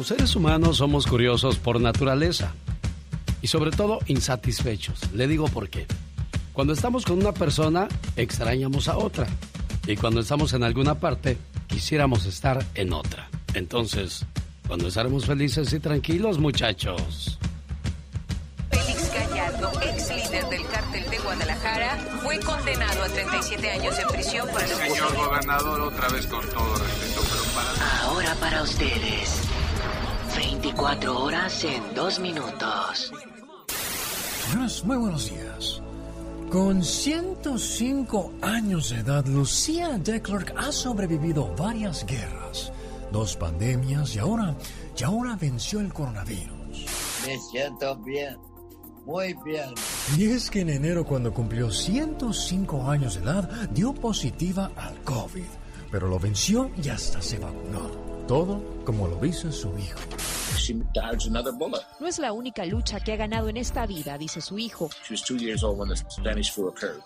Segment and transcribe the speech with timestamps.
[0.00, 2.54] Los seres humanos somos curiosos por naturaleza
[3.42, 5.12] y sobre todo insatisfechos.
[5.12, 5.86] Le digo por qué.
[6.54, 9.26] Cuando estamos con una persona, extrañamos a otra.
[9.86, 11.36] Y cuando estamos en alguna parte,
[11.66, 13.28] quisiéramos estar en otra.
[13.52, 14.24] Entonces,
[14.66, 17.38] cuando estaremos felices y tranquilos, muchachos.
[18.70, 24.48] Félix Gallardo, ex líder del cártel de Guadalajara, fue condenado a 37 años de prisión
[24.48, 28.02] por el Señor gobernador, otra vez con todo respeto, pero para...
[28.04, 29.59] Ahora para ustedes.
[30.62, 33.12] 24 horas en 2 minutos.
[34.48, 35.80] Buenos, muy buenos días.
[36.50, 42.72] Con 105 años de edad, Lucía de Klerk ha sobrevivido varias guerras,
[43.10, 44.54] dos pandemias y ahora,
[44.98, 46.84] y ahora venció el coronavirus.
[47.26, 48.36] Me siento bien,
[49.06, 49.70] muy bien.
[50.18, 55.48] Y es que en enero, cuando cumplió 105 años de edad, dio positiva al COVID,
[55.90, 58.10] pero lo venció y hasta se vacunó.
[58.28, 59.98] Todo como lo dice su hijo.
[61.98, 64.90] No es la única lucha que ha ganado en esta vida, dice su hijo.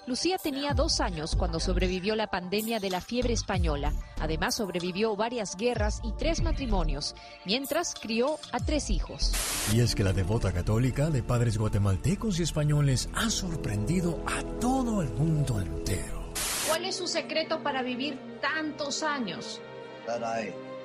[0.06, 3.92] Lucía tenía dos años cuando sobrevivió la pandemia de la fiebre española.
[4.20, 9.32] Además, sobrevivió varias guerras y tres matrimonios, mientras crió a tres hijos.
[9.72, 15.02] Y es que la devota católica de padres guatemaltecos y españoles ha sorprendido a todo
[15.02, 16.24] el mundo entero.
[16.68, 19.60] ¿Cuál es su secreto para vivir tantos años?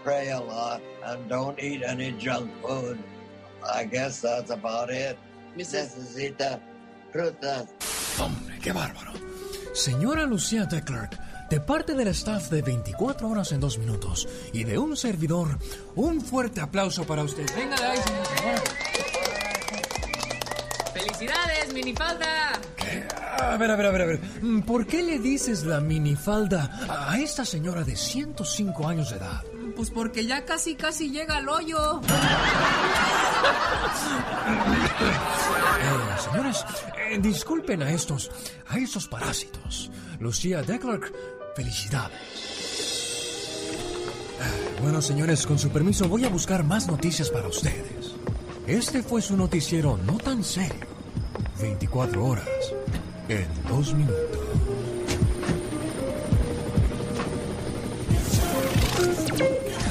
[0.03, 2.97] Pray a lot and don't eat any junk food.
[3.63, 5.17] I guess that's about it.
[5.55, 6.59] Necesita
[7.11, 7.67] frutas.
[8.19, 9.13] Hombre, qué bárbaro.
[9.73, 11.17] Señora Lucía de Klerk,
[11.49, 15.57] de parte del staff de 24 horas en 2 minutos y de un servidor,
[15.95, 17.45] un fuerte aplauso para usted.
[17.55, 19.28] Venga de ahí, señora.
[20.99, 22.51] ¡Felicidades, minifalda!
[22.75, 23.03] ¿Qué?
[23.41, 24.19] A ver, a ver, a ver, a ver.
[24.65, 26.69] ¿Por qué le dices la minifalda
[27.07, 29.41] a esta señora de 105 años de edad?
[29.75, 32.01] Pues porque ya casi, casi llega al hoyo.
[35.81, 36.65] Eh, señores,
[36.97, 38.29] eh, disculpen a estos,
[38.67, 39.89] a estos parásitos.
[40.19, 41.13] Lucía Declark,
[41.55, 42.19] felicidades.
[44.41, 48.13] Eh, Bueno, señores, con su permiso voy a buscar más noticias para ustedes.
[48.69, 50.85] Este fue su noticiero no tan serio.
[51.59, 52.47] 24 horas
[53.27, 54.39] en 2 minutos.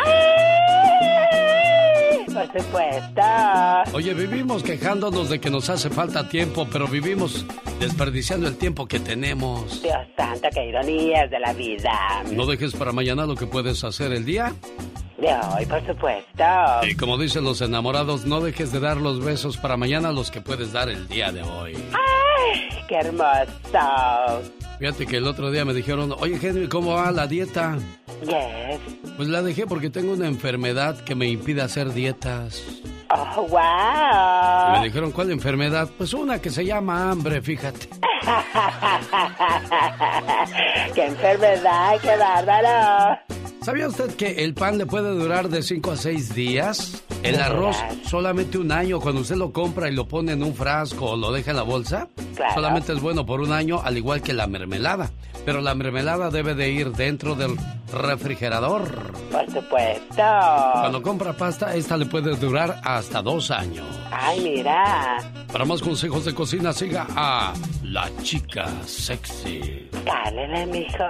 [2.36, 3.22] Por supuesto.
[3.94, 7.46] Oye, vivimos quejándonos de que nos hace falta tiempo, pero vivimos
[7.80, 9.80] desperdiciando el tiempo que tenemos.
[9.82, 12.22] Dios santo, qué ironías de la vida.
[12.32, 14.52] No dejes para mañana lo que puedes hacer el día.
[15.16, 16.44] De hoy, por supuesto.
[16.86, 20.42] Y como dicen los enamorados, no dejes de dar los besos para mañana los que
[20.42, 21.74] puedes dar el día de hoy.
[21.94, 24.42] ¡Ay, qué hermoso!
[24.78, 27.78] Fíjate que el otro día me dijeron, oye Henry, ¿cómo va la dieta?
[28.22, 28.80] Yes.
[29.16, 32.62] Pues la dejé porque tengo una enfermedad que me impide hacer dietas.
[33.08, 34.78] Oh, Y wow.
[34.80, 35.88] me dijeron, ¿cuál enfermedad?
[35.96, 37.88] Pues una que se llama hambre, fíjate.
[40.94, 42.00] ¡Qué enfermedad!
[42.02, 43.18] ¡Qué bárbaro!
[43.66, 47.02] ¿Sabía usted que el pan le puede durar de 5 a 6 días?
[47.24, 47.76] El ¿De arroz
[48.08, 49.00] solamente un año.
[49.00, 51.64] Cuando usted lo compra y lo pone en un frasco o lo deja en la
[51.64, 52.54] bolsa, Claro.
[52.54, 55.10] solamente es bueno por un año, al igual que la mermelada.
[55.44, 57.56] Pero la mermelada debe de ir dentro del
[57.92, 59.12] refrigerador.
[59.32, 60.14] Por supuesto.
[60.14, 63.86] Cuando compra pasta, esta le puede durar hasta dos años.
[64.12, 65.16] Ay, mira.
[65.52, 67.52] Para más consejos de cocina, siga a
[67.82, 69.88] La Chica Sexy.
[70.04, 71.04] Cálele, mijo.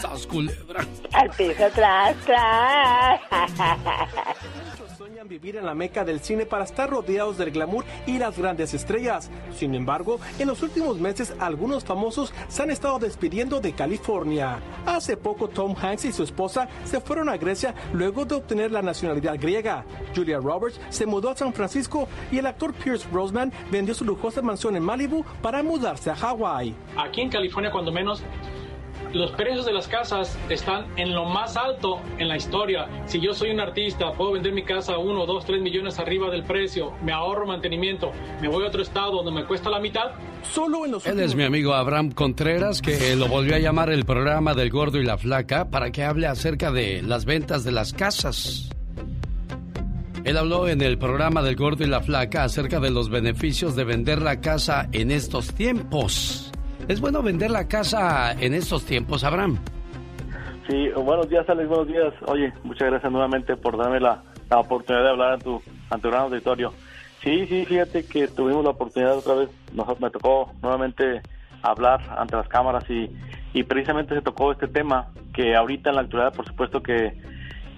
[0.00, 0.84] ¡Sas, culebra!
[1.12, 3.58] Al piso, tras, tras.
[5.18, 8.74] necesitan vivir en la meca del cine para estar rodeados del glamour y las grandes
[8.74, 9.30] estrellas.
[9.54, 14.58] Sin embargo, en los últimos meses algunos famosos se han estado despidiendo de California.
[14.86, 18.82] Hace poco Tom Hanks y su esposa se fueron a Grecia luego de obtener la
[18.82, 19.84] nacionalidad griega.
[20.14, 24.42] Julia Roberts se mudó a San Francisco y el actor Pierce Brosnan vendió su lujosa
[24.42, 26.74] mansión en Malibu para mudarse a Hawái.
[26.96, 28.22] Aquí en California, cuando menos,
[29.12, 32.86] los precios de las casas están en lo más alto en la historia.
[33.06, 36.30] Si yo soy un artista, puedo vender mi casa a uno, dos, tres millones arriba
[36.30, 40.12] del precio, me ahorro mantenimiento, me voy a otro estado donde me cuesta la mitad.
[40.42, 44.04] Solo en los Él es mi amigo Abraham Contreras, que lo volvió a llamar el
[44.04, 47.92] programa del gordo y la flaca para que hable acerca de las ventas de las
[47.92, 48.70] casas.
[50.24, 53.84] Él habló en el programa del gordo y la flaca acerca de los beneficios de
[53.84, 56.52] vender la casa en estos tiempos.
[56.88, 59.58] ¿Es bueno vender la casa en estos tiempos, Abraham?
[60.66, 62.14] Sí, buenos días, Alex, buenos días.
[62.26, 66.72] Oye, muchas gracias nuevamente por darme la, oportunidad de hablar a tu, auditorio.
[67.22, 71.20] Sí, sí, fíjate que tuvimos la oportunidad otra vez, nos, me tocó nuevamente
[71.60, 73.10] hablar ante las cámaras y,
[73.52, 77.20] y precisamente se tocó este tema que ahorita en la actualidad, por supuesto que,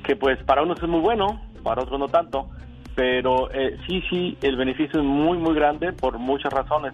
[0.04, 2.48] que pues para unos es muy bueno, para otros no tanto,
[2.94, 6.92] pero eh, sí, sí, el beneficio es muy, muy grande por muchas razones.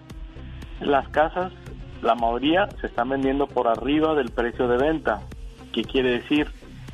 [0.79, 1.51] Las casas
[2.01, 5.21] la mayoría se están vendiendo por arriba del precio de venta.
[5.73, 6.47] ¿Qué quiere decir?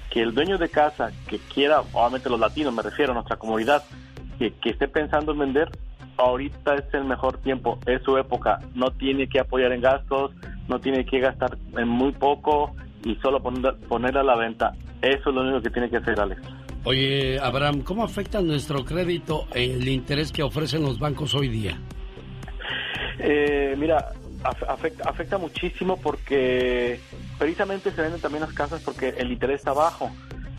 [0.10, 3.84] Que el dueño de casa que quiera, obviamente los latinos, me refiero a nuestra comunidad,
[4.38, 5.70] que, esté pensando en vender,
[6.18, 8.60] ahorita es el mejor tiempo, es su época.
[8.76, 10.32] No tiene que apoyar en gastos,
[10.68, 14.74] no tiene que gastar en muy poco y solo poner, poner a la venta.
[15.02, 16.42] Eso es lo único que tiene que hacer, Alex.
[16.86, 21.78] Oye, Abraham, ¿cómo afecta nuestro crédito el interés que ofrecen los bancos hoy día?
[23.20, 24.12] Eh, mira,
[24.44, 27.00] afecta, afecta muchísimo porque
[27.38, 30.12] precisamente se venden también las casas porque el interés está bajo.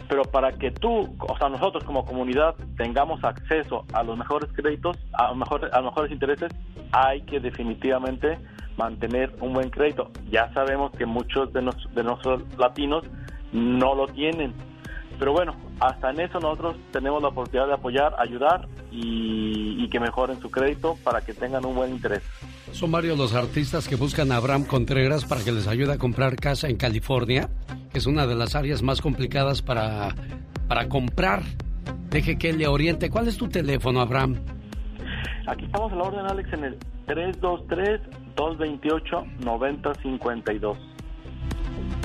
[0.08, 4.98] Pero para que tú, o sea, nosotros como comunidad tengamos acceso a los mejores créditos,
[5.14, 6.52] a, mejor, a mejores intereses,
[6.92, 8.38] hay que definitivamente
[8.76, 10.10] mantener un buen crédito.
[10.30, 11.60] Ya sabemos que muchos de,
[11.94, 13.04] de nuestros latinos
[13.52, 14.52] no lo tienen.
[15.18, 20.00] Pero bueno, hasta en eso nosotros tenemos la oportunidad de apoyar, ayudar y, y que
[20.00, 22.22] mejoren su crédito para que tengan un buen interés.
[22.74, 26.34] Son varios los artistas que buscan a Abraham Contreras para que les ayude a comprar
[26.34, 27.48] casa en California,
[27.92, 30.12] que es una de las áreas más complicadas para,
[30.66, 31.44] para comprar.
[32.10, 33.10] Deje que él le oriente.
[33.10, 34.40] ¿Cuál es tu teléfono, Abraham?
[35.46, 36.76] Aquí estamos a la orden, Alex, en el
[38.34, 40.76] 323-228-9052.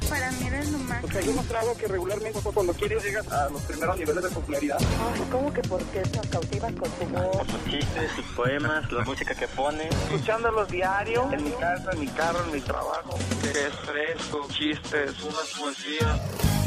[0.08, 1.00] para mí eres lo más.
[1.00, 4.78] Porque hay demostrado que regularmente cuando quieres llegas a los primeros niveles de popularidad.
[4.80, 7.36] Ay, ¿cómo que por qué nos cautivas con tu voz?
[7.36, 9.88] Por sus chistes, sus poemas, la música que pone.
[9.88, 13.18] Escuchándolos diario, en mi casa, en mi carro, en mi trabajo.
[13.42, 16.20] Que es fresco, chistes, unas poesías.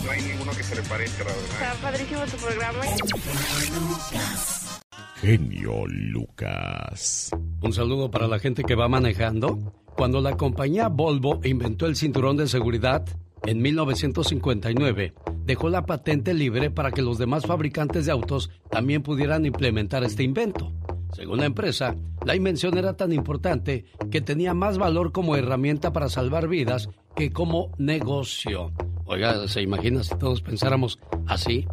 [0.04, 1.50] No hay ninguno que se le parezca, la verdad.
[1.52, 2.80] Está padrísimo tu programa.
[5.22, 7.30] Genio Lucas.
[7.62, 9.74] Un saludo para la gente que va manejando.
[9.96, 13.06] Cuando la compañía Volvo inventó el cinturón de seguridad,
[13.46, 15.14] en 1959
[15.46, 20.24] dejó la patente libre para que los demás fabricantes de autos también pudieran implementar este
[20.24, 20.72] invento.
[21.14, 26.10] Según la empresa, la invención era tan importante que tenía más valor como herramienta para
[26.10, 28.72] salvar vidas que como negocio.
[29.06, 31.68] Oiga, ¿se imagina si todos pensáramos así?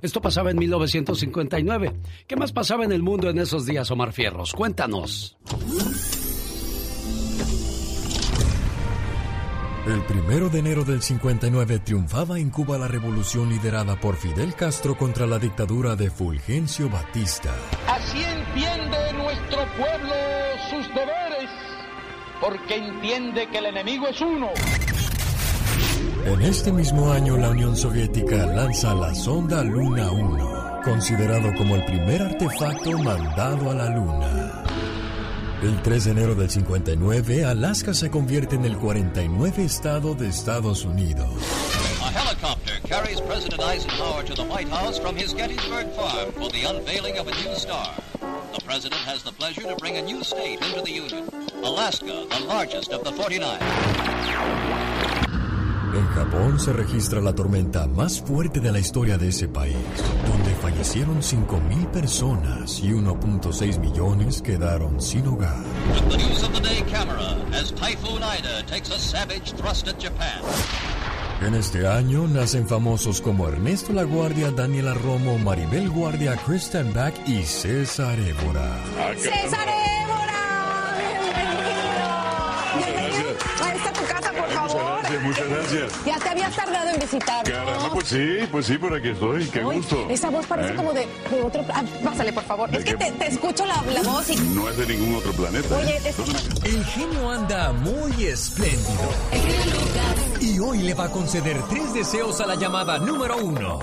[0.00, 1.92] Esto pasaba en 1959.
[2.26, 4.54] ¿Qué más pasaba en el mundo en esos días, Omar Fierros?
[4.54, 5.36] Cuéntanos.
[9.88, 14.98] El primero de enero del 59 triunfaba en Cuba la revolución liderada por Fidel Castro
[14.98, 17.54] contra la dictadura de Fulgencio Batista.
[17.86, 20.12] Así entiende nuestro pueblo
[20.68, 21.50] sus deberes,
[22.38, 24.50] porque entiende que el enemigo es uno.
[26.26, 31.86] En este mismo año la Unión Soviética lanza la sonda Luna 1, considerado como el
[31.86, 34.64] primer artefacto mandado a la Luna.
[35.60, 40.84] El 3 de enero del 59, Alaska se convierte en el 49 estado de Estados
[40.84, 41.28] Unidos.
[42.00, 46.62] A helicopter carries President Eisenhower to the White House from his Gettysburg farm for the
[46.62, 47.92] unveiling of a new star.
[48.54, 51.28] The president has the pleasure to bring a new state into the Union,
[51.64, 53.58] Alaska, the largest of the 49.
[55.94, 59.76] En Japón se registra la tormenta más fuerte de la historia de ese país,
[60.30, 65.56] donde fallecieron 5.000 personas y 1.6 millones quedaron sin hogar.
[65.92, 69.98] With the news of the day camera as Typhoon Ida takes a savage thrust at
[69.98, 70.42] Japan.
[71.40, 77.14] En este año nacen famosos como Ernesto La Guardia, Daniela Romo, Maribel Guardia, Kristen Back
[77.28, 78.76] y César Évora.
[79.16, 79.77] ¡César
[85.08, 85.92] Gracias, muchas gracias.
[86.04, 87.50] Ya te habías tardado en visitarnos.
[87.50, 90.06] Caramba, pues sí, pues sí, por aquí estoy, qué gusto.
[90.10, 90.76] Esa voz parece ¿Eh?
[90.76, 91.00] como de,
[91.30, 91.64] de otro...
[91.72, 92.68] Ah, pásale, por favor.
[92.74, 94.36] Es que te, te escucho la, la voz y...
[94.36, 95.76] No es de ningún otro planeta.
[95.76, 96.00] Oye, ¿eh?
[96.04, 99.10] es- El genio anda muy espléndido.
[100.40, 103.78] Y hoy le va a conceder tres deseos a la llamada número uno.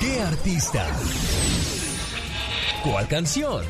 [0.00, 0.86] ¿Qué artista?
[2.82, 3.62] ¿Cuál canción?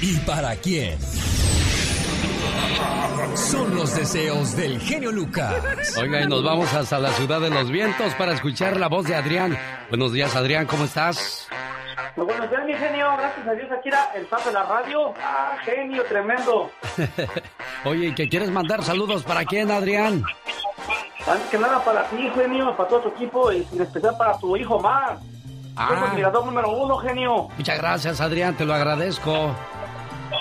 [0.00, 0.98] ¿Y para quién?
[3.34, 5.96] Son los deseos del genio Lucas.
[5.96, 9.14] Oiga, y nos vamos hasta la ciudad de los vientos para escuchar la voz de
[9.14, 9.56] Adrián.
[9.88, 11.48] Buenos días, Adrián, ¿cómo estás?
[12.16, 13.06] Muy buenos días, mi genio.
[13.16, 15.14] Gracias a Dios, aquí era el paso de la radio.
[15.22, 16.70] Ah, genio, tremendo.
[17.84, 20.24] Oye, ¿y que quieres mandar saludos para quién, Adrián?
[21.26, 24.56] Antes que nada, para ti, genio, para todo tu equipo y en especial para tu
[24.56, 25.18] hijo Mar.
[25.76, 25.88] Ah.
[25.88, 27.48] Soy tu admirador número uno, genio.
[27.56, 29.54] Muchas gracias, Adrián, te lo agradezco.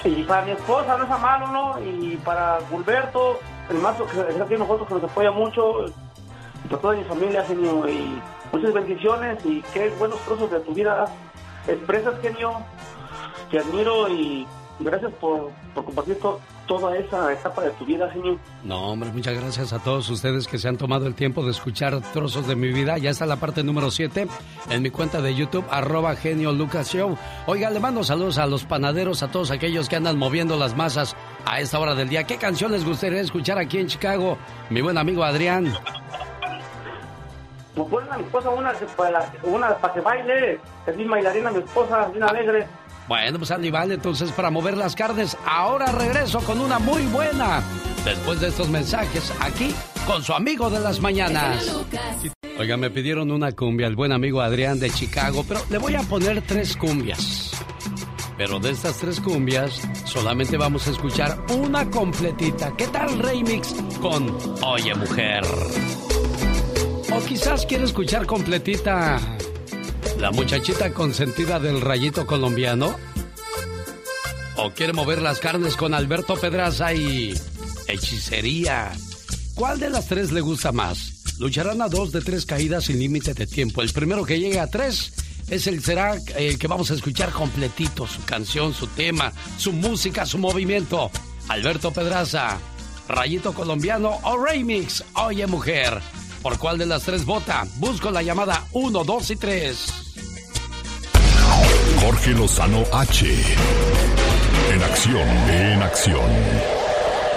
[0.03, 1.84] Y para mi esposa, no es a mano, ¿no?
[1.84, 3.39] Y para Gilberto,
[3.70, 5.86] el macho que es aquí nosotros, que nos apoya mucho.
[6.63, 7.88] Y para toda mi familia, genio.
[7.88, 11.06] Y muchas bendiciones y qué buenos trozos de tu vida
[11.67, 12.62] expresas, genio.
[13.51, 14.46] Te admiro y
[14.79, 18.38] gracias por, por compartir to- toda esa etapa de tu vida, genio.
[18.63, 22.00] No, hombre, muchas gracias a todos ustedes que se han tomado el tiempo de escuchar
[22.12, 22.98] trozos de mi vida.
[22.98, 24.27] Ya está la parte número 7
[24.69, 27.17] en mi cuenta de YouTube, arroba genio Lucas Show.
[27.46, 31.15] Oiga, le mando saludos a los panaderos, a todos aquellos que andan moviendo las masas
[31.46, 32.25] a esta hora del día.
[32.25, 34.38] ¿Qué canción les gustaría escuchar aquí en Chicago?
[34.69, 35.74] Mi buen amigo Adrián.
[37.75, 40.60] Me ponen a mi esposa una, para, una para que baile.
[40.88, 42.65] Es bien bailarina mi esposa, bien alegre.
[43.08, 47.64] Bueno, pues Andy vale, entonces para mover las carnes, ahora regreso con una muy buena.
[48.04, 49.74] Después de estos mensajes, aquí
[50.06, 51.74] con su amigo de las mañanas.
[52.60, 56.02] Oiga, me pidieron una cumbia, el buen amigo Adrián de Chicago, pero le voy a
[56.02, 57.52] poner tres cumbias.
[58.38, 62.76] Pero de estas tres cumbias, solamente vamos a escuchar una completita.
[62.76, 65.44] ¿Qué tal remix con Oye Mujer?
[67.14, 69.20] O quizás quiere escuchar completita
[70.20, 72.96] la muchachita consentida del rayito colombiano.
[74.56, 77.36] ¿O quiere mover las carnes con Alberto Pedraza y
[77.88, 78.92] hechicería?
[79.54, 81.38] ¿Cuál de las tres le gusta más?
[81.40, 83.82] Lucharán a dos de tres caídas sin límite de tiempo.
[83.82, 85.14] El primero que llegue a tres
[85.50, 90.26] es el será el que vamos a escuchar completito, su canción, su tema, su música,
[90.26, 91.12] su movimiento.
[91.48, 92.58] Alberto Pedraza,
[93.08, 96.02] Rayito Colombiano o Remix, Oye Mujer.
[96.42, 97.68] ¿Por cuál de las tres vota?
[97.76, 100.07] Busco la llamada 1, 2 y 3.
[102.01, 103.25] Jorge Lozano H.
[104.74, 106.30] En acción, en acción.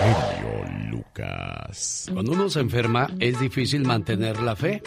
[0.00, 2.09] Genio Lucas.
[2.12, 4.83] Cuando uno se enferma es difícil mantener la fe.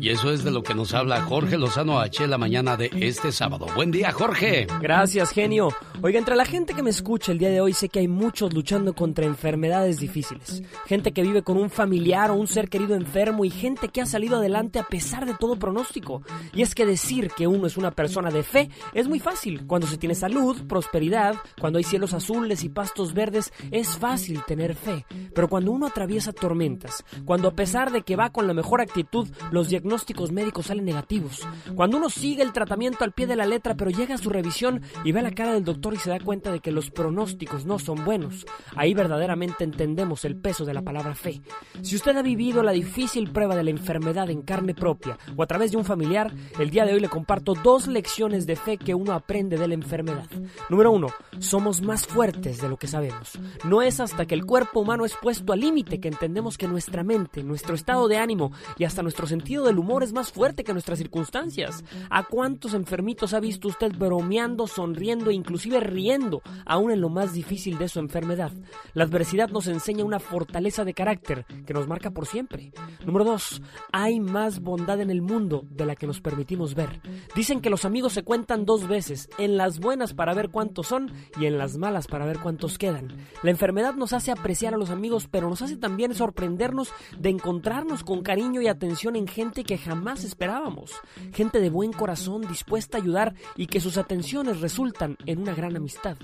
[0.00, 3.32] Y eso es de lo que nos habla Jorge Lozano H la mañana de este
[3.32, 3.66] sábado.
[3.74, 4.68] Buen día, Jorge.
[4.80, 5.70] Gracias, genio.
[6.00, 8.54] Oiga, entre la gente que me escucha el día de hoy, sé que hay muchos
[8.54, 10.62] luchando contra enfermedades difíciles.
[10.86, 14.06] Gente que vive con un familiar o un ser querido enfermo y gente que ha
[14.06, 16.22] salido adelante a pesar de todo pronóstico.
[16.54, 19.66] Y es que decir que uno es una persona de fe es muy fácil.
[19.66, 24.76] Cuando se tiene salud, prosperidad, cuando hay cielos azules y pastos verdes, es fácil tener
[24.76, 25.04] fe.
[25.34, 29.28] Pero cuando uno atraviesa tormentas, cuando a pesar de que va con la mejor actitud,
[29.50, 29.87] los diagnósticos
[30.32, 34.14] médicos salen negativos, cuando uno sigue el tratamiento al pie de la letra, pero llega
[34.14, 36.72] a su revisión y ve la cara del doctor y se da cuenta de que
[36.72, 41.40] los pronósticos no son buenos, ahí verdaderamente entendemos el peso de la palabra fe.
[41.82, 45.46] Si usted ha vivido la difícil prueba de la enfermedad en carne propia o a
[45.46, 48.94] través de un familiar, el día de hoy le comparto dos lecciones de fe que
[48.94, 50.26] uno aprende de la enfermedad.
[50.68, 53.38] Número uno, somos más fuertes de lo que sabemos.
[53.64, 57.02] No es hasta que el cuerpo humano es puesto al límite que entendemos que nuestra
[57.02, 60.72] mente, nuestro estado de ánimo y hasta nuestro sentido del humor es más fuerte que
[60.72, 61.84] nuestras circunstancias.
[62.10, 67.32] ¿A cuántos enfermitos ha visto usted bromeando, sonriendo e inclusive riendo, aún en lo más
[67.32, 68.52] difícil de su enfermedad?
[68.94, 72.72] La adversidad nos enseña una fortaleza de carácter que nos marca por siempre.
[73.04, 73.62] Número 2.
[73.92, 77.00] Hay más bondad en el mundo de la que nos permitimos ver.
[77.34, 81.12] Dicen que los amigos se cuentan dos veces, en las buenas para ver cuántos son
[81.40, 83.16] y en las malas para ver cuántos quedan.
[83.42, 88.04] La enfermedad nos hace apreciar a los amigos, pero nos hace también sorprendernos de encontrarnos
[88.04, 90.92] con cariño y atención en gente que jamás esperábamos.
[91.34, 95.76] Gente de buen corazón, dispuesta a ayudar y que sus atenciones resultan en una gran
[95.76, 96.16] amistad.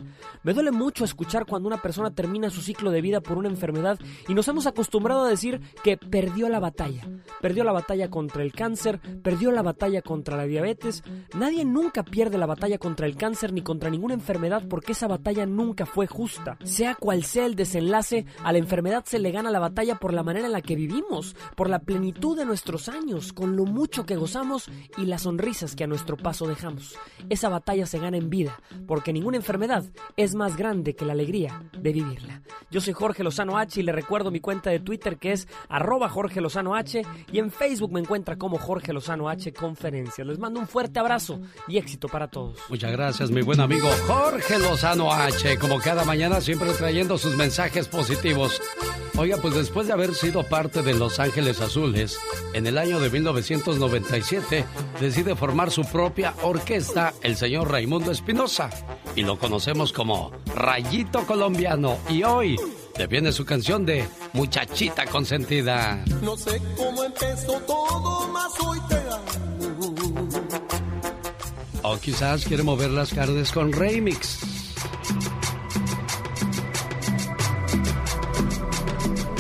[0.44, 3.98] Me duele mucho escuchar cuando una persona termina su ciclo de vida por una enfermedad
[4.28, 7.06] y nos hemos acostumbrado a decir que perdió la batalla.
[7.42, 11.02] Perdió la batalla contra el cáncer, perdió la batalla contra la diabetes.
[11.34, 15.44] Nadie nunca pierde la batalla contra el cáncer ni contra ninguna enfermedad porque esa batalla
[15.44, 16.56] nunca fue justa.
[16.64, 20.22] Sea cual sea el desenlace, a la enfermedad se le gana la batalla por la
[20.22, 24.16] manera en la que vivimos, por la plenitud de nuestros años, con lo mucho que
[24.16, 26.96] gozamos y las sonrisas que a nuestro paso dejamos.
[27.28, 29.84] Esa batalla se gana en vida, porque ninguna enfermedad
[30.16, 32.42] es más grande que la alegría de vivirla.
[32.70, 36.08] Yo soy Jorge Lozano H y le recuerdo mi cuenta de Twitter que es arroba
[36.08, 40.26] Jorge Lozano H y en Facebook me encuentra como Jorge Lozano H Conferencias.
[40.26, 42.58] Les mando un fuerte abrazo y éxito para todos.
[42.68, 47.88] Muchas gracias, mi buen amigo Jorge Lozano H, como cada mañana siempre trayendo sus mensajes
[47.88, 48.60] positivos.
[49.16, 52.18] Oiga, pues después de haber sido parte de Los Ángeles Azules,
[52.52, 54.66] en el año de 1997
[55.00, 58.68] decide formar su propia orquesta el señor Raimundo Espinosa
[59.16, 62.56] y lo conocemos como Rayito Colombiano y hoy
[62.98, 66.04] defiende su canción de Muchachita Consentida.
[66.22, 69.94] No sé cómo empezó todo, más hoy te amo.
[71.82, 74.40] O quizás quiere mover las carnes con remix.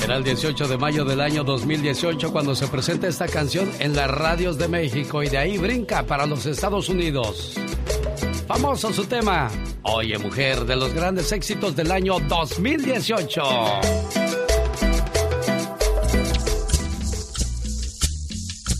[0.04, 4.10] Era el 18 de mayo del año 2018 cuando se presenta esta canción en las
[4.10, 7.54] radios de México y de ahí brinca para los Estados Unidos.
[8.46, 9.50] Famoso su tema,
[9.82, 13.42] Oye Mujer, de los grandes éxitos del año 2018.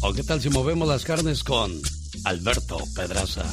[0.02, 1.72] ¿O qué tal si movemos las carnes con
[2.24, 3.46] Alberto Pedraza?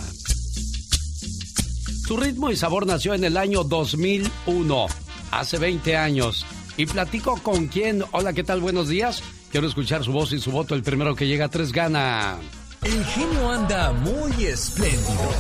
[2.06, 4.88] Su ritmo y sabor nació en el año 2001,
[5.32, 6.46] hace 20 años.
[6.78, 8.04] Y platico con quién.
[8.12, 8.62] Hola, ¿qué tal?
[8.62, 9.24] Buenos días.
[9.52, 10.76] Quiero escuchar su voz y su voto.
[10.76, 12.38] El primero que llega a tres gana.
[12.84, 15.32] El genio anda muy espléndido.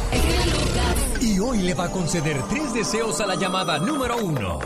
[1.21, 4.59] Y hoy le va a conceder tres deseos a la llamada número uno.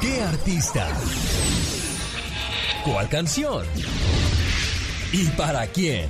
[0.00, 0.88] ¿Qué artista?
[2.84, 3.64] ¿Cuál canción?
[5.12, 6.08] ¿Y para quién?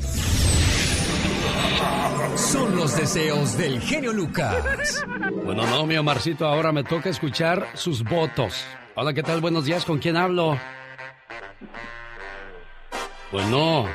[2.37, 5.05] Son los deseos del genio Lucas.
[5.45, 8.65] Bueno, no, mi Omarcito, ahora me toca escuchar sus votos.
[8.95, 9.41] Hola, ¿qué tal?
[9.41, 10.59] Buenos días, ¿con quién hablo?
[13.31, 13.87] Bueno.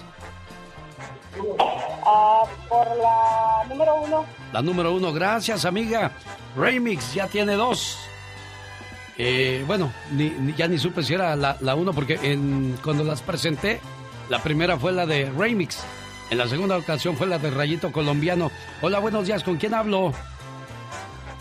[2.04, 4.24] Ah, por la número uno.
[4.52, 6.10] La número uno, gracias amiga.
[6.56, 7.96] Remix ya tiene dos.
[9.16, 13.04] Eh, bueno, ni- ni- ya ni supe si era la, la uno porque en, cuando
[13.04, 13.80] las presenté,
[14.28, 15.78] la primera fue la de Remix.
[16.30, 18.50] En la segunda ocasión fue la de Rayito Colombiano.
[18.80, 20.12] Hola, buenos días, ¿con quién hablo?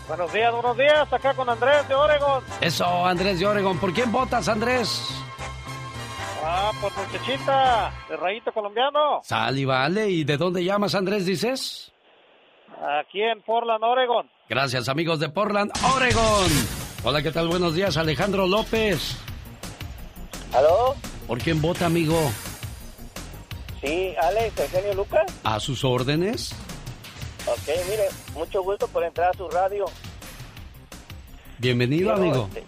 [0.08, 1.12] Buenos días, buenos días.
[1.12, 2.42] Acá con Andrés de Oregon.
[2.60, 3.78] Eso, Andrés de Oregon.
[3.78, 5.08] ¿Por quién votas, Andrés?
[6.44, 9.20] Ah, por muchachita, de Rayito Colombiano.
[9.22, 10.10] Sal y vale.
[10.10, 11.92] ¿Y de dónde llamas, Andrés, dices?
[13.00, 14.28] Aquí en Portland, Oregon.
[14.48, 16.50] Gracias, amigos de Portland, Oregon.
[17.04, 17.46] Hola, ¿qué tal?
[17.46, 19.16] Buenos días, Alejandro López.
[20.52, 20.96] ¿Aló?
[21.28, 22.18] ¿Por quién vota, amigo?
[23.80, 25.26] Sí, Alex, Eugenio Lucas.
[25.44, 26.52] ¿A sus órdenes?
[27.46, 29.86] Ok, mire, mucho gusto por entrar a su radio.
[31.58, 32.48] Bienvenido, Quiero, amigo.
[32.48, 32.64] este,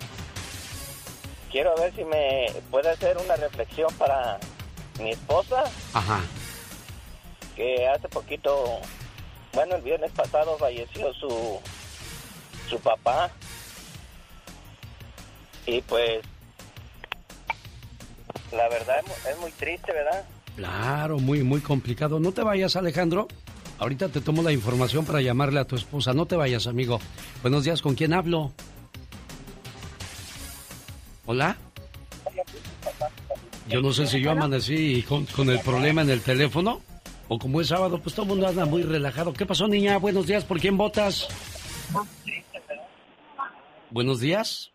[1.51, 4.39] quiero ver si me puede hacer una reflexión para
[5.01, 6.21] mi esposa, Ajá.
[7.57, 8.81] que hace poquito,
[9.53, 11.61] bueno, el viernes pasado falleció su,
[12.69, 13.31] su papá.
[15.67, 16.23] Y pues,
[18.53, 20.25] la verdad es muy triste, ¿verdad?
[20.57, 22.21] Claro, muy, muy complicado.
[22.21, 23.29] No te vayas, Alejandro.
[23.79, 26.13] Ahorita te tomo la información para llamarle a tu esposa.
[26.13, 27.01] No te vayas, amigo.
[27.43, 28.53] Buenos días, ¿con quién hablo?
[31.27, 31.57] ¿Hola?
[33.69, 36.81] Yo no sé si yo amanecí con, con el problema en el teléfono
[37.29, 39.33] o como es sábado, pues todo el mundo anda muy relajado.
[39.33, 39.97] ¿Qué pasó, niña?
[39.99, 41.29] Buenos días, ¿por quién votas?
[43.91, 44.71] Buenos días.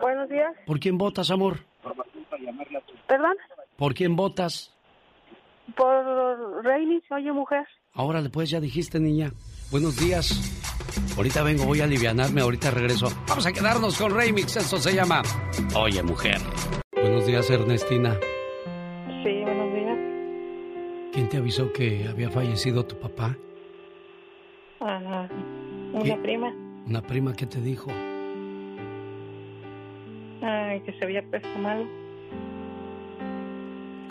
[0.00, 0.52] Buenos días.
[0.66, 1.64] ¿Por quién votas, amor?
[3.08, 3.36] ¿Perdón?
[3.76, 4.71] ¿Por quién votas?
[5.76, 7.66] Por Reinis, oye, mujer.
[7.94, 9.32] Ahora pues ya dijiste, niña.
[9.70, 10.30] Buenos días.
[11.16, 13.08] Ahorita vengo, voy a alivianarme, ahorita regreso.
[13.28, 15.22] Vamos a quedarnos con Remix, eso se llama
[15.74, 16.38] Oye Mujer.
[16.92, 18.18] Buenos días, Ernestina.
[19.24, 19.98] Sí, buenos días.
[21.12, 23.36] ¿Quién te avisó que había fallecido tu papá?
[24.80, 25.28] Ajá.
[25.92, 26.16] Una ¿Qué?
[26.22, 26.52] prima.
[26.86, 27.90] Una prima que te dijo.
[30.42, 31.88] Ay, que se había puesto mal.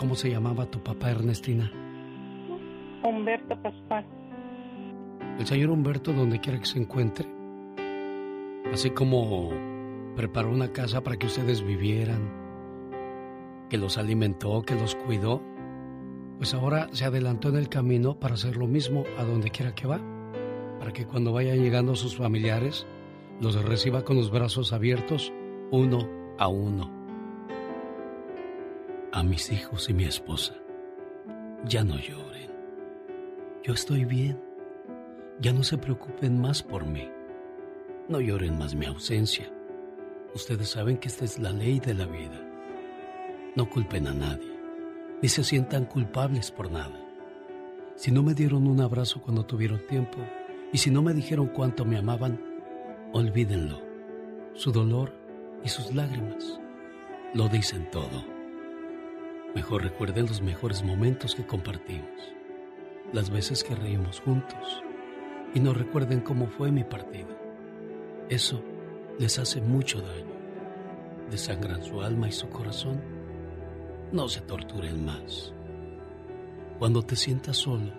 [0.01, 1.71] ¿Cómo se llamaba tu papá, Ernestina?
[3.03, 4.03] Humberto Pascual.
[5.37, 7.29] El señor Humberto, donde quiera que se encuentre,
[8.73, 9.51] así como
[10.15, 12.31] preparó una casa para que ustedes vivieran,
[13.69, 15.39] que los alimentó, que los cuidó,
[16.39, 19.85] pues ahora se adelantó en el camino para hacer lo mismo a donde quiera que
[19.85, 20.01] va,
[20.79, 22.87] para que cuando vayan llegando sus familiares,
[23.39, 25.31] los reciba con los brazos abiertos,
[25.69, 26.09] uno
[26.39, 27.00] a uno.
[29.13, 30.53] A mis hijos y mi esposa,
[31.65, 32.49] ya no lloren.
[33.61, 34.41] Yo estoy bien.
[35.41, 37.09] Ya no se preocupen más por mí.
[38.07, 39.51] No lloren más mi ausencia.
[40.33, 42.41] Ustedes saben que esta es la ley de la vida.
[43.57, 44.57] No culpen a nadie,
[45.21, 46.97] ni se sientan culpables por nada.
[47.95, 50.19] Si no me dieron un abrazo cuando tuvieron tiempo,
[50.71, 52.39] y si no me dijeron cuánto me amaban,
[53.11, 53.81] olvídenlo.
[54.53, 55.13] Su dolor
[55.65, 56.61] y sus lágrimas
[57.33, 58.40] lo dicen todo.
[59.53, 62.33] Mejor recuerden los mejores momentos que compartimos,
[63.11, 64.83] las veces que reímos juntos
[65.53, 67.37] y no recuerden cómo fue mi partida.
[68.29, 68.63] Eso
[69.19, 70.31] les hace mucho daño.
[71.29, 73.01] Desangran su alma y su corazón.
[74.13, 75.53] No se torturen más.
[76.79, 77.91] Cuando te sientas solo,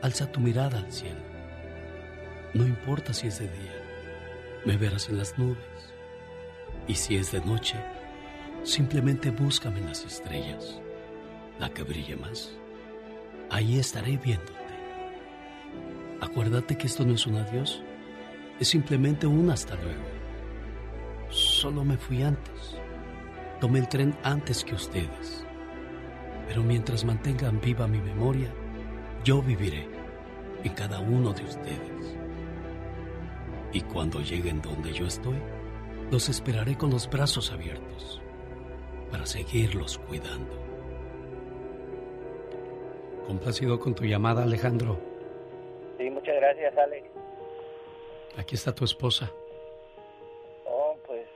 [0.00, 1.20] alza tu mirada al cielo.
[2.54, 3.82] No importa si es de día,
[4.64, 5.58] me verás en las nubes.
[6.88, 7.76] Y si es de noche,
[8.62, 10.80] simplemente búscame en las estrellas,
[11.58, 12.52] la que brille más.
[13.50, 14.52] Ahí estaré viéndote.
[16.20, 17.82] Acuérdate que esto no es un adiós,
[18.58, 20.04] es simplemente un hasta luego.
[21.28, 22.76] Solo me fui antes.
[23.60, 25.44] Tomé el tren antes que ustedes.
[26.46, 28.52] Pero mientras mantengan viva mi memoria,
[29.24, 29.88] yo viviré
[30.62, 32.16] en cada uno de ustedes.
[33.72, 35.38] Y cuando lleguen donde yo estoy,
[36.10, 38.22] los esperaré con los brazos abiertos
[39.10, 40.65] para seguirlos cuidando.
[43.26, 44.98] Complacido con tu llamada, Alejandro.
[45.98, 47.08] Sí, muchas gracias, Alex.
[48.36, 49.30] Aquí está tu esposa.
[50.66, 51.26] Oh, pues,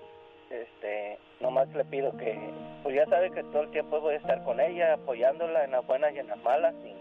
[0.51, 2.39] este, nomás le pido que,
[2.83, 5.87] pues ya sabe que todo el tiempo voy a estar con ella, apoyándola en las
[5.87, 6.75] buenas y en las malas.
[6.85, 6.95] Y,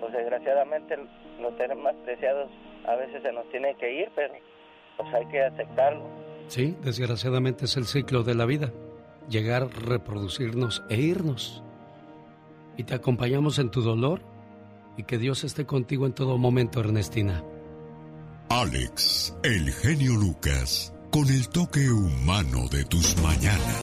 [0.00, 0.96] pues desgraciadamente
[1.40, 2.50] los seres más preciados
[2.86, 4.34] a veces se nos tienen que ir, pero
[4.96, 6.02] pues hay que aceptarlo.
[6.48, 8.72] Sí, desgraciadamente es el ciclo de la vida.
[9.28, 11.62] Llegar, reproducirnos e irnos.
[12.76, 14.22] Y te acompañamos en tu dolor
[14.96, 17.44] y que Dios esté contigo en todo momento, Ernestina.
[18.48, 23.80] Alex, el genio Lucas, con el toque humano de tus mañanas.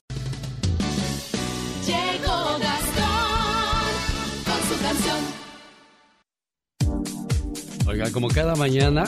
[1.85, 3.89] Llegó Gastón
[4.45, 5.17] con su canción.
[7.87, 9.05] Oiga, como cada mañana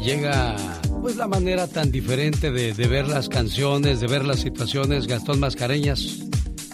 [0.00, 0.56] llega
[1.02, 5.40] pues la manera tan diferente de, de ver las canciones, de ver las situaciones, Gastón
[5.40, 6.22] Mascareñas.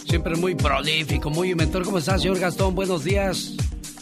[0.08, 1.84] Siempre muy prolífico, muy inventor.
[1.84, 2.74] ¿Cómo está, señor Gastón?
[2.74, 3.54] Buenos días.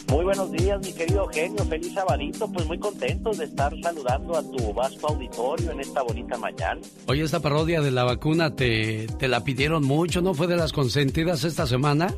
[0.09, 1.65] Muy buenos días, mi querido Eugenio.
[1.65, 2.49] Feliz sabadito.
[2.49, 6.79] Pues muy contentos de estar saludando a tu vasto auditorio en esta bonita mañana.
[7.07, 10.33] Oye, esta parodia de la vacuna te, te la pidieron mucho, ¿no?
[10.33, 12.15] ¿Fue de las consentidas esta semana?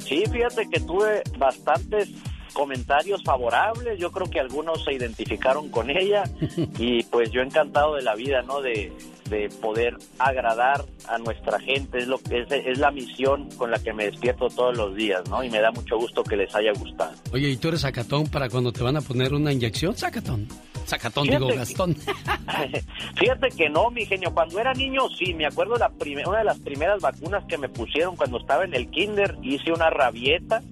[0.00, 2.10] Sí, fíjate que tuve bastantes
[2.54, 3.98] comentarios favorables.
[3.98, 6.24] Yo creo que algunos se identificaron con ella
[6.78, 8.62] y pues yo encantado de la vida, ¿no?
[8.62, 8.90] De,
[9.28, 11.98] de poder agradar a nuestra gente.
[11.98, 15.28] Es, lo que es, es la misión con la que me despierto todos los días,
[15.28, 15.44] ¿no?
[15.44, 17.12] Y me da mucho gusto que les haya gustado.
[17.32, 19.96] Oye, ¿y tú eres sacatón para cuando te van a poner una inyección?
[19.96, 20.48] Sacatón.
[20.86, 21.96] Sacatón, digo, Fíjate Gastón.
[23.16, 24.32] Fíjate que no, mi genio.
[24.34, 25.34] Cuando era niño, sí.
[25.34, 25.90] Me acuerdo la
[26.26, 29.36] una de las primeras vacunas que me pusieron cuando estaba en el kinder.
[29.42, 30.62] Hice una rabieta.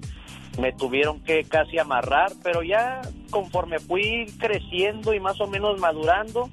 [0.58, 6.50] Me tuvieron que casi amarrar, pero ya conforme fui creciendo y más o menos madurando,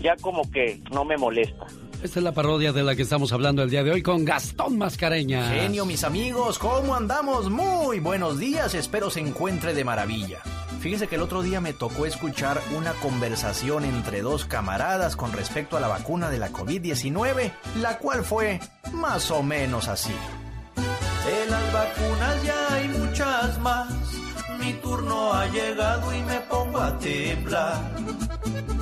[0.00, 1.66] ya como que no me molesta.
[2.02, 4.76] Esta es la parodia de la que estamos hablando el día de hoy con Gastón
[4.76, 5.50] Mascareña.
[5.50, 7.48] Genio, mis amigos, ¿cómo andamos?
[7.48, 10.40] Muy buenos días, espero se encuentre de maravilla.
[10.80, 15.76] Fíjese que el otro día me tocó escuchar una conversación entre dos camaradas con respecto
[15.76, 18.58] a la vacuna de la COVID-19, la cual fue
[18.92, 20.12] más o menos así.
[21.24, 23.88] De las vacunas ya hay muchas más,
[24.58, 27.80] mi turno ha llegado y me pongo a temblar.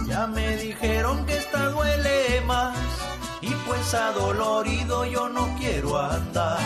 [0.07, 2.79] Ya me dijeron que esta duele más
[3.43, 6.59] y pues adolorido yo no quiero andar.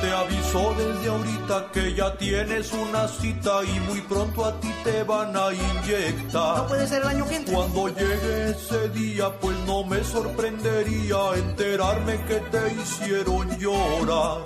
[0.00, 5.02] Te aviso desde ahorita que ya tienes una cita y muy pronto a ti te
[5.02, 6.56] van a inyectar.
[6.56, 12.16] No puede ser el año que Cuando llegue ese día, pues no me sorprendería enterarme
[12.24, 14.42] que te hicieron llorar.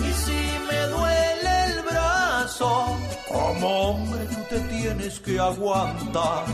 [0.00, 2.96] Y si me duele el brazo,
[3.30, 6.44] como hombre tú te tienes que aguantar.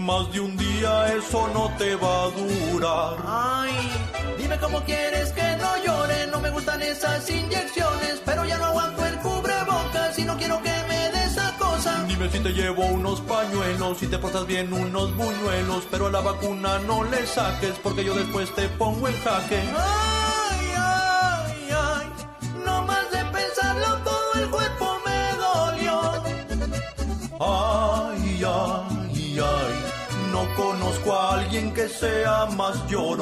[0.00, 3.16] Más de un día eso no te va a durar.
[3.26, 3.72] Ay,
[4.38, 9.04] dime cómo quieres que no llore, no me gustan esas inyecciones, pero ya no aguanto
[9.06, 12.04] el cubrebocas y no quiero que me des esa cosa.
[12.08, 16.20] Dime si te llevo unos pañuelos, si te portas bien unos buñuelos, pero a la
[16.20, 19.60] vacuna no le saques porque yo después te pongo en jaque.
[19.76, 20.19] Ay,
[31.60, 33.20] alguien que sea más llorón.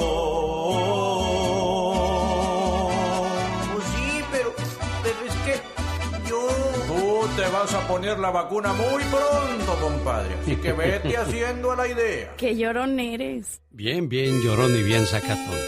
[3.72, 4.54] Pues sí, pero,
[5.02, 6.48] pero es que yo...
[6.86, 10.34] Tú te vas a poner la vacuna muy pronto, compadre.
[10.42, 12.34] Así que vete haciendo a la idea.
[12.36, 13.60] Qué llorón eres.
[13.70, 15.58] Bien, bien, llorón y bien sacatón.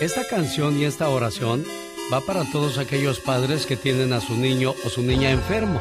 [0.00, 1.64] Esta canción y esta oración
[2.12, 5.80] va para todos aquellos padres que tienen a su niño o su niña enfermo.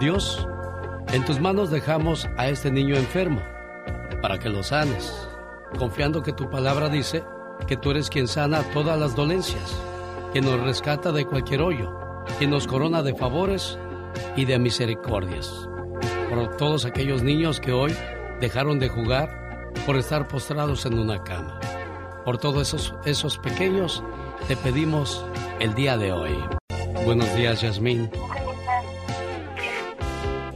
[0.00, 0.46] Dios,
[1.12, 3.42] en tus manos dejamos a este niño enfermo
[4.20, 5.28] para que lo sanes,
[5.78, 7.24] confiando que tu palabra dice
[7.66, 9.76] que tú eres quien sana todas las dolencias,
[10.32, 13.78] quien nos rescata de cualquier hoyo, quien nos corona de favores
[14.36, 15.68] y de misericordias.
[16.28, 17.94] Por todos aquellos niños que hoy
[18.40, 21.60] dejaron de jugar por estar postrados en una cama.
[22.24, 24.02] Por todos esos, esos pequeños
[24.46, 25.24] te pedimos
[25.58, 26.38] el día de hoy.
[27.04, 28.10] Buenos días, Yasmín.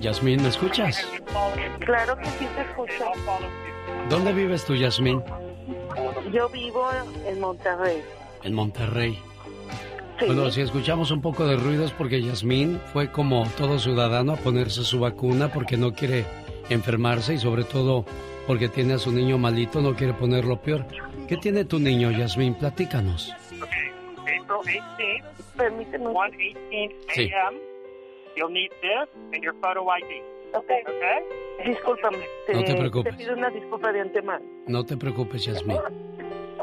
[0.05, 1.03] Yasmín, ¿me escuchas?
[1.81, 3.05] Claro que sí te escucho.
[4.11, 5.23] ¿Dónde vives tú, Yasmín?
[6.31, 6.87] Yo vivo
[7.27, 8.03] en Monterrey.
[8.43, 9.19] En Monterrey.
[10.19, 10.27] Sí.
[10.27, 14.85] Bueno, si escuchamos un poco de ruidos porque Yasmín fue como todo ciudadano a ponerse
[14.85, 16.27] su vacuna porque no quiere
[16.69, 18.05] enfermarse y sobre todo
[18.47, 20.85] porque tiene a su niño malito, no quiere ponerlo peor.
[21.27, 22.57] ¿Qué tiene tu niño, Yasmín?
[22.57, 23.33] Platícanos.
[23.63, 25.25] April 18th,
[25.57, 26.05] Permíteme.
[26.05, 27.31] 1:18 Sí.
[28.37, 30.23] You'll need this and your photo ID.
[30.55, 30.71] Ok.
[31.67, 32.19] Discúlpame.
[32.53, 33.13] No te preocupes.
[33.17, 34.45] Te pido una disculpa de antemano.
[34.67, 35.79] No te preocupes, Yasmín.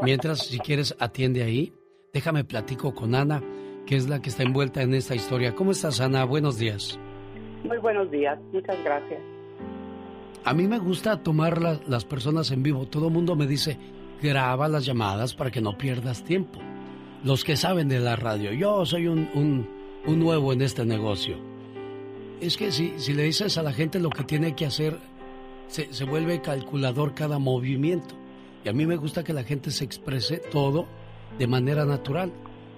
[0.02, 1.74] Mientras, si quieres, atiende ahí.
[2.14, 3.42] Déjame platico con Ana,
[3.86, 5.54] que es la que está envuelta en esta historia.
[5.56, 6.24] ¿Cómo estás, Ana?
[6.26, 7.00] Buenos días.
[7.64, 8.40] Muy buenos días.
[8.52, 9.20] Muchas gracias.
[10.44, 12.88] A mí me gusta tomar la- las personas en vivo.
[12.88, 13.78] Todo el mundo me dice,
[14.22, 16.60] graba las llamadas para que no pierdas tiempo.
[17.24, 19.70] Los que saben de la radio, yo soy un, un-
[20.08, 21.38] un nuevo en este negocio.
[22.42, 24.98] Es que si, si le dices a la gente lo que tiene que hacer,
[25.68, 28.16] se, se vuelve calculador cada movimiento.
[28.66, 30.88] Y a mí me gusta que la gente se exprese todo
[31.38, 32.32] de manera natural.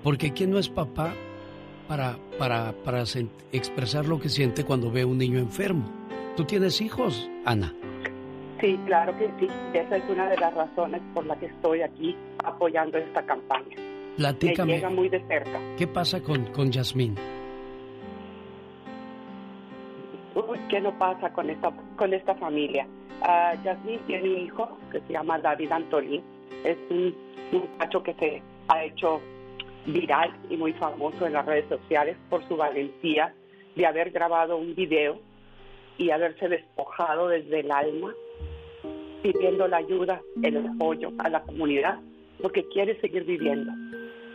[0.04, 1.14] Porque ¿quién no es papá
[1.88, 3.04] para, para, para
[3.54, 5.90] expresar lo que siente cuando ve a un niño enfermo?
[6.36, 7.74] ¿Tú tienes hijos, Ana?
[8.60, 9.48] Sí, claro que sí.
[9.74, 13.78] Esa es una de las razones por la que estoy aquí apoyando esta campaña.
[13.78, 15.60] Me Platícame, llega muy de cerca.
[15.78, 17.16] ¿qué pasa con, con Yasmín?
[20.36, 22.88] Uy, ¿Qué no pasa con esta, con esta familia?
[23.22, 26.24] Ah, Yasmín tiene un hijo que se llama David Antolín.
[26.64, 27.16] Es un
[27.52, 29.22] muchacho que se ha hecho
[29.86, 33.34] viral y muy famoso en las redes sociales por su valentía
[33.76, 35.20] de haber grabado un video
[35.98, 38.14] y haberse despojado desde el alma
[39.22, 42.00] pidiendo la ayuda, el apoyo a la comunidad
[42.42, 43.72] porque quiere seguir viviendo.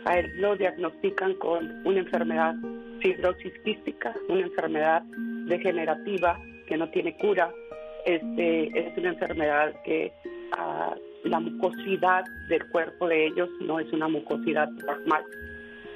[0.05, 2.55] A él lo diagnostican con una enfermedad
[2.99, 5.03] fibrosis quística, una enfermedad
[5.47, 7.51] degenerativa que no tiene cura.
[8.05, 10.11] Este, es una enfermedad que
[10.57, 15.23] ah, la mucosidad del cuerpo de ellos no es una mucosidad normal.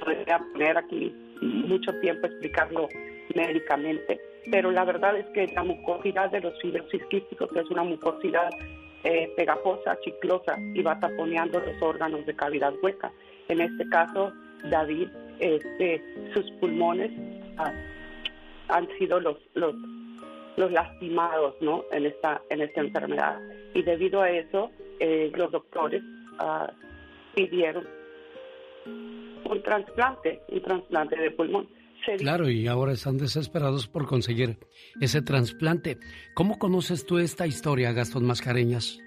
[0.00, 2.88] Podría poner aquí mucho tiempo explicarlo
[3.34, 8.50] médicamente, pero la verdad es que la mucosidad de los fibrosis quísticos es una mucosidad
[9.04, 13.12] eh, pegajosa, chiclosa y va taponeando los órganos de cavidad hueca.
[13.48, 14.32] En este caso,
[14.70, 16.02] David, este,
[16.34, 17.10] sus pulmones
[17.58, 17.72] ah,
[18.68, 19.74] han sido los, los,
[20.70, 21.84] lastimados ¿no?
[21.92, 23.40] en, esta, en esta enfermedad.
[23.74, 26.02] Y debido a eso, eh, los doctores
[26.38, 26.72] ah,
[27.34, 27.86] pidieron
[28.86, 31.68] un trasplante, un trasplante de pulmón.
[32.18, 34.58] Claro, y ahora están desesperados por conseguir
[35.00, 35.98] ese trasplante.
[36.34, 38.98] ¿Cómo conoces tú esta historia, Gastón Mascareñas?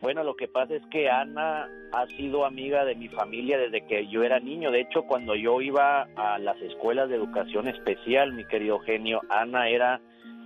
[0.00, 4.06] Bueno, lo que pasa es que Ana ha sido amiga de mi familia desde que
[4.06, 4.70] yo era niño.
[4.70, 9.68] De hecho, cuando yo iba a las escuelas de educación especial, mi querido genio, Ana
[9.68, 10.00] era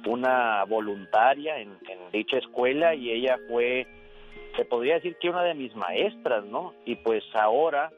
[0.07, 1.77] una voluntaria en,
[2.12, 3.87] dicha escuela y ella fue,
[4.57, 6.73] se podría decir que una de mis maestras, ¿no?
[6.87, 7.91] Y pues ahora,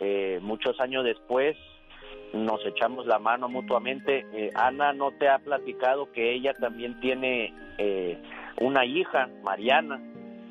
[0.00, 1.56] eh, muchos años después,
[2.34, 4.26] nos echamos la mano mutuamente.
[4.34, 8.18] Eh, Ana no te ha platicado que ella también tiene eh,
[8.60, 10.00] una hija, Mariana,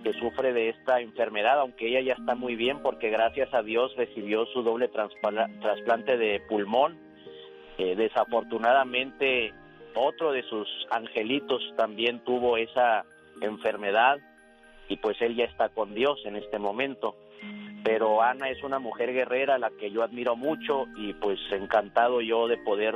[0.04, 3.96] que sufre de esta enfermedad, aunque ella ya está muy bien porque gracias a Dios
[3.96, 6.98] recibió su doble trasplante de pulmón.
[7.78, 9.54] Eh, desafortunadamente,
[9.96, 13.06] otro de sus angelitos también tuvo esa
[13.42, 14.18] enfermedad
[14.90, 17.16] y pues él ya está con Dios en este momento.
[17.84, 22.48] Pero Ana es una mujer guerrera la que yo admiro mucho y pues encantado yo
[22.48, 22.96] de poder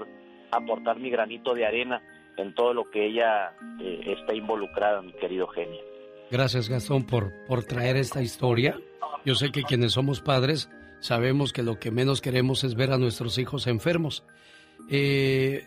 [0.52, 2.02] aportar mi granito de arena
[2.38, 5.91] en todo lo que ella eh, está involucrada, mi querido genio.
[6.32, 8.80] Gracias, Gastón, por, por traer esta historia.
[9.26, 10.70] Yo sé que quienes somos padres
[11.02, 14.24] sabemos que lo que menos queremos es ver a nuestros hijos enfermos.
[14.90, 15.66] Eh,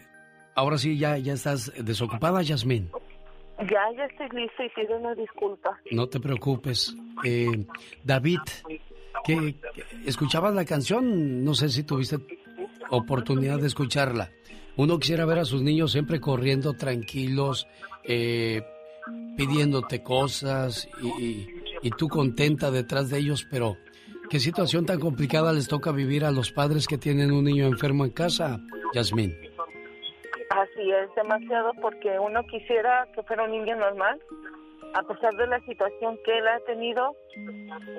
[0.55, 2.91] ahora sí, ya, ya estás desocupada, Yasmín.
[3.59, 5.79] Ya, ya estoy lista y pido una disculpa.
[5.93, 6.97] No te preocupes.
[7.25, 7.67] Eh,
[8.03, 8.41] David,
[9.25, 9.55] que
[10.07, 12.17] escuchabas la canción, no sé si tuviste
[12.91, 14.31] oportunidad de escucharla.
[14.77, 17.69] Uno quisiera ver a sus niños siempre corriendo tranquilos,
[18.03, 18.63] eh,
[19.37, 21.49] pidiéndote cosas y, y-
[21.83, 23.77] y tú contenta detrás de ellos, pero
[24.31, 28.05] ¿qué situación tan complicada les toca vivir a los padres que tienen un niño enfermo
[28.07, 28.59] en casa,
[28.95, 29.37] Yasmín?
[30.51, 34.19] Así es, demasiado porque uno quisiera que fuera un niño normal.
[34.95, 37.15] A pesar de la situación que él ha tenido,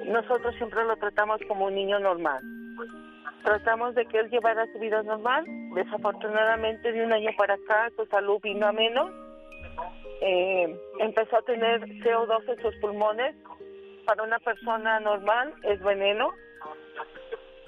[0.08, 2.42] nosotros siempre lo tratamos como un niño normal.
[3.44, 5.44] Tratamos de que él llevara su vida normal.
[5.76, 9.12] Desafortunadamente, de un año para acá, su salud vino a menos.
[10.22, 13.36] Eh, empezó a tener CO2 en sus pulmones.
[14.06, 16.32] Para una persona normal es veneno.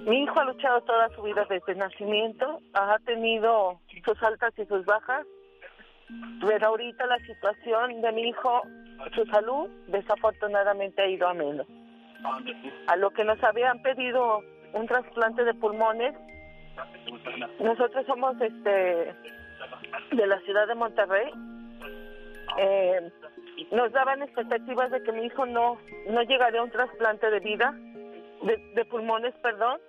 [0.00, 4.84] Mi hijo ha luchado toda su vida desde nacimiento, ha tenido sus altas y sus
[4.84, 5.26] bajas,
[6.46, 8.62] pero ahorita la situación de mi hijo,
[9.14, 11.66] su salud, desafortunadamente ha ido a menos.
[12.86, 14.40] A lo que nos habían pedido
[14.72, 16.14] un trasplante de pulmones,
[17.58, 19.14] nosotros somos este
[20.12, 21.32] de la ciudad de Monterrey,
[22.56, 23.10] eh,
[23.72, 27.74] nos daban expectativas de que mi hijo no no llegaría a un trasplante de vida,
[28.42, 29.80] de, pulmones, perdón,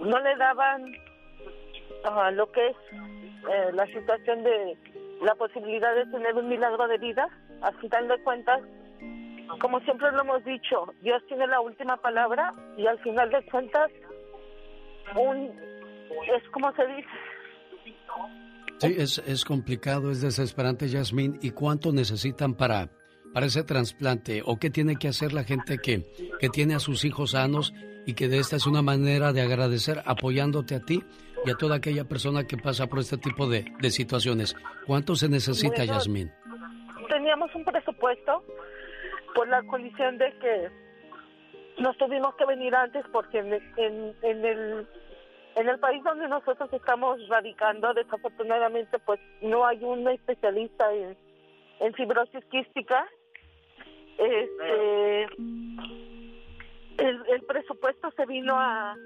[0.00, 0.92] no le daban
[2.04, 4.76] ah, lo que es eh, la situación de
[5.22, 7.28] la posibilidad de tener un milagro de vida.
[7.62, 8.60] Al final de cuentas,
[9.60, 13.90] como siempre lo hemos dicho, Dios tiene la última palabra y al final de cuentas,
[15.14, 15.66] un
[16.34, 17.08] es como se dice,
[18.78, 21.38] Sí, es, es complicado, es desesperante, Yasmín.
[21.42, 22.90] ¿Y cuánto necesitan para,
[23.32, 24.42] para ese trasplante?
[24.44, 26.04] ¿O qué tiene que hacer la gente que,
[26.38, 27.72] que tiene a sus hijos sanos
[28.06, 31.02] y que de esta es una manera de agradecer apoyándote a ti
[31.44, 34.54] y a toda aquella persona que pasa por este tipo de, de situaciones?
[34.86, 36.30] ¿Cuánto se necesita, Bueno, Yasmín?
[37.08, 38.42] teníamos un presupuesto
[39.34, 40.68] por la condición de que
[41.82, 44.86] nos tuvimos que venir antes porque en, en, en el
[45.56, 51.16] en el país donde nosotros estamos radicando desafortunadamente pues no hay un especialista en,
[51.80, 53.06] en fibrosis quística.
[54.18, 55.24] Este
[56.98, 58.96] el, el presupuesto se vino a,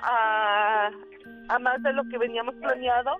[0.00, 0.90] a
[1.48, 3.16] a más de lo que veníamos planeado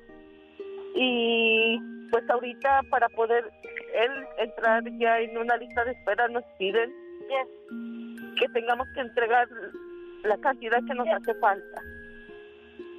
[0.95, 1.79] y
[2.11, 3.51] pues ahorita para poder
[3.95, 6.93] él entrar ya en una lista de espera nos piden
[8.39, 9.49] que tengamos que entregar
[10.25, 11.83] la cantidad que nos hace falta.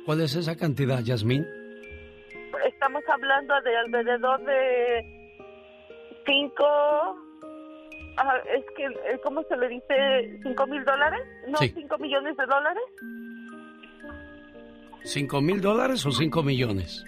[0.06, 1.48] ¿Cuál es esa cantidad, Yasmín?
[2.68, 5.04] Estamos hablando de alrededor de
[6.26, 6.66] cinco,
[8.18, 10.40] ah, es que, eh, ¿cómo se le dice?
[10.44, 11.22] ¿Cinco mil dólares?
[11.48, 11.72] No, Sí.
[11.76, 12.84] cinco millones de dólares.
[15.04, 17.04] ¿Cinco mil dólares o cinco millones?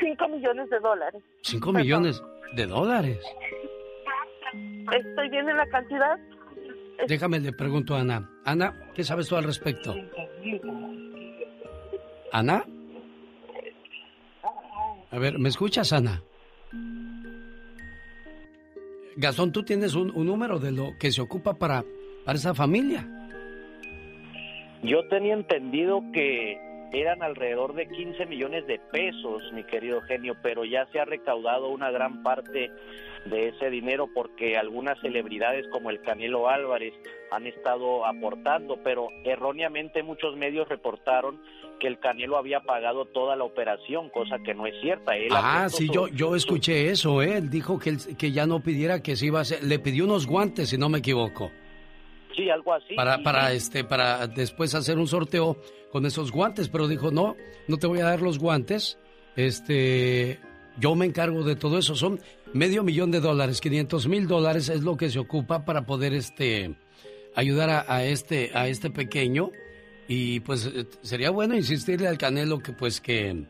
[0.00, 1.22] 5 millones de dólares.
[1.42, 2.20] Cinco millones
[2.56, 3.18] de dólares.
[4.92, 6.18] ¿Estoy bien en la cantidad?
[7.06, 8.28] Déjame, le pregunto a Ana.
[8.44, 9.94] Ana, ¿qué sabes tú al respecto?
[12.32, 12.64] ¿Ana?
[15.10, 16.22] A ver, ¿me escuchas, Ana?
[19.16, 21.84] Gastón, ¿tú tienes un, un número de lo que se ocupa para,
[22.24, 23.06] para esa familia?
[24.82, 26.58] Yo tenía entendido que
[26.92, 31.68] eran alrededor de 15 millones de pesos, mi querido genio, pero ya se ha recaudado
[31.68, 32.70] una gran parte
[33.24, 36.92] de ese dinero porque algunas celebridades como el Canelo Álvarez
[37.30, 41.40] han estado aportando, pero erróneamente muchos medios reportaron
[41.78, 45.16] que el Canelo había pagado toda la operación, cosa que no es cierta.
[45.16, 47.38] Él Ah, sí, su- yo, yo escuché eso, ¿eh?
[47.38, 49.62] Él dijo que, que ya no pidiera que se iba a hacer.
[49.64, 51.50] Le pidió unos guantes, si no me equivoco.
[52.36, 52.94] Sí, algo así.
[52.94, 55.56] para, para este para después hacer un sorteo
[55.90, 57.36] con esos guantes pero dijo no
[57.68, 58.98] no te voy a dar los guantes
[59.36, 60.38] este
[60.78, 62.20] yo me encargo de todo eso son
[62.52, 66.74] medio millón de dólares 500 mil dólares es lo que se ocupa para poder este
[67.34, 69.50] ayudar a, a este a este pequeño.
[70.08, 73.44] Y pues eh, sería bueno insistirle al Canelo que pues que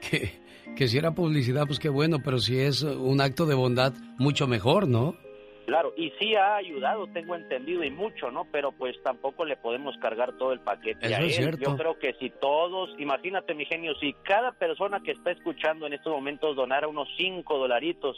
[0.00, 0.40] que
[0.76, 4.46] que si era publicidad pues qué bueno pero si es un acto de bondad mucho
[4.46, 5.16] mejor no
[5.72, 8.46] Claro, y sí ha ayudado, tengo entendido, y mucho, ¿no?
[8.52, 11.24] Pero pues tampoco le podemos cargar todo el paquete Eso a él.
[11.26, 11.58] es cierto.
[11.62, 15.94] Yo creo que si todos, imagínate, mi genio, si cada persona que está escuchando en
[15.94, 18.16] estos momentos donara unos cinco dolaritos,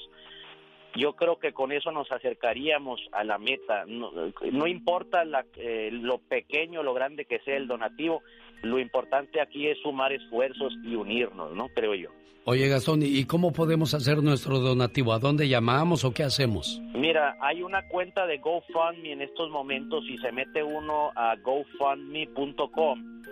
[0.96, 3.84] yo creo que con eso nos acercaríamos a la meta.
[3.86, 4.10] No,
[4.52, 8.22] no importa la- eh, lo pequeño o lo grande que sea el donativo,
[8.64, 11.68] lo importante aquí es sumar esfuerzos y unirnos, ¿no?
[11.68, 12.10] Creo yo.
[12.46, 15.14] Oye Gastón ¿y cómo podemos hacer nuestro donativo?
[15.14, 16.78] ¿A dónde llamamos o qué hacemos?
[16.94, 20.04] Mira, hay una cuenta de GoFundMe en estos momentos.
[20.06, 23.22] Si se mete uno a gofundme.com,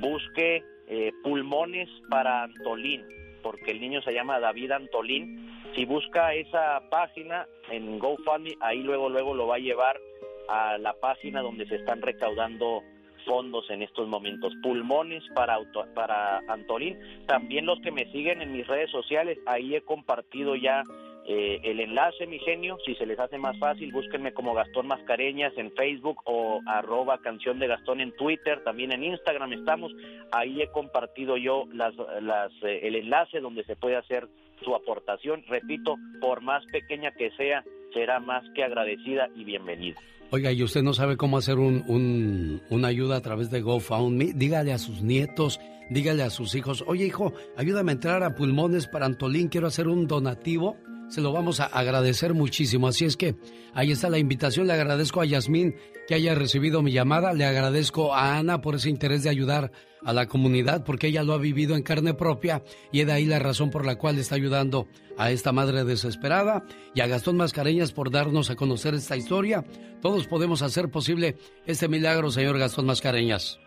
[0.00, 3.04] busque eh, pulmones para Antolín,
[3.42, 5.50] porque el niño se llama David Antolín.
[5.74, 10.00] Si busca esa página en GoFundMe, ahí luego luego lo va a llevar
[10.48, 12.82] a la página donde se están recaudando
[13.24, 14.52] fondos en estos momentos.
[14.62, 16.98] Pulmones para, auto- para Antolín.
[17.26, 20.82] También los que me siguen en mis redes sociales, ahí he compartido ya
[21.26, 22.78] eh, el enlace, mi genio.
[22.84, 27.58] Si se les hace más fácil, búsquenme como Gastón Mascareñas en Facebook o arroba canción
[27.58, 28.62] de Gastón en Twitter.
[28.64, 29.92] También en Instagram estamos.
[30.32, 34.26] Ahí he compartido yo las, las, eh, el enlace donde se puede hacer
[34.64, 35.44] su aportación.
[35.48, 40.00] Repito, por más pequeña que sea, será más que agradecida y bienvenida.
[40.34, 44.32] Oiga, ¿y usted no sabe cómo hacer un, un- una ayuda a través de GoFundMe?
[44.34, 45.60] Dígale a sus nietos,
[45.90, 49.88] dígale a sus hijos, oye hijo, ayúdame a entrar a Pulmones para Antolín, quiero hacer
[49.88, 50.76] un donativo.
[51.08, 52.88] Se lo vamos a agradecer muchísimo.
[52.88, 53.36] Así es que
[53.74, 54.66] ahí está la invitación.
[54.66, 55.74] Le agradezco a Yasmín
[56.08, 57.34] que haya recibido mi llamada.
[57.34, 59.70] Le agradezco a Ana por ese interés de ayudar
[60.02, 62.62] a la comunidad porque ella lo ha vivido en carne propia
[62.92, 66.64] y es de ahí la razón por la cual está ayudando a esta madre desesperada
[66.94, 69.66] y a Gastón Mascareñas por darnos a conocer esta historia.
[70.00, 73.58] Todos podemos hacer posible este milagro, señor Gastón Mascareñas.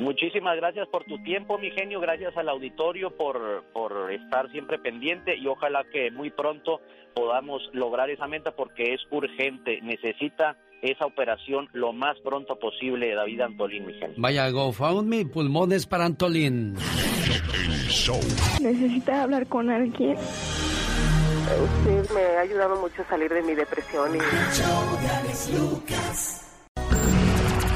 [0.00, 2.00] Muchísimas gracias por tu tiempo, mi genio.
[2.00, 6.80] Gracias al auditorio por, por estar siempre pendiente y ojalá que muy pronto
[7.14, 9.80] podamos lograr esa meta porque es urgente.
[9.82, 14.14] Necesita esa operación lo más pronto posible, David Antolín, mi genio.
[14.16, 16.74] Vaya GoFundMe, Pulmones para Antolín.
[18.60, 20.16] ¿Necesita hablar con alguien?
[21.60, 24.18] Usted me ha ayudado mucho a salir de mi depresión y...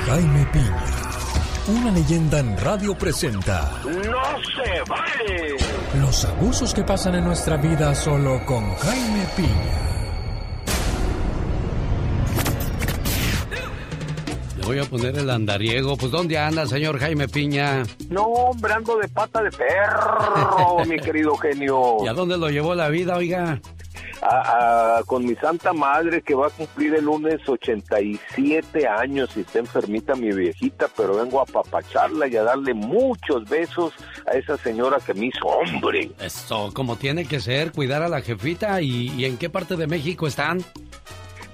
[0.07, 0.85] Jaime Piña,
[1.69, 5.57] una leyenda en radio presenta ¡No se vale!
[6.01, 9.96] los abusos que pasan en nuestra vida solo con Jaime Piña.
[14.67, 15.97] Voy a poner el andariego.
[15.97, 17.85] Pues, ¿dónde anda, señor Jaime Piña?
[18.11, 21.97] No, hombre, ando de pata de perro, mi querido genio.
[22.05, 23.61] ¿Y a dónde lo llevó la vida, oiga?
[24.23, 29.41] A- a- con mi santa madre que va a cumplir el lunes 87 años y
[29.41, 33.93] está enfermita mi viejita, pero vengo a apapacharla y a darle muchos besos
[34.27, 36.11] a esa señora que me hizo hombre.
[36.21, 38.81] Eso, como tiene que ser, cuidar a la jefita.
[38.81, 40.65] ¿Y, y en qué parte de México están?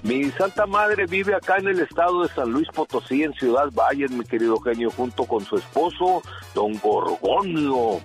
[0.03, 4.11] Mi santa madre vive acá en el estado de San Luis Potosí, en Ciudad Valles,
[4.11, 6.21] mi querido genio, junto con su esposo,
[6.53, 8.01] don Gorgonio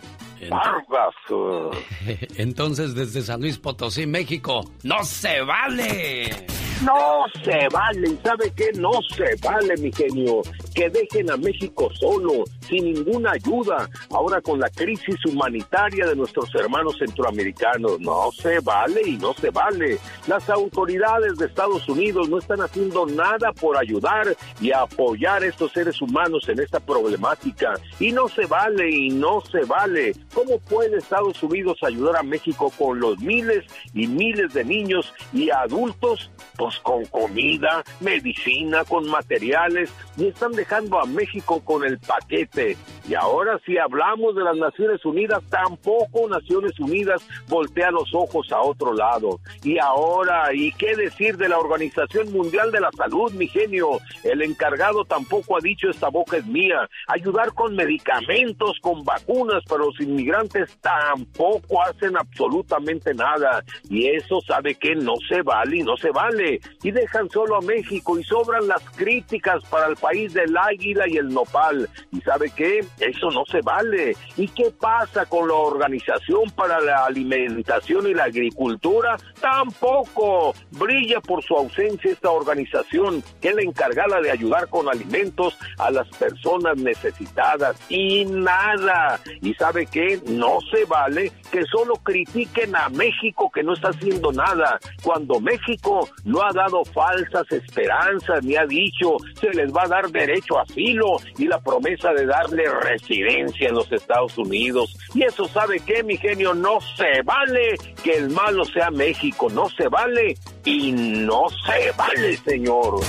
[0.49, 1.15] Vargas.
[2.37, 6.58] Entonces, desde San Luis Potosí, México, ¡no se vale!
[6.83, 8.70] No se vale, ¿y sabe qué?
[8.76, 10.43] No se vale, mi genio.
[10.74, 16.55] Que dejen a México solo, sin ninguna ayuda, ahora con la crisis humanitaria de nuestros
[16.55, 17.99] hermanos centroamericanos.
[17.99, 19.99] No se vale y no se vale.
[20.29, 25.72] Las autoridades de Estados Unidos no están haciendo nada por ayudar y apoyar a estos
[25.72, 27.74] seres humanos en esta problemática.
[27.99, 30.14] Y no se vale y no se vale.
[30.33, 33.64] ¿Cómo puede Estados Unidos ayudar a México con los miles
[33.95, 36.31] y miles de niños y adultos?
[36.57, 42.77] Pues con comida, medicina, con materiales, y están dejando a México con el paquete.
[43.09, 48.61] Y ahora si hablamos de las Naciones Unidas, tampoco Naciones Unidas voltea los ojos a
[48.61, 49.41] otro lado.
[49.62, 53.99] Y ahora, ¿y qué decir de la Organización Mundial de la Salud, mi genio?
[54.25, 56.89] El encargado tampoco ha dicho esta boca es mía.
[57.07, 63.64] Ayudar con medicamentos, con vacunas para los inmigrantes tampoco hacen absolutamente nada.
[63.89, 66.58] Y eso sabe que no se vale y no se vale.
[66.83, 71.17] Y dejan solo a México y sobran las críticas para el país del águila y
[71.17, 71.89] el nopal.
[72.13, 72.85] ¿Y sabe qué?
[72.99, 74.17] Eso no se vale.
[74.37, 79.17] ¿Y qué pasa con la Organización para la Alimentación y la Agricultura?
[79.41, 80.55] Tampoco.
[80.73, 85.91] Brilla por su ausencia esta organización que es la encargada de ayudar con alimentos a
[85.91, 87.77] las personas necesitadas.
[87.89, 89.21] Y nada.
[89.43, 90.21] ¿Y sabe qué?
[90.27, 96.09] No se vale que solo critiquen a México que no está haciendo nada, cuando México
[96.25, 100.63] no ha dado falsas esperanzas ni ha dicho se les va a dar derecho a
[100.63, 104.97] asilo y la promesa de darle residencia en los Estados Unidos.
[105.15, 109.69] Y eso sabe que mi genio no se vale que el malo sea México, no
[109.71, 113.01] se vale y no se vale, señor.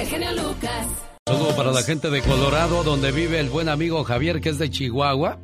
[0.00, 0.86] El Lucas.
[1.26, 4.70] Saludo para la gente de Colorado, donde vive el buen amigo Javier, que es de
[4.70, 5.38] Chihuahua.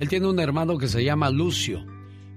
[0.00, 1.82] Él tiene un hermano que se llama Lucio,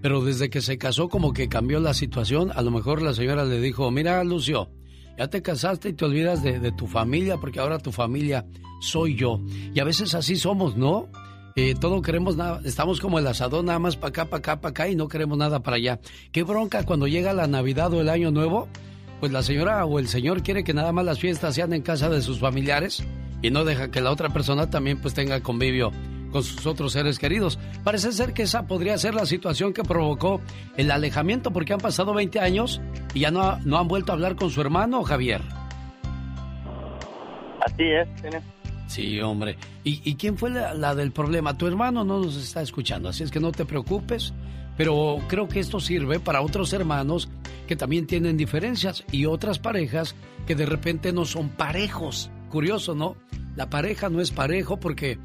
[0.01, 2.53] pero desde que se casó como que cambió la situación.
[2.55, 4.69] A lo mejor la señora le dijo, mira Lucio,
[5.17, 8.45] ya te casaste y te olvidas de, tu familia porque ahora tu familia
[8.80, 9.41] soy yo.
[9.73, 11.09] Y a veces así somos, ¿no?
[11.57, 14.69] Eh, todo queremos nada, estamos como el asador nada más para acá, para acá, para
[14.69, 15.99] acá y no queremos nada para allá.
[16.32, 18.69] Qué bronca cuando llega la Navidad o el Año Nuevo
[19.20, 22.09] pues la señora o el señor quiere que nada más las fiestas sean en casa
[22.09, 23.05] de sus familiares
[23.41, 25.91] y no deja que la otra persona también pues tenga convivio
[26.32, 27.57] con sus otros seres queridos.
[27.84, 30.41] Parece ser que esa podría ser la situación que provocó
[30.76, 32.82] el alejamiento porque han pasado 20 años
[33.13, 35.41] y ya no, no han vuelto a hablar con su hermano, Javier.
[37.61, 38.07] Así es,
[38.88, 39.57] Sí, hombre.
[39.84, 41.57] ¿Y, y quién fue la, la, del problema?
[41.57, 44.34] Tu hermano no nos está escuchando, así es que no te preocupes.
[44.78, 47.30] Pero creo que esto sirve para otros hermanos
[47.67, 50.15] que también tienen diferencias y otras parejas
[50.45, 52.30] que de repente no son parejos.
[52.49, 53.15] Curioso, ¿no?
[53.55, 55.17] La pareja no es parejo porque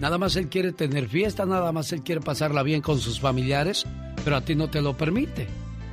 [0.00, 3.86] nada más él quiere tener fiesta, nada más él quiere pasarla bien con sus familiares,
[4.24, 5.46] pero a ti no te lo permite.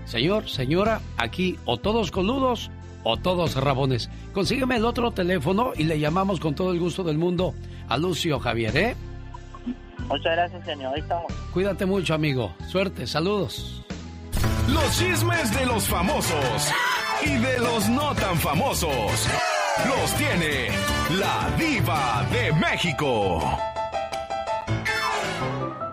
[0.05, 2.69] Señor, señora, aquí o todos coludos
[3.03, 4.09] o todos rabones.
[4.33, 7.53] Consígueme el otro teléfono y le llamamos con todo el gusto del mundo
[7.87, 8.95] a Lucio Javier, ¿eh?
[10.07, 10.93] Muchas gracias, señor.
[10.93, 11.31] Ahí estamos.
[11.55, 12.53] Cuídate mucho, amigo.
[12.69, 13.81] Suerte, saludos.
[14.67, 16.69] Los chismes de los famosos
[17.23, 18.91] y de los no tan famosos
[19.87, 20.67] los tiene
[21.17, 23.57] la diva de México.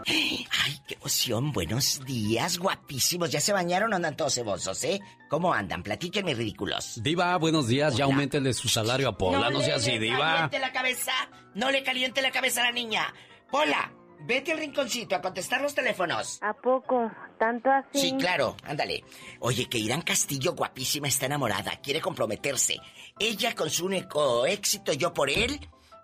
[0.05, 1.53] Ay, qué emoción.
[1.53, 3.31] Buenos días, guapísimos.
[3.31, 5.01] ¿Ya se bañaron o andan todos cebosos, eh?
[5.31, 5.85] ¿Cómo andan?
[5.85, 7.01] Platíquenme, ridículos.
[7.05, 7.97] Diva, buenos días.
[7.97, 8.15] Ya Hola.
[8.17, 9.49] aumentenle su salario a Pola.
[9.49, 10.19] No, sea así, le Diva.
[10.33, 11.13] caliente la cabeza.
[11.55, 13.15] No le caliente la cabeza a la niña.
[13.49, 13.93] Pola,
[14.25, 16.39] vete al rinconcito a contestar los teléfonos.
[16.43, 17.11] ¿A poco?
[17.39, 18.01] ¿Tanto así?
[18.01, 19.05] Sí, claro, ándale.
[19.41, 22.79] Oye, que Irán Castillo, guapísima, está enamorada, quiere comprometerse.
[23.19, 25.61] Ella con su único éxito, yo por él.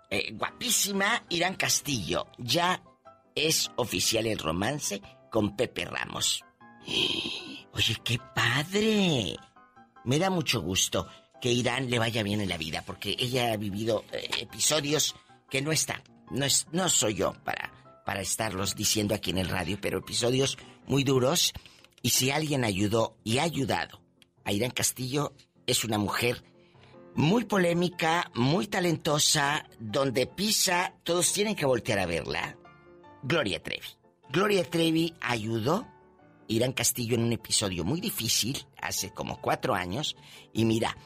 [0.09, 2.27] Eh, guapísima, Irán Castillo.
[2.37, 2.81] Ya
[3.35, 5.01] es oficial el romance
[5.31, 6.43] con Pepe Ramos.
[7.73, 9.35] Oye, qué padre.
[10.03, 11.07] Me da mucho gusto
[11.39, 15.15] que Irán le vaya bien en la vida, porque ella ha vivido eh, episodios
[15.49, 16.03] que no está.
[16.31, 17.71] No, es, no soy yo para,
[18.09, 20.57] para estarlos diciendo aquí en el radio, pero episodios
[20.87, 21.53] muy duros.
[22.01, 24.01] Y si alguien ayudó y ha ayudado
[24.45, 25.35] a Irán Castillo,
[25.67, 26.43] es una mujer
[27.13, 32.57] muy polémica, muy talentosa, donde pisa, todos tienen que voltear a verla.
[33.21, 33.85] Gloria Trevi.
[34.31, 35.93] Gloria Trevi ayudó a
[36.47, 40.15] Irán Castillo en un episodio muy difícil, hace como cuatro años,
[40.51, 40.97] y mira,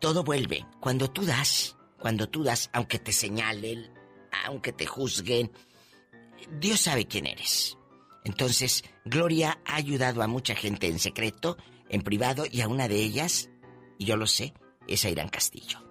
[0.00, 0.64] todo vuelve.
[0.80, 3.90] Cuando tú das, cuando tú das, aunque te señalen,
[4.46, 5.52] aunque te juzguen,
[6.50, 7.78] Dios sabe quién eres.
[8.24, 11.56] Entonces, Gloria ha ayudado a mucha gente en secreto,
[11.88, 13.50] en privado, y a una de ellas,
[13.98, 14.52] y yo lo sé,
[14.88, 15.86] es Irán Castillo.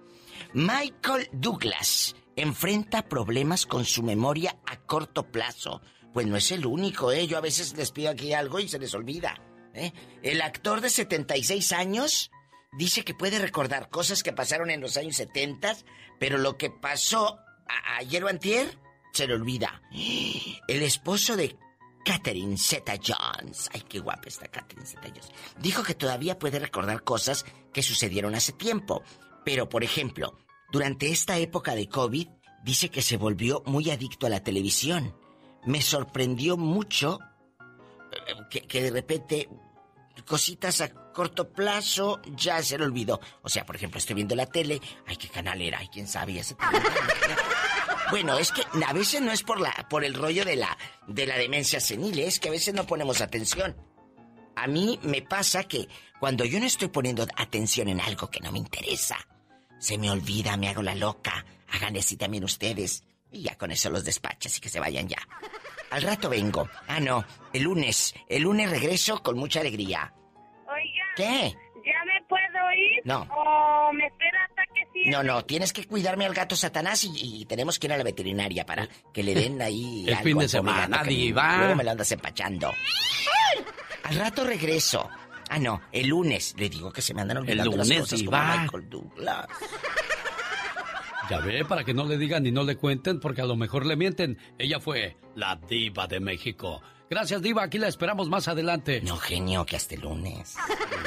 [0.52, 5.80] Michael Douglas enfrenta problemas con su memoria a corto plazo
[6.12, 7.26] Pues no es el único, ¿eh?
[7.26, 9.38] Yo a veces les pido aquí algo y se les olvida.
[9.74, 9.92] ¿eh?
[10.22, 12.30] El actor de 76 años
[12.72, 15.76] dice que puede recordar cosas que pasaron en los años 70,
[16.18, 17.38] pero lo que pasó
[17.98, 18.78] ayer o antier
[19.16, 19.80] se le olvida.
[20.68, 21.56] El esposo de
[22.04, 23.70] Catherine Zeta Jones.
[23.72, 25.30] Ay, qué guapa está Catherine Zeta Jones.
[25.58, 29.02] Dijo que todavía puede recordar cosas que sucedieron hace tiempo.
[29.42, 30.38] Pero, por ejemplo,
[30.70, 32.28] durante esta época de COVID,
[32.62, 35.16] dice que se volvió muy adicto a la televisión.
[35.64, 37.18] Me sorprendió mucho
[38.50, 39.48] eh, que, de repente
[40.26, 43.18] cositas a corto plazo ya se le olvidó.
[43.42, 46.34] O sea, por ejemplo, estoy viendo la tele, ay, qué canal era, ay, quién sabe,
[46.34, 46.54] ya se.
[48.10, 50.76] Bueno, es que a veces no es por la por el rollo de la
[51.06, 53.76] de la demencia senil, es que a veces no ponemos atención.
[54.54, 55.88] A mí me pasa que
[56.18, 59.16] cuando yo no estoy poniendo atención en algo que no me interesa,
[59.78, 61.44] se me olvida, me hago la loca.
[61.68, 63.04] Hagan así también ustedes.
[63.30, 65.18] Y ya con eso los despachas y que se vayan ya.
[65.90, 66.68] Al rato vengo.
[66.88, 68.14] Ah, no, el lunes.
[68.28, 70.14] El lunes regreso con mucha alegría.
[70.66, 71.04] Oiga.
[71.16, 71.54] ¿Qué?
[73.06, 73.22] No.
[73.22, 75.10] ¿O me espera hasta que cierre?
[75.12, 78.02] No, no, tienes que cuidarme al gato Satanás y, y tenemos que ir a la
[78.02, 81.58] veterinaria para que le den ahí El algo fin de semana, diva.
[81.58, 82.72] Luego me lo andas empachando.
[84.02, 85.08] Al rato regreso.
[85.48, 86.56] Ah, no, el lunes.
[86.58, 89.46] Le digo que se me andan olvidando las lunes, cosas como Michael Douglas.
[91.30, 93.86] Ya ve, para que no le digan y no le cuenten, porque a lo mejor
[93.86, 94.36] le mienten.
[94.58, 96.82] Ella fue la diva de México.
[97.08, 97.62] Gracias, diva.
[97.62, 99.00] Aquí la esperamos más adelante.
[99.02, 100.56] No, genio, que hasta el lunes.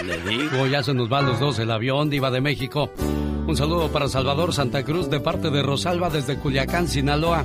[0.03, 2.89] Le digo, ya se nos va a los dos el avión, diva de México.
[3.47, 7.43] Un saludo para Salvador Santa Cruz de parte de Rosalba desde Culiacán, Sinaloa.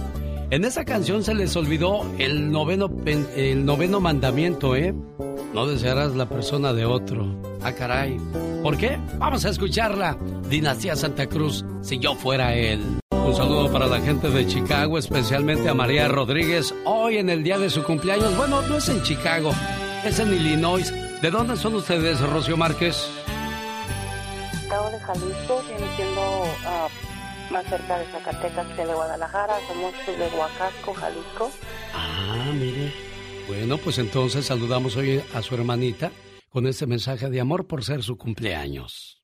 [0.50, 4.94] En esa canción se les olvidó el noveno, el noveno mandamiento, ¿eh?
[5.52, 7.40] No desearás la persona de otro.
[7.62, 8.18] Ah, caray.
[8.62, 8.98] ¿Por qué?
[9.18, 10.16] Vamos a escucharla.
[10.48, 12.82] Dinastía Santa Cruz, si yo fuera él.
[13.24, 17.58] Un saludo para la gente de Chicago, especialmente a María Rodríguez, hoy en el día
[17.58, 18.36] de su cumpleaños.
[18.36, 19.50] Bueno, no es en Chicago,
[20.04, 20.92] es en Illinois.
[21.22, 23.08] ¿De dónde son ustedes, Rocío Márquez?
[24.52, 26.88] Estado de Jalisco, viene siendo ah,
[27.50, 29.54] más cerca de Zacatecas que de Guadalajara.
[29.68, 31.50] Somos de Huacasco, Jalisco.
[31.94, 32.92] Ah, mire.
[33.48, 36.12] Bueno, pues entonces saludamos hoy a su hermanita
[36.50, 39.23] con este mensaje de amor por ser su cumpleaños.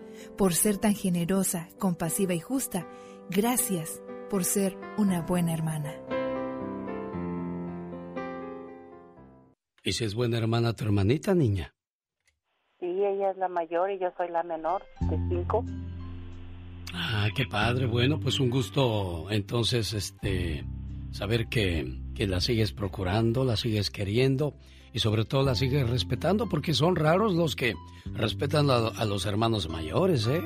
[0.37, 2.87] Por ser tan generosa, compasiva y justa,
[3.29, 5.93] gracias por ser una buena hermana.
[9.83, 11.73] ¿Y si es buena hermana tu hermanita, niña?
[12.79, 15.65] Sí, ella es la mayor y yo soy la menor, de cinco.
[16.93, 17.85] Ah, qué padre.
[17.85, 20.65] Bueno, pues un gusto entonces este
[21.11, 24.55] saber que, que la sigues procurando, la sigues queriendo
[24.93, 27.75] y sobre todo la sigues respetando porque son raros los que
[28.13, 30.41] respetan a, a los hermanos mayores, ¿eh?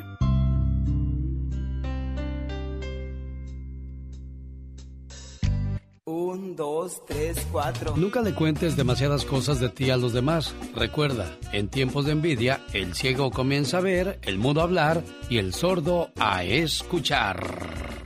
[6.07, 7.95] Un, dos, tres, cuatro.
[7.97, 10.53] Nunca le cuentes demasiadas cosas de ti a los demás.
[10.75, 15.39] Recuerda, en tiempos de envidia, el ciego comienza a ver, el mudo a hablar y
[15.39, 18.04] el sordo a escuchar.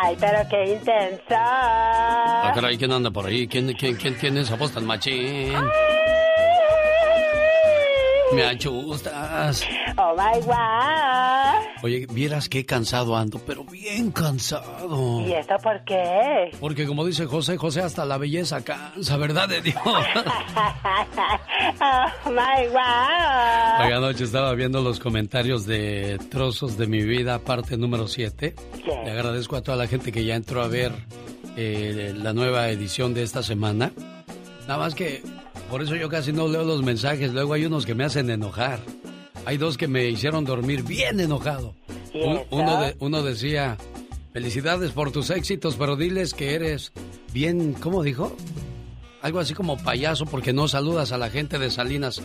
[0.00, 1.38] Ay, pero qué intensa.
[1.40, 3.48] Ah, caray, ¿quién anda por ahí?
[3.48, 5.54] ¿Quién, quién, quién tiene esa voz tan machín?
[8.34, 9.64] Me achustas.
[9.96, 11.82] Oh my god.
[11.82, 15.20] Oye, vieras qué cansado ando, pero bien cansado.
[15.26, 16.50] ¿Y esto por qué?
[16.60, 19.76] Porque como dice José, José hasta la belleza cansa, ¿verdad de Dios?
[19.84, 20.04] oh
[22.30, 23.86] my god.
[23.86, 28.54] Hoy anoche estaba viendo los comentarios de Trozos de mi vida, parte número 7.
[29.04, 30.92] Le agradezco a toda la gente que ya entró a ver
[31.56, 33.92] eh, la nueva edición de esta semana.
[34.66, 35.22] Nada más que
[35.70, 37.32] por eso yo casi no leo los mensajes.
[37.32, 38.80] Luego hay unos que me hacen enojar.
[39.44, 41.74] Hay dos que me hicieron dormir bien enojado.
[42.50, 43.76] Uno, de- uno decía,
[44.32, 46.92] felicidades por tus éxitos, pero diles que eres
[47.32, 48.34] bien, ¿cómo dijo?
[49.22, 52.20] Algo así como payaso porque no saludas a la gente de Salinas.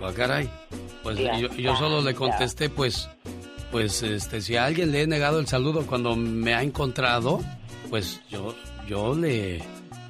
[0.00, 0.48] Ah, caray.
[1.02, 3.08] Pues yo, yo solo le contesté, pues,
[3.70, 7.40] pues, este, si a alguien le he negado el saludo cuando me ha encontrado,
[7.90, 8.54] pues yo,
[8.88, 9.62] yo le,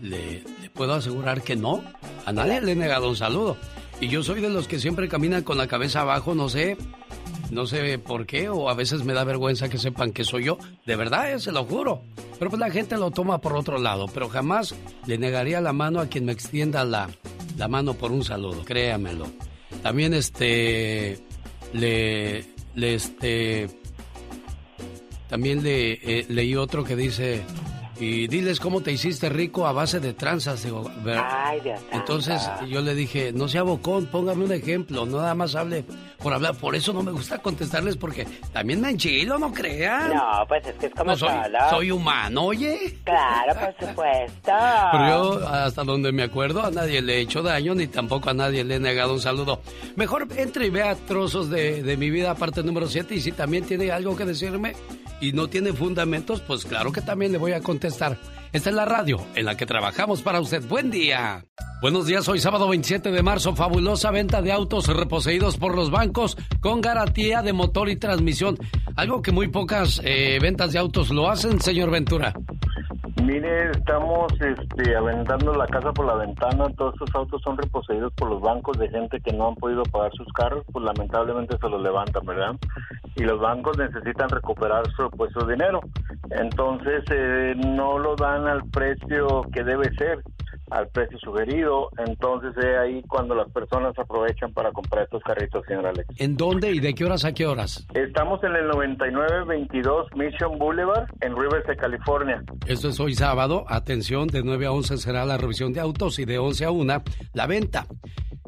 [0.03, 0.43] le
[0.77, 1.83] puedo asegurar que no.
[2.25, 3.57] A nadie le he negado un saludo.
[4.01, 6.77] Y yo soy de los que siempre caminan con la cabeza abajo, no sé,
[7.51, 10.59] no sé por qué, o a veces me da vergüenza que sepan que soy yo.
[10.85, 12.03] De verdad, eh, se lo juro.
[12.39, 14.75] Pero pues la gente lo toma por otro lado, pero jamás
[15.07, 17.09] le negaría la mano a quien me extienda la,
[17.57, 19.27] la mano por un saludo, créamelo.
[19.83, 21.19] También este
[21.73, 23.69] le, le este
[25.29, 27.43] también le eh, leí otro que dice
[27.99, 30.63] y diles cómo te hiciste rico a base de tranzas.
[30.65, 35.35] Digo, Ay, Dios Entonces yo le dije, no sea bocón, póngame un ejemplo, no nada
[35.35, 35.85] más hable
[36.23, 36.55] por hablar.
[36.57, 40.15] Por eso no me gusta contestarles porque también me enchilo, no crean.
[40.15, 41.59] No, pues es que es como No, soy, solo.
[41.71, 42.99] soy humano, oye.
[43.05, 44.53] Claro, por supuesto.
[44.93, 48.35] Pero yo, hasta donde me acuerdo, a nadie le he hecho daño ni tampoco a
[48.35, 49.61] nadie le he negado un saludo.
[49.97, 53.65] Mejor entre y vea trozos de, de mi vida, parte número 7, y si también
[53.65, 54.75] tiene algo que decirme
[55.21, 58.36] y no tiene fundamentos, pues claro que también le voy a contestar contestar.
[58.53, 60.63] Esta es la radio en la que trabajamos para usted.
[60.67, 61.45] Buen día.
[61.83, 66.37] Buenos días, hoy sábado 27 de marzo, fabulosa venta de autos reposeídos por los bancos
[66.61, 68.57] con garantía de motor y transmisión.
[68.97, 72.33] Algo que muy pocas eh, ventas de autos lo hacen, señor Ventura.
[73.23, 76.69] Mire, estamos este, aventando la casa por la ventana.
[76.77, 80.13] Todos estos autos son reposeídos por los bancos de gente que no han podido pagar
[80.13, 82.55] sus carros, pues lamentablemente se los levantan, ¿verdad?
[83.17, 85.81] Y los bancos necesitan recuperar su, pues, su dinero.
[86.31, 90.23] Entonces eh, no lo dan al precio que debe ser,
[90.71, 91.89] al precio sugerido.
[91.99, 96.09] Entonces es ahí cuando las personas aprovechan para comprar estos carritos, señor Alex.
[96.19, 97.87] ¿En dónde y de qué horas a qué horas?
[97.95, 102.43] Estamos en el 9922 Mission Boulevard en Riverside, California.
[102.67, 103.65] Esto es hoy sábado.
[103.69, 107.03] Atención, de 9 a 11 será la revisión de autos y de 11 a 1
[107.35, 107.87] la venta.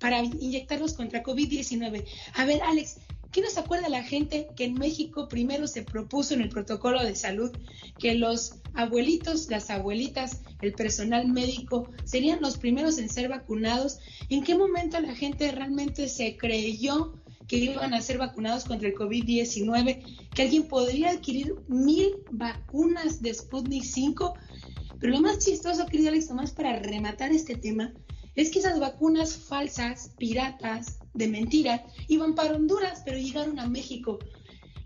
[0.00, 2.04] para inyectarlos contra COVID-19.
[2.34, 2.96] A ver, Alex,
[3.30, 7.14] ¿qué nos acuerda la gente que en México primero se propuso en el protocolo de
[7.14, 7.50] salud
[7.98, 13.98] que los abuelitos, las abuelitas, el personal médico serían los primeros en ser vacunados?
[14.28, 17.14] ¿En qué momento la gente realmente se creyó
[17.48, 23.34] que iban a ser vacunados contra el COVID-19, que alguien podría adquirir mil vacunas de
[23.34, 24.34] Sputnik 5.
[24.98, 27.92] Pero lo más chistoso, querido Alex Tomás, para rematar este tema,
[28.34, 34.18] es que esas vacunas falsas, piratas, de mentira, iban para Honduras, pero llegaron a México.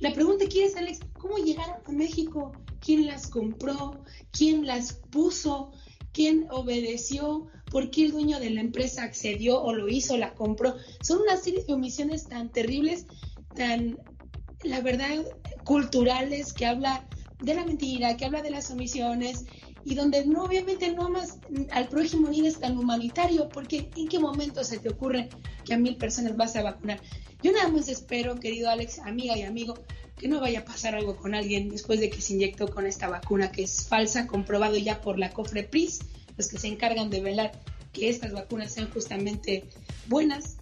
[0.01, 2.53] La pregunta aquí es, Alex, ¿cómo llegaron a México?
[2.81, 4.05] ¿Quién las compró?
[4.31, 5.73] ¿Quién las puso?
[6.19, 7.47] ¿Quién obedeció?
[7.71, 10.75] ¿Por qué el dueño de la empresa accedió o lo hizo, la compró?
[11.01, 13.07] Son una serie de omisiones tan terribles,
[13.55, 14.01] tan,
[14.64, 15.25] la verdad,
[15.62, 17.09] culturales, que habla
[17.39, 19.45] de la mentira, que habla de las omisiones
[19.89, 21.39] y donde no, obviamente no amas
[21.70, 25.30] al prójimo ni eres tan humanitario, porque ¿en qué momento se te ocurre
[25.64, 27.01] que a mil personas vas a vacunar?
[27.43, 29.78] Yo nada más espero, querido Alex, amiga y amigo,
[30.18, 33.09] que no vaya a pasar algo con alguien después de que se inyectó con esta
[33.09, 36.01] vacuna que es falsa, comprobado ya por la COFREPRIS,
[36.36, 37.53] los que se encargan de velar
[37.95, 39.64] que estas vacunas sean justamente
[40.07, 40.59] buenas,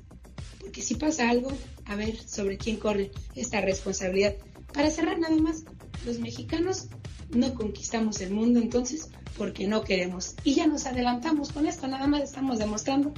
[0.60, 1.50] porque si pasa algo,
[1.84, 4.36] a ver sobre quién corre esta responsabilidad.
[4.72, 5.64] Para cerrar nada más,
[6.04, 6.86] los mexicanos
[7.30, 10.34] no conquistamos el mundo entonces porque no queremos.
[10.44, 13.12] Y ya nos adelantamos con esto, nada más estamos demostrando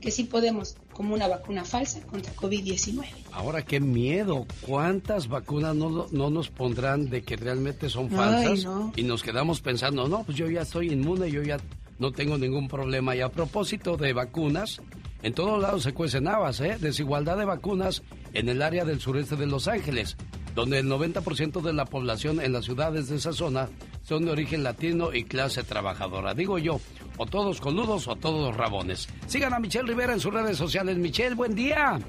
[0.00, 3.04] que sí podemos, como una vacuna falsa contra COVID-19.
[3.32, 8.50] Ahora qué miedo, ¿cuántas vacunas no, no, nos pondrán de que realmente son falsas?
[8.50, 8.92] Ay, no.
[8.96, 11.58] Y nos quedamos pensando, no, pues yo ya estoy inmune, yo ya
[12.00, 13.14] no tengo ningún problema.
[13.14, 14.80] Y a propósito de vacunas,
[15.22, 16.78] en todos lados se cuecen habas, ¿eh?
[16.80, 20.16] Desigualdad de vacunas en el área del sureste de Los Ángeles,
[20.54, 23.68] donde el 90% de la población en las ciudades de esa zona
[24.02, 26.34] son de origen latino y clase trabajadora.
[26.34, 26.80] Digo yo,
[27.18, 29.06] o todos coludos o todos rabones.
[29.26, 30.96] Sigan a Michelle Rivera en sus redes sociales.
[30.96, 32.00] Michelle, buen día.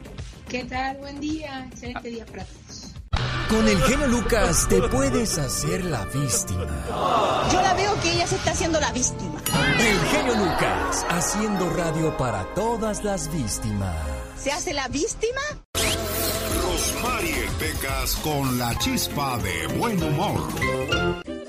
[0.47, 0.97] ¿Qué tal?
[0.97, 1.67] Buen día.
[1.69, 2.60] Excelente día para todos.
[3.51, 6.65] Con el genio Lucas te puedes hacer la víctima.
[7.51, 9.41] Yo la veo que ella se está haciendo la víctima.
[9.77, 13.93] El genio Lucas, haciendo radio para todas las víctimas.
[14.37, 15.41] ¿Se hace la víctima?
[16.63, 21.40] Rosmarie Pecas con la chispa de buen humor.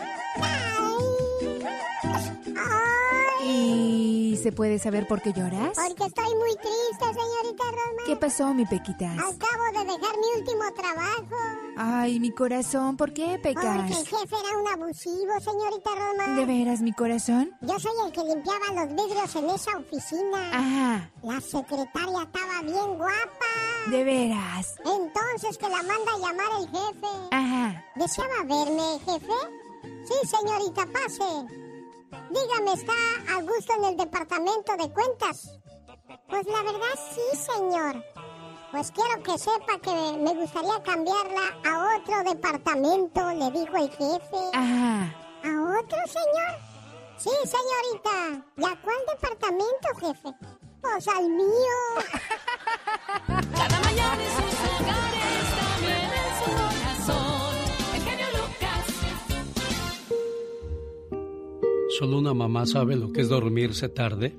[4.43, 5.73] Se puede saber por qué lloras?
[5.77, 8.05] Porque estoy muy triste, señorita Rosmar.
[8.07, 9.17] ¿Qué pasó, mi Pequitas?
[9.19, 11.37] Acabo de dejar mi último trabajo.
[11.77, 13.65] Ay, mi corazón, ¿por qué, Pecas?
[13.65, 16.37] Porque el jefe era un abusivo, señorita Rosmar.
[16.37, 17.57] ¿De veras, mi corazón?
[17.61, 20.51] Yo soy el que limpiaba los vidrios en esa oficina.
[20.53, 21.11] Ajá.
[21.23, 23.53] La secretaria estaba bien guapa.
[23.91, 24.77] ¿De veras?
[24.85, 27.07] Entonces que la manda a llamar el jefe.
[27.31, 27.85] Ajá.
[27.95, 29.33] ¿Deseaba verme, jefe?
[30.05, 31.62] Sí, señorita, pase.
[32.31, 32.93] Dígame, ¿está
[33.37, 35.59] a gusto en el departamento de cuentas?
[36.29, 38.05] Pues la verdad sí, señor.
[38.71, 44.37] Pues quiero que sepa que me gustaría cambiarla a otro departamento, le dijo el jefe.
[44.55, 45.15] Ajá.
[45.45, 46.73] ¿A otro, señor?
[47.17, 48.45] Sí, señorita.
[48.57, 50.35] ¿Y a cuál departamento, jefe?
[50.81, 51.79] Pues al mío.
[53.57, 54.42] Cada mañana
[62.03, 64.35] Solo una mamá sabe lo que es dormirse tarde,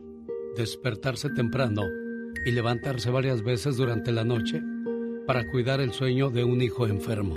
[0.58, 1.84] despertarse temprano
[2.46, 4.62] y levantarse varias veces durante la noche
[5.26, 7.36] para cuidar el sueño de un hijo enfermo.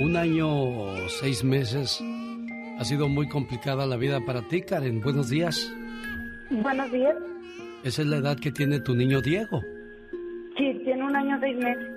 [0.00, 2.00] Un año o seis meses
[2.78, 5.00] ha sido muy complicada la vida para ti, Karen.
[5.00, 5.68] Buenos días.
[6.50, 7.16] Buenos días.
[7.82, 9.60] Esa es la edad que tiene tu niño Diego.
[10.56, 11.88] Sí, tiene un año seis meses.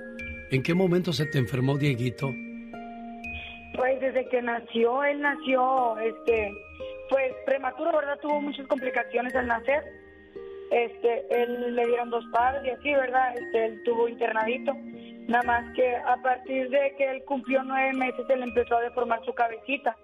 [0.49, 2.33] ¿En qué momento se te enfermó Dieguito?
[3.75, 6.51] Pues desde que nació, él nació, este,
[7.11, 8.17] pues prematuro, ¿verdad?
[8.21, 9.83] Tuvo muchas complicaciones al nacer.
[10.71, 13.35] Este, él le dieron dos padres y así, ¿verdad?
[13.37, 14.71] Este, él tuvo internadito.
[15.27, 19.19] Nada más que a partir de que él cumplió nueve meses, él empezó a deformar
[19.25, 19.95] su cabecita.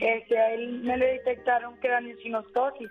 [0.00, 2.88] Este, a él me le detectaron que era sinustosis.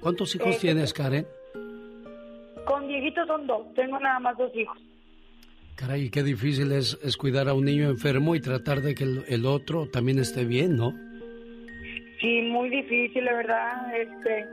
[0.00, 1.26] ¿Cuántos hijos Eh, tienes, Karen?
[2.66, 4.78] Con Dieguito son dos, tengo nada más dos hijos.
[5.76, 9.24] Caray, qué difícil es, es cuidar a un niño enfermo y tratar de que el,
[9.28, 10.92] el otro también esté bien, ¿no?
[12.24, 13.94] Sí, muy difícil, la verdad.
[13.94, 14.46] Este,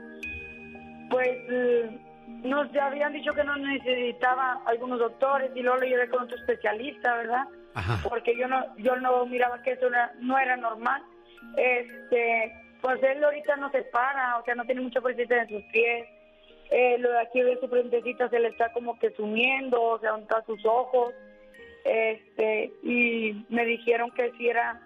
[1.08, 1.90] pues eh,
[2.44, 7.14] nos habían dicho que no necesitaba algunos doctores y luego lo llevé con otro especialista,
[7.16, 7.44] ¿verdad?
[8.02, 11.02] Porque yo no, yo no miraba que eso era- no era normal.
[11.56, 12.52] Este,
[12.82, 16.06] pues él ahorita no se para, o sea, no tiene mucha fuerza en sus pies.
[16.70, 20.16] Eh, lo de aquí de su frentecita se le está como que sumiendo, o sea,
[20.18, 21.14] están sus ojos.
[21.84, 24.78] Este, y me dijeron que si era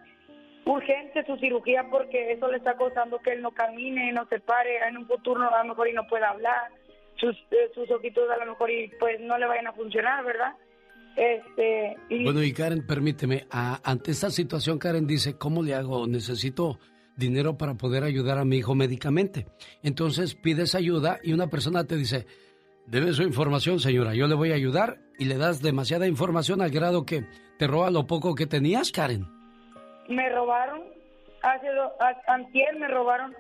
[0.67, 4.79] urgente su cirugía porque eso le está causando que él no camine, no se pare,
[4.89, 6.71] en un futuro a lo mejor y no pueda hablar,
[7.17, 10.53] sus, eh, ojitos a lo mejor y pues no le vayan a funcionar, ¿verdad?
[11.17, 16.07] Este, Bueno, y Karen, permíteme, a- ante esta situación, Karen dice, ¿cómo le hago?
[16.07, 16.79] Necesito
[17.17, 19.47] dinero para poder ayudar a mi hijo médicamente.
[19.83, 22.27] Entonces pides ayuda y una persona te dice,
[22.87, 26.71] debe su información, señora, yo le voy a ayudar y le das demasiada información al
[26.71, 27.25] grado que
[27.59, 29.25] te roba lo poco que tenías, Karen.
[30.09, 30.83] Me robaron,
[31.43, 33.35] hace do, a- antier me robaron,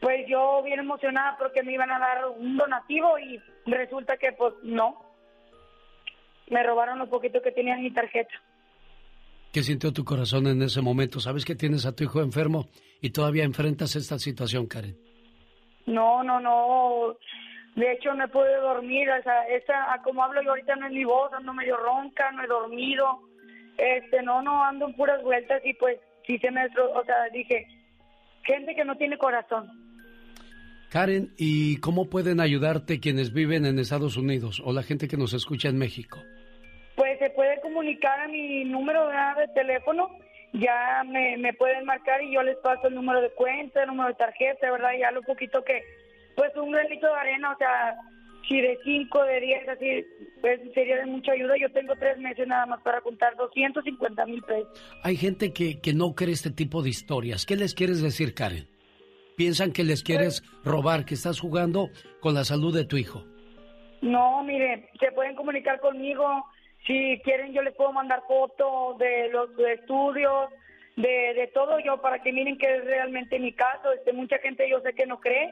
[0.00, 4.54] pues yo bien emocionada porque me iban a dar un donativo y resulta que pues
[4.62, 5.02] no,
[6.48, 8.34] me robaron lo poquito que tenía en mi tarjeta.
[9.52, 11.18] ¿Qué sintió tu corazón en ese momento?
[11.18, 12.66] ¿Sabes que tienes a tu hijo enfermo
[13.00, 14.96] y todavía enfrentas esta situación, Karen?
[15.86, 17.16] No, no, no.
[17.74, 19.08] De hecho, no he podido dormir.
[19.10, 22.30] O sea, esa, a como hablo yo ahorita no es mi voz, ando medio ronca,
[22.32, 23.20] no he dormido.
[23.78, 26.66] Este, no, no, ando en puras vueltas y pues sí se me...
[26.66, 27.66] O sea, dije,
[28.42, 29.70] gente que no tiene corazón.
[30.90, 35.32] Karen, ¿y cómo pueden ayudarte quienes viven en Estados Unidos o la gente que nos
[35.32, 36.22] escucha en México?
[36.94, 40.08] Pues se puede comunicar a mi número de teléfono.
[40.52, 44.08] Ya me, me pueden marcar y yo les paso el número de cuenta, el número
[44.10, 44.92] de tarjeta, ¿verdad?
[44.98, 45.82] Ya lo poquito que...
[46.34, 47.96] Pues un granito de arena, o sea,
[48.48, 50.06] si de 5, de 10, así,
[50.40, 51.54] pues sería de mucha ayuda.
[51.60, 54.68] Yo tengo tres meses nada más para contar 250 mil pesos.
[55.02, 57.44] Hay gente que, que no cree este tipo de historias.
[57.44, 58.68] ¿Qué les quieres decir, Karen?
[59.36, 61.90] Piensan que les quieres robar, que estás jugando
[62.20, 63.24] con la salud de tu hijo.
[64.00, 66.44] No, mire, se pueden comunicar conmigo.
[66.86, 70.50] Si quieren, yo les puedo mandar fotos de los estudios,
[70.96, 73.92] de, de todo yo, para que miren que es realmente mi caso.
[73.92, 75.50] Este, mucha gente yo sé que no cree,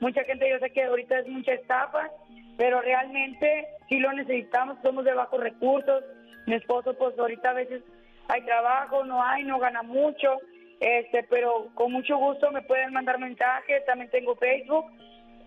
[0.00, 2.10] mucha gente yo sé que ahorita es mucha estafa,
[2.56, 6.04] pero realmente sí lo necesitamos, somos de bajos recursos.
[6.46, 7.82] Mi esposo, pues ahorita a veces
[8.28, 10.38] hay trabajo, no hay, no gana mucho,
[10.80, 14.84] este, pero con mucho gusto me pueden mandar mensajes, también tengo Facebook.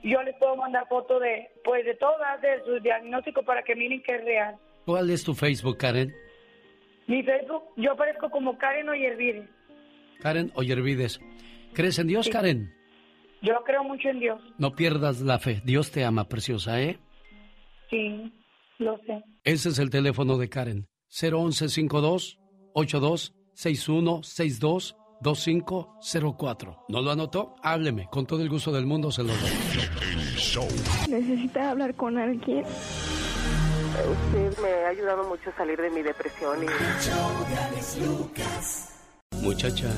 [0.04, 4.02] Yo les puedo mandar fotos de, pues de todas, de su diagnóstico para que miren
[4.04, 4.56] que es real.
[4.86, 6.14] ¿Cuál es tu Facebook, Karen?
[7.08, 9.50] Mi Facebook, yo aparezco como Karen Oyervides.
[10.22, 11.20] Karen Oyervides.
[11.74, 12.32] ¿Crees en Dios, Sí.
[12.32, 12.74] Karen?
[13.42, 14.42] Yo creo mucho en Dios.
[14.58, 15.62] No pierdas la fe.
[15.64, 17.00] Dios te ama, preciosa, ¿eh?
[17.90, 18.34] Sí,
[18.80, 19.24] lo sé.
[19.44, 20.88] Ese es el teléfono de Karen.
[21.10, 22.40] 01152
[22.74, 26.86] 82 61 62 2504.
[26.90, 27.56] ¿No lo anotó?
[27.64, 28.08] Hábleme.
[28.12, 29.52] Con todo el gusto del mundo se lo doy.
[31.10, 32.64] Necesita hablar con alguien.
[33.98, 36.68] Usted me ha ayudado mucho a salir de mi depresión y...
[39.42, 39.90] Muchacha,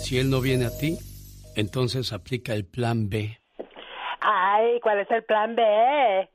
[0.00, 0.98] si él no viene a ti,
[1.56, 3.38] entonces aplica el plan B.
[4.20, 5.62] Ay, ¿cuál es el plan B?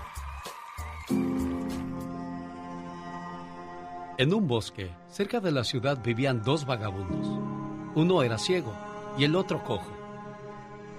[4.18, 7.24] En un bosque, cerca de la ciudad, vivían dos vagabundos.
[7.94, 8.74] Uno era ciego
[9.16, 9.92] y el otro cojo.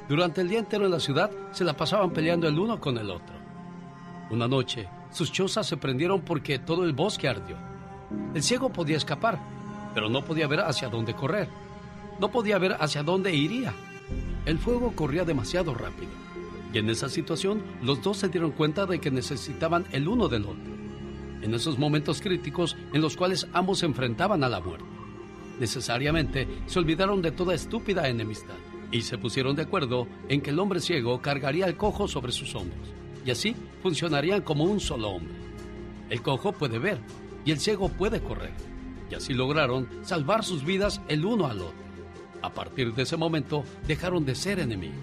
[0.08, 3.12] Durante el día entero en la ciudad se la pasaban peleando el uno con el
[3.12, 3.36] otro.
[4.32, 7.58] Una noche, sus chozas se prendieron porque todo el bosque ardió.
[8.34, 9.38] El ciego podía escapar,
[9.94, 11.50] pero no podía ver hacia dónde correr.
[12.22, 13.74] No podía ver hacia dónde iría.
[14.46, 16.12] El fuego corría demasiado rápido.
[16.72, 20.46] Y en esa situación, los dos se dieron cuenta de que necesitaban el uno del
[20.46, 20.79] otro.
[21.42, 24.86] En esos momentos críticos en los cuales ambos se enfrentaban a la muerte.
[25.60, 28.56] Necesariamente se olvidaron de toda estúpida enemistad
[28.92, 32.56] y se pusieron de acuerdo en que el hombre ciego cargaría al cojo sobre sus
[32.56, 32.94] hombros
[33.26, 35.34] y así funcionarían como un solo hombre.
[36.10, 37.00] El cojo puede ver
[37.46, 38.54] y el ciego puede correr
[39.10, 41.90] y así lograron salvar sus vidas el uno al otro.
[42.42, 44.98] A partir de ese momento dejaron de ser enemigos.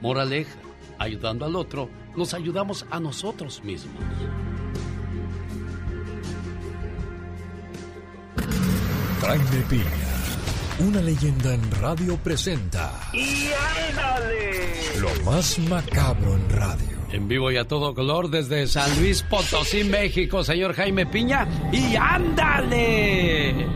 [0.00, 0.58] Moraleja,
[0.98, 3.94] ayudando al otro, nos ayudamos a nosotros mismos.
[9.26, 13.48] Jaime Piña, una leyenda en radio presenta ¡Y
[13.88, 15.00] ándale!
[15.00, 16.96] lo más macabro en radio.
[17.10, 21.48] En vivo y a todo color desde San Luis Potosí, México, señor Jaime Piña.
[21.72, 23.66] ¡Y ándale!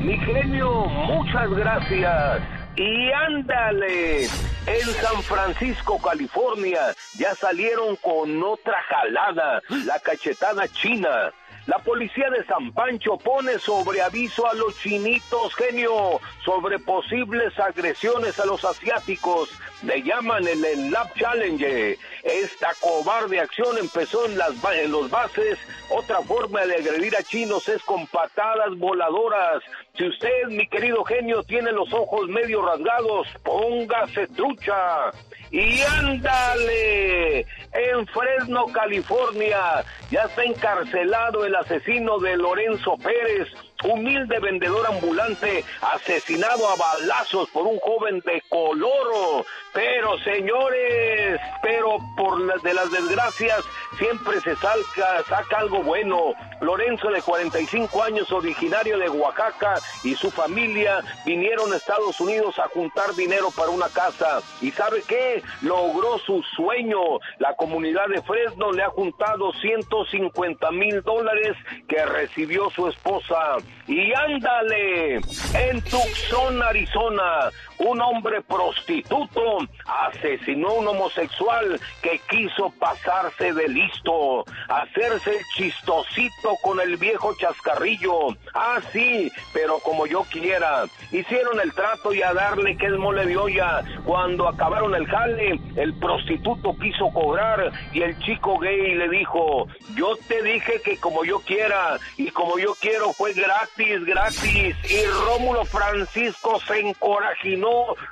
[0.00, 2.42] Mi genio, muchas gracias.
[2.76, 11.32] Y ándale, en San Francisco, California, ya salieron con otra jalada, la cachetada china.
[11.66, 18.38] La policía de San Pancho pone sobre aviso a los chinitos, genio, sobre posibles agresiones
[18.38, 19.48] a los asiáticos.
[19.84, 21.98] Le llaman el, el Lab Challenge.
[22.22, 25.58] Esta cobarde acción empezó en, las, en los bases.
[25.90, 29.62] Otra forma de agredir a chinos es con patadas voladoras.
[29.96, 35.10] Si usted, mi querido genio, tiene los ojos medio rasgados, póngase trucha.
[35.50, 37.40] Y ándale,
[37.72, 43.48] en Fresno, California, ya está encarcelado el asesino de Lorenzo Pérez,
[43.84, 49.44] humilde vendedor ambulante, asesinado a balazos por un joven de Coloro.
[49.72, 53.64] Pero señores, pero por las de las desgracias
[53.98, 56.34] siempre se saca algo bueno.
[56.60, 62.68] Lorenzo de 45 años, originario de Oaxaca, y su familia vinieron a Estados Unidos a
[62.68, 64.40] juntar dinero para una casa.
[64.60, 65.42] ¿Y sabe qué?
[65.62, 67.00] Logró su sueño.
[67.38, 71.56] La comunidad de Fresno le ha juntado 150 mil dólares
[71.88, 73.56] que recibió su esposa.
[73.86, 83.52] Y ándale, en Tucson, Arizona, un hombre prostituto asesinó a un homosexual que quiso pasarse
[83.52, 88.28] de listo, hacerse el chistosito con el viejo chascarrillo.
[88.54, 90.84] Ah, sí, pero como yo quiera.
[91.10, 93.82] Hicieron el trato y a darle que el mole de olla.
[94.04, 99.66] Cuando acabaron el jale, el prostituto quiso cobrar y el chico gay le dijo,
[99.96, 104.76] yo te dije que como yo quiera y como yo quiero fue gratis, gratis.
[104.90, 107.63] Y Rómulo Francisco se encorajinó,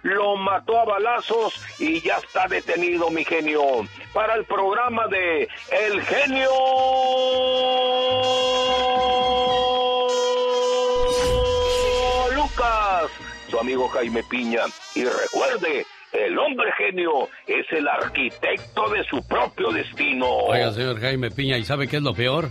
[0.03, 3.63] lo mató a balazos y ya está detenido, mi genio.
[4.13, 6.51] Para el programa de El Genio
[12.35, 13.11] Lucas,
[13.49, 14.63] su amigo Jaime Piña.
[14.95, 20.27] Y recuerde, el hombre genio es el arquitecto de su propio destino.
[20.27, 22.51] Oiga, señor Jaime Piña, ¿y sabe qué es lo peor?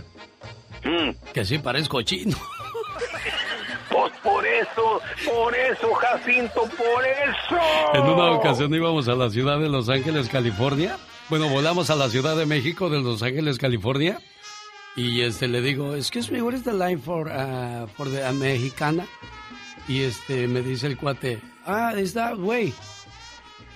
[0.84, 1.10] Mm.
[1.32, 2.36] Que sí parezco chino.
[3.92, 7.60] Pues por eso, por eso, Jacinto, por eso.
[7.94, 10.96] En una ocasión íbamos a la ciudad de Los Ángeles, California.
[11.28, 14.18] Bueno, volamos a la Ciudad de México de Los Ángeles, California.
[14.96, 18.32] Y este le digo, excuse me, what is the line for, uh, for the uh,
[18.32, 19.06] mexicana?
[19.88, 22.72] Y este me dice el cuate, ah, is that way.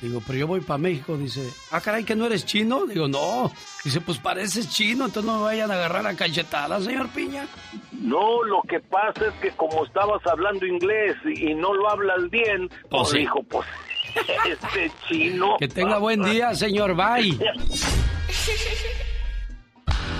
[0.06, 1.16] Digo, pero yo voy para México.
[1.16, 2.86] Dice, ah, caray, que no eres chino.
[2.86, 3.50] Digo, no.
[3.82, 7.48] Dice, pues pareces chino, entonces no me vayan a agarrar a cachetadas, señor Piña.
[7.90, 12.70] No, lo que pasa es que como estabas hablando inglés y, no lo hablas bien,
[12.88, 13.18] pues sí.
[13.18, 13.66] dijo, pues
[14.48, 15.56] este chino.
[15.58, 16.94] Que tenga buen día, señor.
[16.94, 17.36] Bye.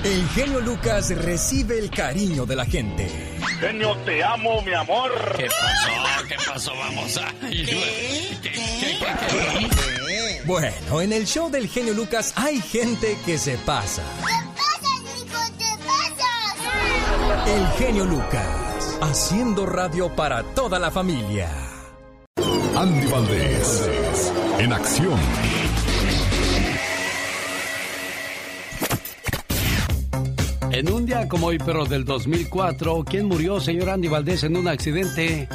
[0.05, 3.09] El genio Lucas recibe el cariño de la gente.
[3.61, 5.11] Genio, te amo, mi amor.
[5.37, 6.27] ¿Qué pasó?
[6.29, 6.73] ¿Qué pasó?
[6.77, 7.33] Vamos a...
[10.45, 14.03] Bueno, en el show del genio Lucas hay gente que se pasa.
[17.47, 21.49] El genio Lucas, haciendo radio para toda la familia.
[22.77, 25.19] Andy Valdés, en acción.
[30.77, 34.69] En un día como hoy, pero del 2004, ¿quién murió, señor Andy Valdés, en un
[34.69, 35.49] accidente?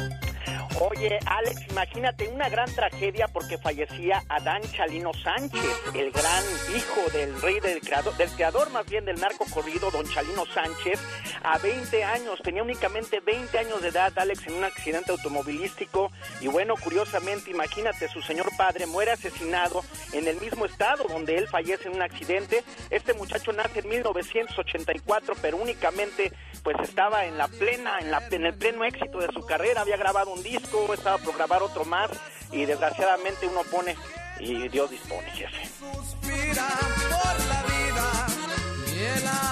[0.84, 5.62] Oye, Alex, imagínate una gran tragedia porque fallecía Adán Chalino Sánchez,
[5.94, 6.44] el gran
[6.76, 10.98] hijo del rey del creador, del creador más bien del narco corrido, don Chalino Sánchez,
[11.44, 16.10] a 20 años, tenía únicamente 20 años de edad, Alex, en un accidente automovilístico.
[16.40, 21.46] Y bueno, curiosamente, imagínate, su señor padre muere asesinado en el mismo estado donde él
[21.46, 22.64] fallece en un accidente.
[22.90, 28.46] Este muchacho nace en 1984, pero únicamente pues estaba en la plena, en, la, en
[28.46, 32.10] el pleno éxito de su carrera, había grabado un disco, estaba por grabar otro más
[32.50, 33.96] y desgraciadamente uno pone
[34.40, 35.68] y Dios dispone, jefe.
[35.78, 36.68] Suspira
[37.08, 38.26] por la vida
[38.94, 39.42] y el amor.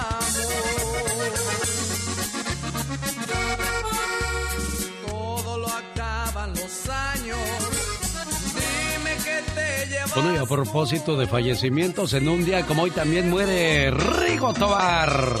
[5.07, 7.39] Todo lo acaban los años.
[8.53, 10.15] Dime que te llevas.
[10.15, 15.35] Bueno, y a propósito de fallecimientos, en un día como hoy también muere Rigo Tobar.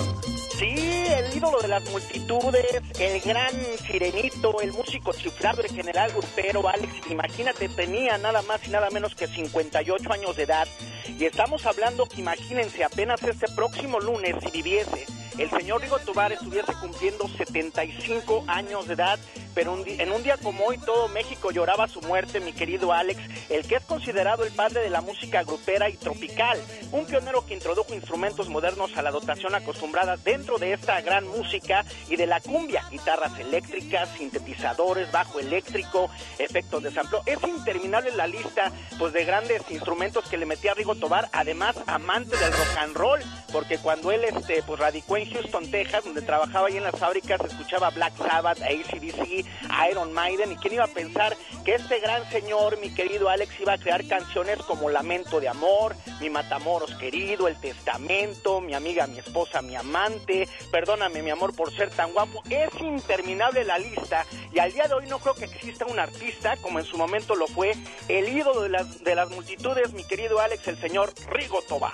[0.57, 3.51] Sí, el ídolo de las multitudes, el gran
[3.85, 9.15] sirenito, el músico chiflado, el general grupero, Alex, imagínate, tenía nada más y nada menos
[9.15, 10.67] que 58 años de edad.
[11.07, 15.05] Y estamos hablando que imagínense, apenas este próximo lunes, si viviese,
[15.37, 19.19] el señor Rigo Tobar estuviese cumpliendo 75 años de edad,
[19.55, 23.19] pero un en un día como hoy todo México lloraba su muerte, mi querido Alex,
[23.49, 26.59] el que es considerado el padre de la música grupera y tropical,
[26.91, 31.85] un pionero que introdujo instrumentos modernos a la dotación acostumbrada dentro de esta gran música
[32.09, 37.21] y de la cumbia, guitarras eléctricas, sintetizadores, bajo eléctrico, efectos de samplo.
[37.25, 42.37] Es interminable la lista pues de grandes instrumentos que le metía Rigo Tobar, además amante
[42.37, 43.19] del rock and roll,
[43.51, 47.41] porque cuando él este pues radicó en Houston, Texas, donde trabajaba ahí en las fábricas,
[47.41, 49.45] escuchaba Black Sabbath, ACDC,
[49.89, 51.35] Iron Maiden, y quién iba a pensar
[51.65, 55.95] que este gran señor, mi querido Alex, iba a crear canciones como Lamento de Amor,
[56.19, 60.47] Mi Matamoros Querido, El Testamento, Mi Amiga, Mi Esposa, Mi Amante,
[60.91, 64.93] Perdóname mi amor por ser tan guapo, es interminable la lista, y al día de
[64.93, 67.71] hoy no creo que exista un artista, como en su momento lo fue,
[68.09, 71.93] el ídolo de las, de las multitudes, mi querido Alex, el señor Rigo Tobar.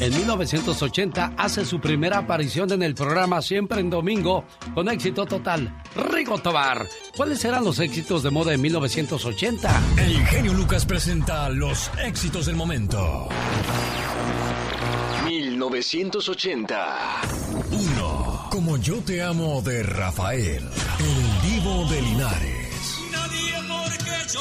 [0.00, 4.44] En 1980 hace su primera aparición en el programa Siempre en Domingo
[4.74, 5.80] con éxito total.
[5.94, 6.88] Rigo Tobar.
[7.16, 9.82] ¿Cuáles eran los éxitos de moda en 1980?
[9.98, 13.28] El genio Lucas presenta los éxitos del momento.
[15.24, 17.20] 1980.
[17.70, 18.48] 1.
[18.50, 20.62] Como yo te amo de Rafael,
[20.98, 22.98] el divo de Linares.
[23.10, 24.40] Nadie porque yo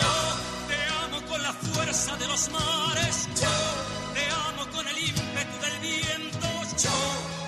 [0.67, 0.75] te
[1.05, 3.29] amo con la fuerza de los mares.
[3.41, 6.47] Yo te amo con el ímpetu del viento.
[6.83, 6.99] Yo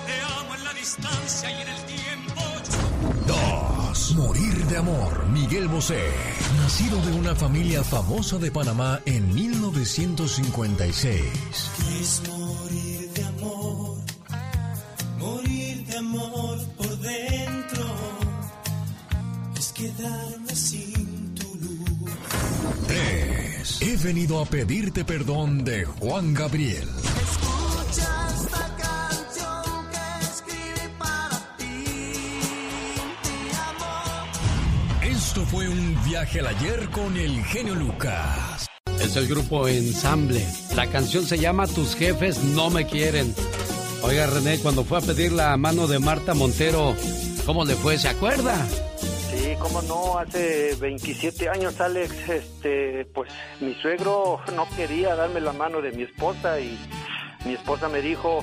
[0.06, 2.05] te amo en la distancia y en el tiempo.
[4.14, 4.16] 2.
[4.16, 6.00] Morir de amor, Miguel Bosé.
[6.58, 11.22] Nacido de una familia famosa de Panamá en 1956.
[12.00, 13.98] Es morir de amor,
[15.18, 17.84] morir de amor por dentro.
[19.58, 22.10] Es quedarme sin tu luz.
[22.86, 23.82] 3.
[23.82, 26.88] He venido a pedirte perdón de Juan Gabriel.
[26.88, 28.76] Escucha esta
[35.36, 38.66] Esto fue un viaje al ayer con el genio Lucas.
[38.98, 40.42] Es el grupo Ensamble.
[40.74, 43.34] La canción se llama Tus jefes no me quieren.
[44.02, 46.96] Oiga, René, cuando fue a pedir la mano de Marta Montero,
[47.44, 47.98] ¿cómo le fue?
[47.98, 48.66] ¿Se acuerda?
[48.96, 53.30] Sí, cómo no, hace 27 años, Alex, este, pues
[53.60, 56.78] mi suegro no quería darme la mano de mi esposa y
[57.44, 58.42] mi esposa me dijo,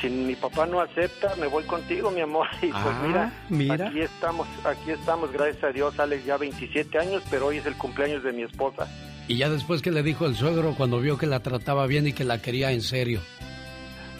[0.00, 2.46] si mi papá no acepta, me voy contigo, mi amor.
[2.62, 3.88] Y pues Ah, mira, mira.
[3.88, 7.76] aquí estamos, aquí estamos, gracias a Dios, Alex, ya 27 años, pero hoy es el
[7.76, 8.86] cumpleaños de mi esposa.
[9.28, 12.12] Y ya después que le dijo el suegro cuando vio que la trataba bien y
[12.12, 13.20] que la quería en serio.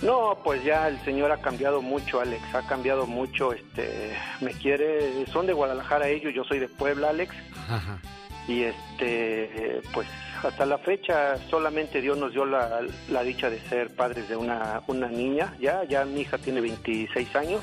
[0.03, 5.27] No, pues ya el señor ha cambiado mucho, Alex, ha cambiado mucho, este, me quiere,
[5.33, 7.35] son de Guadalajara ellos, yo soy de Puebla, Alex,
[7.69, 7.99] Ajá.
[8.47, 10.07] y este pues
[10.43, 14.83] hasta la fecha solamente Dios nos dio la, la dicha de ser padres de una,
[14.87, 17.63] una niña ya ya mi hija tiene 26 años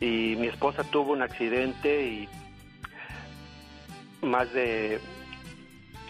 [0.00, 2.28] y mi esposa tuvo un accidente y
[4.26, 5.00] más de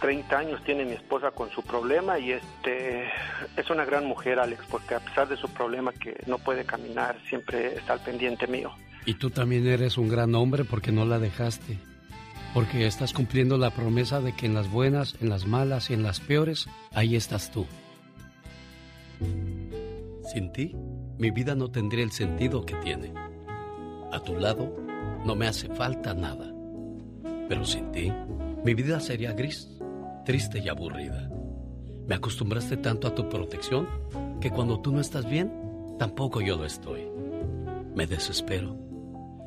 [0.01, 3.05] 30 años tiene mi esposa con su problema y este
[3.55, 7.17] es una gran mujer Alex porque a pesar de su problema que no puede caminar
[7.29, 8.71] siempre está al pendiente mío.
[9.05, 11.77] Y tú también eres un gran hombre porque no la dejaste.
[12.53, 16.03] Porque estás cumpliendo la promesa de que en las buenas, en las malas y en
[16.03, 17.65] las peores, ahí estás tú.
[20.31, 20.75] Sin ti,
[21.17, 23.13] mi vida no tendría el sentido que tiene.
[24.11, 24.75] A tu lado,
[25.25, 26.53] no me hace falta nada.
[27.49, 28.11] Pero sin ti,
[28.63, 29.67] mi vida sería gris,
[30.25, 31.29] triste y aburrida.
[32.07, 33.87] Me acostumbraste tanto a tu protección
[34.39, 35.51] que cuando tú no estás bien,
[35.97, 37.07] tampoco yo lo estoy.
[37.95, 38.77] Me desespero.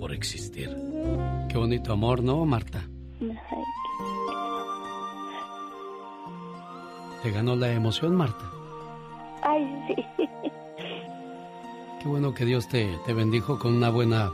[0.00, 0.74] por existir.
[1.48, 2.82] Qué bonito amor, ¿no, Marta?
[7.22, 8.50] ¿Te ganó la emoción, Marta?
[9.42, 10.26] Ay, sí.
[12.02, 14.30] Qué bueno que Dios te, te bendijo con una buena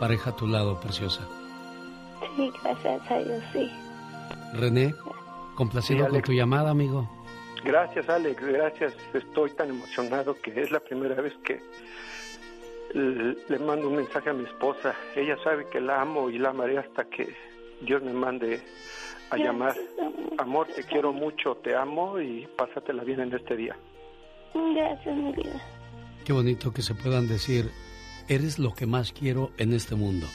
[0.00, 1.28] pareja a tu lado, preciosa.
[2.34, 3.70] Sí, gracias a Dios, sí.
[4.54, 4.94] René,
[5.54, 7.08] complacido con tu llamada, amigo.
[7.64, 8.94] Gracias, Alex, gracias.
[9.14, 11.62] Estoy tan emocionado que es la primera vez que
[12.94, 14.94] le mando un mensaje a mi esposa.
[15.16, 17.34] Ella sabe que la amo y la amaré hasta que
[17.80, 18.62] Dios me mande
[19.30, 19.74] a llamar.
[20.38, 23.76] Amor, te quiero mucho, te amo y pásatela bien en este día.
[24.54, 25.60] Gracias, mi vida.
[26.24, 27.70] Qué bonito que se puedan decir,
[28.28, 30.26] eres lo que más quiero en este mundo.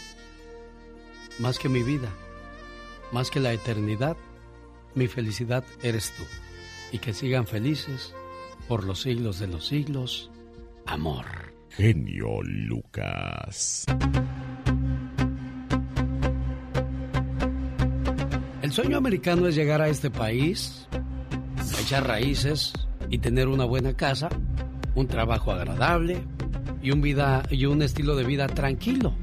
[1.40, 2.10] Más que mi vida,
[3.12, 4.18] más que la eternidad,
[4.96, 6.24] mi felicidad eres tú.
[6.92, 8.14] Y que sigan felices
[8.68, 10.30] por los siglos de los siglos.
[10.86, 11.49] Amor.
[11.70, 13.86] Genio Lucas.
[18.62, 20.88] El sueño americano es llegar a este país,
[21.82, 22.74] echar raíces
[23.10, 24.30] y tener una buena casa,
[24.96, 26.22] un trabajo agradable
[26.82, 29.16] y un, vida, y un estilo de vida tranquilo.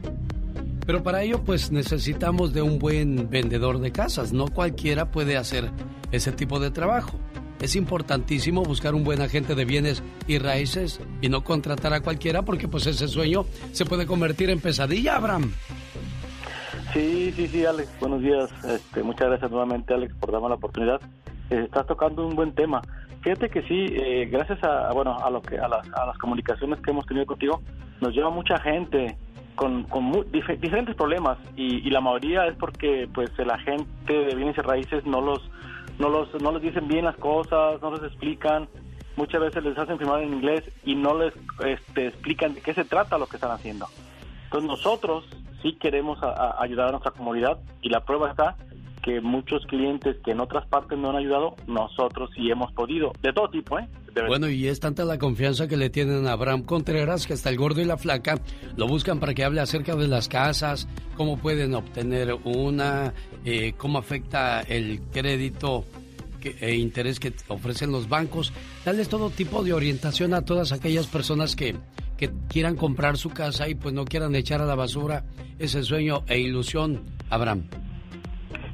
[0.87, 4.33] Pero para ello pues necesitamos de un buen vendedor de casas.
[4.33, 5.71] No cualquiera puede hacer
[6.13, 7.19] ese tipo de trabajo.
[7.67, 12.43] Es importantísimo buscar un buen agente de bienes y raíces y no contratar a cualquiera
[12.43, 15.51] porque pues ese sueño se puede convertir en pesadilla, Abraham.
[16.93, 17.91] Sí, sí, sí, Alex.
[17.99, 18.53] Buenos días.
[18.65, 21.01] Este, muchas gracias nuevamente, Alex, por darme la oportunidad.
[21.51, 22.83] Eh, estás tocando un buen tema.
[23.23, 26.79] Fíjate que sí, eh, gracias a, bueno, a lo que a las, a las comunicaciones
[26.83, 27.63] que hemos tenido contigo,
[28.01, 29.17] nos lleva mucha gente
[29.57, 34.61] con, con diferentes problemas y, la mayoría es porque pues el agente de bienes y
[34.61, 35.41] raíces no los
[35.99, 38.69] no los no les dicen bien las cosas, no les explican,
[39.17, 42.85] muchas veces les hacen firmar en inglés y no les este, explican de qué se
[42.85, 43.87] trata lo que están haciendo.
[44.45, 45.25] Entonces nosotros
[45.63, 46.19] sí queremos
[46.59, 48.57] ayudar a nuestra comunidad y la prueba está
[49.03, 53.33] que muchos clientes que en otras partes no han ayudado, nosotros sí hemos podido, de
[53.33, 53.89] todo tipo, ¿eh?
[54.27, 57.57] Bueno, y es tanta la confianza que le tienen a Abraham Contreras que hasta el
[57.57, 58.41] gordo y la flaca
[58.77, 63.15] lo buscan para que hable acerca de las casas, cómo pueden obtener una,
[63.45, 65.85] eh, cómo afecta el crédito
[66.43, 68.53] e interés que ofrecen los bancos,
[68.85, 71.75] darles todo tipo de orientación a todas aquellas personas que
[72.17, 75.25] que quieran comprar su casa y pues no quieran echar a la basura
[75.59, 77.69] ese sueño e ilusión, Abraham.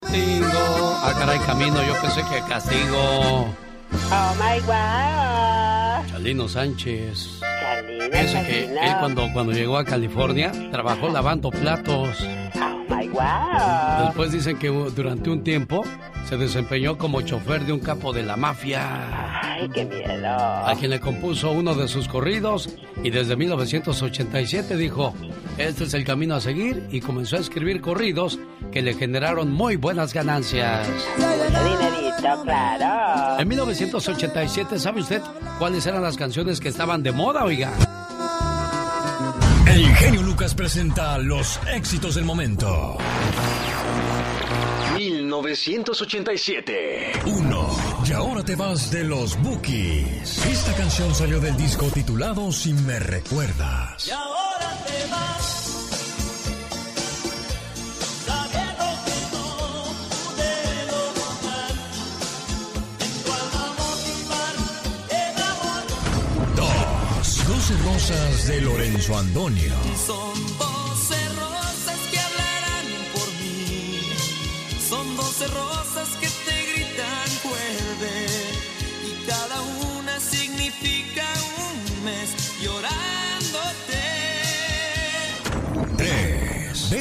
[0.00, 0.48] Castigo.
[1.02, 3.48] Ah, caray, camino, yo pensé que castigo.
[4.10, 6.08] Oh my god.
[6.10, 7.40] Chalino Sánchez.
[7.40, 12.20] Chalino, Fíjese que él cuando, cuando llegó a California trabajó lavando platos.
[12.20, 14.06] Oh my wow.
[14.06, 15.84] Después dicen que durante un tiempo
[16.28, 19.40] se desempeñó como chofer de un capo de la mafia.
[19.42, 20.28] Ay, qué miedo.
[20.28, 22.68] A quien le compuso uno de sus corridos
[23.02, 25.14] y desde 1987 dijo,
[25.58, 28.38] este es el camino a seguir y comenzó a escribir corridos
[28.72, 30.88] que le generaron muy buenas ganancias.
[31.16, 33.40] Dinerito, claro.
[33.40, 35.20] En 1987, ¿sabe usted
[35.58, 37.72] cuáles eran las canciones que estaban de moda, oiga?
[39.66, 42.96] El genio Lucas presenta los éxitos del momento.
[44.96, 47.12] 1987.
[47.26, 47.68] 1.
[48.06, 50.44] Y ahora te vas de los Bookies.
[50.46, 54.08] Esta canción salió del disco titulado Si me recuerdas.
[54.08, 54.47] Y ahora
[68.08, 70.77] De Lorenzo Antonio.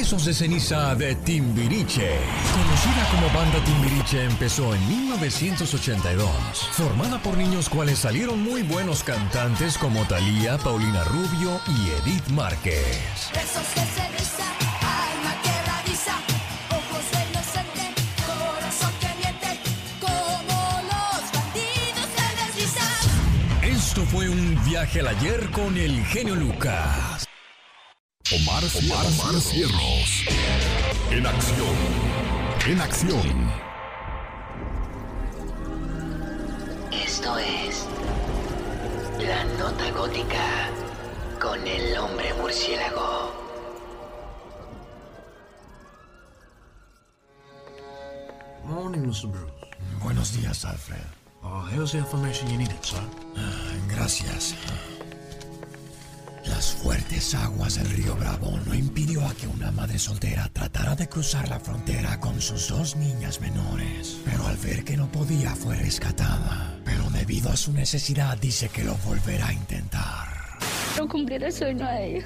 [0.08, 2.16] Besos de ceniza de Timbiriche.
[2.54, 6.30] Conocida como banda Timbiriche empezó en 1982.
[6.72, 13.32] Formada por niños cuales salieron muy buenos cantantes como Thalía, Paulina Rubio y Edith Márquez.
[13.34, 14.46] Besos de ceniza,
[14.80, 16.16] alma quebradiza,
[16.70, 17.94] ojos de inocente,
[18.26, 19.60] corazón que miente,
[20.00, 23.76] como los bandidos se deslizan.
[23.76, 27.27] Esto fue un viaje al ayer con el genio Lucas.
[28.30, 29.20] Omar, Cierros.
[29.22, 30.26] Omar Cierros.
[31.12, 31.76] En acción.
[32.68, 33.52] En acción.
[36.92, 37.86] Esto es
[39.20, 40.70] La Nota Gótica
[41.42, 43.32] con el hombre murciélago.
[48.66, 49.28] Morning, Mr.
[49.28, 49.54] Bruce.
[50.04, 50.98] Buenos días, Alfred.
[51.44, 53.00] Oh, here's the information you needed, sir.
[53.88, 54.54] gracias.
[56.50, 61.08] Las fuertes aguas del río Bravo no impidió a que una madre soltera tratara de
[61.08, 64.18] cruzar la frontera con sus dos niñas menores.
[64.26, 66.80] Pero al ver que no podía fue rescatada.
[66.86, 70.28] Pero debido a su necesidad dice que lo volverá a intentar.
[70.94, 72.26] Quiero cumplir el sueño a ellos.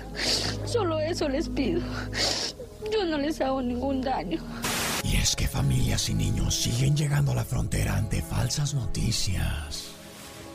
[0.66, 1.82] Solo eso les pido.
[2.92, 4.42] Yo no les hago ningún daño.
[5.04, 9.88] Y es que familias y niños siguen llegando a la frontera ante falsas noticias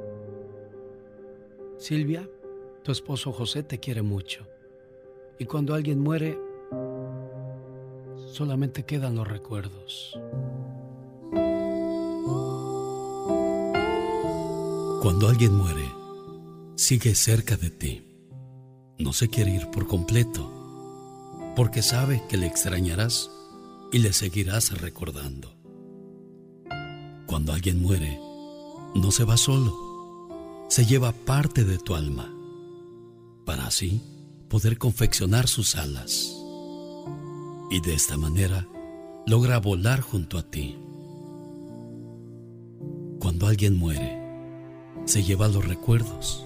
[1.77, 2.27] Silvia,
[2.83, 4.45] tu esposo José te quiere mucho.
[5.37, 6.39] Y cuando alguien muere,
[8.27, 10.19] solamente quedan los recuerdos.
[15.01, 15.98] Cuando alguien muere,
[16.79, 18.01] sigue cerca de ti.
[18.97, 20.49] No se quiere ir por completo,
[21.53, 23.29] porque sabe que le extrañarás
[23.91, 25.53] y le seguirás recordando.
[27.25, 28.17] Cuando alguien muere,
[28.95, 29.75] no se va solo,
[30.69, 32.33] se lleva parte de tu alma,
[33.45, 34.01] para así
[34.47, 36.33] poder confeccionar sus alas.
[37.69, 38.65] Y de esta manera
[39.27, 40.77] logra volar junto a ti.
[43.19, 44.17] Cuando alguien muere,
[45.03, 46.45] se lleva los recuerdos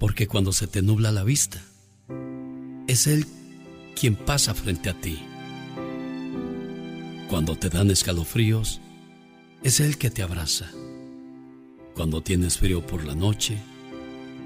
[0.00, 1.60] porque cuando se te nubla la vista,
[2.88, 3.26] es Él
[3.94, 5.18] quien pasa frente a ti.
[7.28, 8.80] Cuando te dan escalofríos,
[9.62, 10.70] es Él que te abraza.
[11.94, 13.58] Cuando tienes frío por la noche,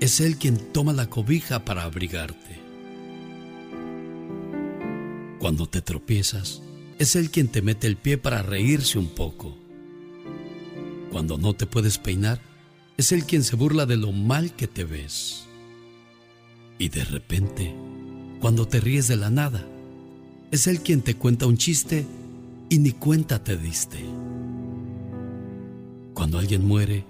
[0.01, 2.61] es Él quien toma la cobija para abrigarte.
[5.39, 6.63] Cuando te tropiezas,
[6.99, 9.57] es Él quien te mete el pie para reírse un poco.
[11.13, 12.41] Cuando no te puedes peinar,
[12.97, 15.47] es Él quien se burla de lo mal que te ves.
[16.79, 17.75] Y de repente,
[18.41, 19.65] cuando te ríes de la nada,
[20.51, 22.07] es Él quien te cuenta un chiste
[22.69, 24.05] y ni cuenta te diste.
[26.15, 27.05] Cuando alguien muere,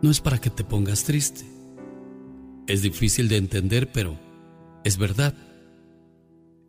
[0.00, 1.44] no es para que te pongas triste.
[2.66, 4.18] Es difícil de entender, pero
[4.84, 5.34] es verdad.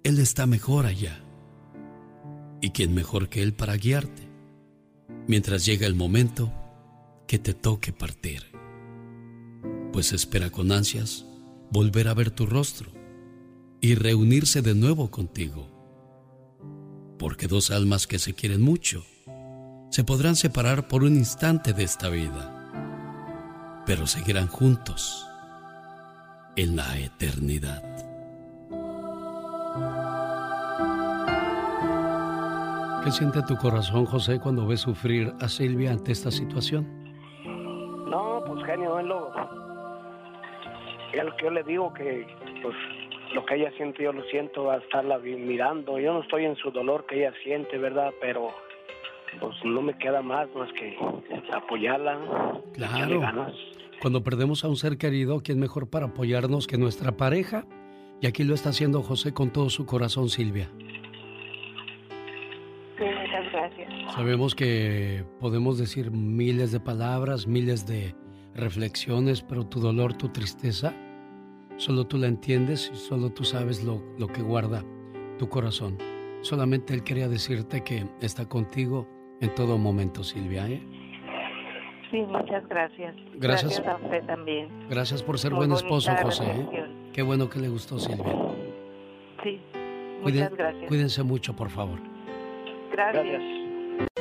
[0.04, 1.22] Él está mejor allá.
[2.62, 4.24] ¿Y quién mejor que Él para guiarte?
[5.28, 6.52] Mientras llega el momento
[7.28, 8.44] que te toque partir.
[9.92, 11.26] Pues espera con ansias
[11.72, 12.92] volver a ver tu rostro
[13.82, 15.68] y reunirse de nuevo contigo.
[17.18, 19.04] Porque dos almas que se quieren mucho
[19.90, 25.26] se podrán separar por un instante de esta vida, pero seguirán juntos
[26.56, 27.84] en la eternidad.
[33.04, 37.05] ¿Qué siente tu corazón, José, cuando ves sufrir a Silvia ante esta situación?
[38.66, 39.32] No, pues genio, es lo,
[41.14, 42.28] es lo que yo le digo, que
[42.62, 42.76] pues
[43.34, 46.00] lo que ella siente yo lo siento a estarla mirando.
[46.00, 48.14] Yo no estoy en su dolor que ella siente, ¿verdad?
[48.22, 48.50] Pero
[49.40, 50.98] pues no me queda más más que
[51.54, 52.18] apoyarla.
[52.74, 53.20] Claro.
[53.20, 53.54] ganas.
[54.02, 57.66] Cuando perdemos a un ser querido, ¿quién mejor para apoyarnos que nuestra pareja?
[58.22, 60.70] Y aquí lo está haciendo José con todo su corazón, Silvia.
[62.98, 64.14] Sí, muchas gracias.
[64.14, 68.16] Sabemos que podemos decir miles de palabras, miles de
[68.56, 70.94] reflexiones, pero tu dolor, tu tristeza,
[71.78, 74.84] solo tú la entiendes y solo tú sabes lo, lo que guarda
[75.38, 75.98] tu corazón.
[76.42, 79.08] Solamente él quería decirte que está contigo
[79.42, 80.68] en todo momento, Silvia.
[80.70, 80.82] ¿eh?
[82.12, 83.16] Sí, muchas gracias.
[83.36, 83.80] Gracias.
[83.80, 84.70] Gracias a usted también.
[84.90, 86.46] Gracias por ser Muy buen esposo, José.
[86.46, 86.86] ¿eh?
[87.14, 88.24] Qué bueno que le gustó, Silvia.
[89.44, 89.60] Sí,
[90.24, 90.88] Cuiden- muchas gracias.
[90.88, 92.00] Cuídense mucho, por favor.
[92.92, 93.42] Gracias.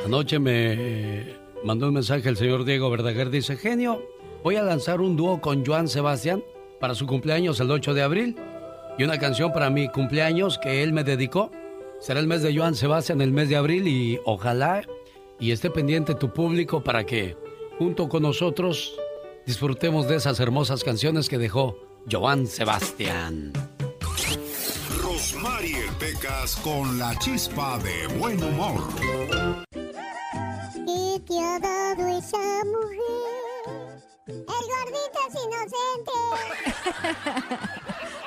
[0.05, 3.29] Anoche me eh, mandó un mensaje el señor Diego Verdaguer.
[3.29, 4.01] Dice, genio,
[4.45, 6.43] voy a lanzar un dúo con Joan Sebastián
[6.79, 8.35] para su cumpleaños el 8 de abril
[8.95, 11.49] y una canción para mi cumpleaños que él me dedicó.
[11.99, 14.83] Será el mes de Joan Sebastián, el mes de abril y ojalá
[15.39, 17.35] y esté pendiente tu público para que
[17.79, 18.95] junto con nosotros
[19.47, 21.79] disfrutemos de esas hermosas canciones que dejó
[22.11, 23.51] Joan Sebastián.
[25.01, 28.83] Rosmarie Pecas con la chispa de buen humor.
[29.71, 33.34] ¿Qué te ha dado esa mujer?
[34.27, 36.11] El gordito es inocente.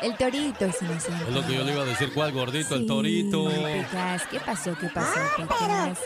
[0.03, 1.25] El torito es inocente.
[1.25, 2.77] Es lo que yo le iba a decir, ¿cuál gordito?
[2.77, 3.47] El torito.
[3.49, 4.77] Pecas, ¿qué pasó?
[4.81, 5.97] ¿Qué pasó, Ah, pero?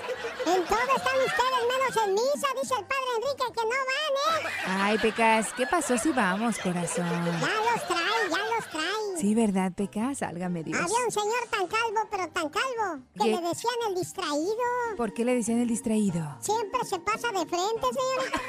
[0.46, 4.48] En todo están ustedes menos en misa, dice el padre Enrique que no van, ¿eh?
[4.66, 7.06] Ay, Pecas, ¿qué pasó si vamos, corazón?
[7.40, 9.18] Ya los trae, ya los trae.
[9.20, 10.18] Sí, ¿verdad, Pecas?
[10.18, 10.80] Sálgame Dios.
[10.80, 13.30] Había un señor tan calvo, pero tan calvo, que ¿Qué?
[13.30, 14.96] le decían el distraído.
[14.96, 16.36] ¿Por qué le decían el distraído?
[16.40, 18.40] Siempre se pasa de frente, señorita.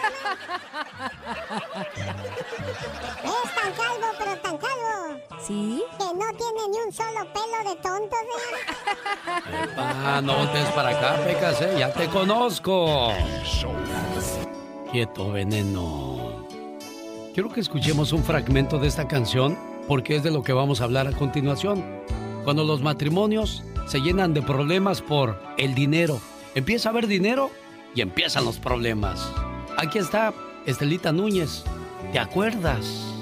[3.23, 5.83] es tan calvo, pero tan calvo, ¿Sí?
[5.97, 9.73] que no tiene ni un solo pelo de tonto, señorita.
[9.77, 11.75] Ah, no voltees para acá, Pecas, ¿eh?
[11.83, 13.11] Ya te conozco.
[14.89, 16.47] Quieto, veneno.
[17.33, 20.85] Quiero que escuchemos un fragmento de esta canción porque es de lo que vamos a
[20.85, 21.83] hablar a continuación.
[22.45, 26.21] Cuando los matrimonios se llenan de problemas por el dinero.
[26.55, 27.51] Empieza a haber dinero
[27.93, 29.29] y empiezan los problemas.
[29.75, 30.33] Aquí está
[30.65, 31.65] Estelita Núñez.
[32.13, 33.12] ¿Te acuerdas?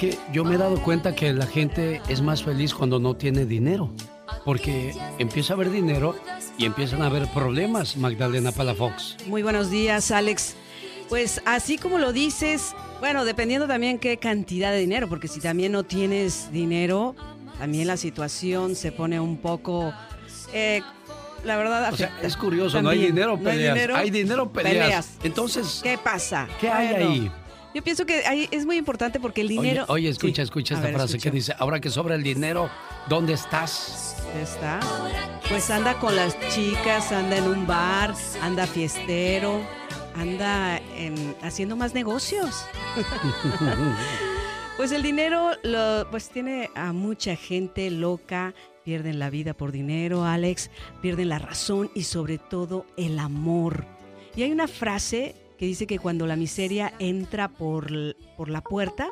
[0.00, 3.44] Que yo me he dado cuenta que la gente es más feliz cuando no tiene
[3.44, 3.92] dinero.
[4.46, 6.14] Porque empieza a haber dinero
[6.56, 9.18] y empiezan a haber problemas, Magdalena Palafox.
[9.26, 10.56] Muy buenos días, Alex.
[11.10, 15.72] Pues así como lo dices, bueno, dependiendo también qué cantidad de dinero, porque si también
[15.72, 17.14] no tienes dinero,
[17.58, 19.92] también la situación se pone un poco,
[20.54, 20.80] eh,
[21.44, 23.74] la verdad, O sea, es curioso, no hay dinero, No hay peleas.
[23.74, 24.72] dinero, Hay dinero, peleas.
[24.72, 25.10] peleas.
[25.24, 26.48] Entonces, ¿Qué pasa?
[26.58, 27.32] ¿qué hay Bueno, ahí?
[27.74, 29.84] Yo pienso que ahí es muy importante porque el dinero...
[29.88, 30.42] oye, escucha, Sí.
[30.42, 31.30] escucha esta ver, frase escucha.
[31.30, 32.68] que dice, ahora que sobra el dinero,
[33.08, 34.16] ¿dónde estás?
[34.42, 34.80] está.
[35.48, 39.60] Pues anda con las chicas, anda en un bar, anda fiestero,
[40.16, 40.80] anda
[41.42, 42.64] haciendo más negocios.
[44.76, 50.24] Pues el dinero lo, pues tiene a mucha gente loca, pierden la vida por dinero,
[50.24, 50.70] Alex,
[51.02, 53.84] pierden la razón y sobre todo el amor.
[54.34, 59.10] Y hay una frase que dice que cuando la miseria entra por, por la puerta,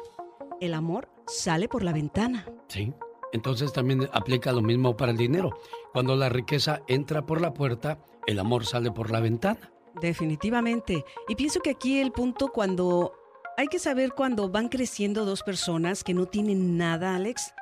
[0.63, 2.47] el amor sale por la ventana.
[2.69, 2.95] Sí.
[3.35, 5.61] Entonces también aplica lo mismo para el dinero.
[5.93, 9.71] Cuando la riqueza entra por la puerta, el amor sale por la ventana.
[10.01, 11.05] Definitivamente.
[11.29, 13.13] Y pienso que aquí el punto cuando
[13.59, 17.53] hay que saber cuando van creciendo dos personas que no tienen nada, Alex,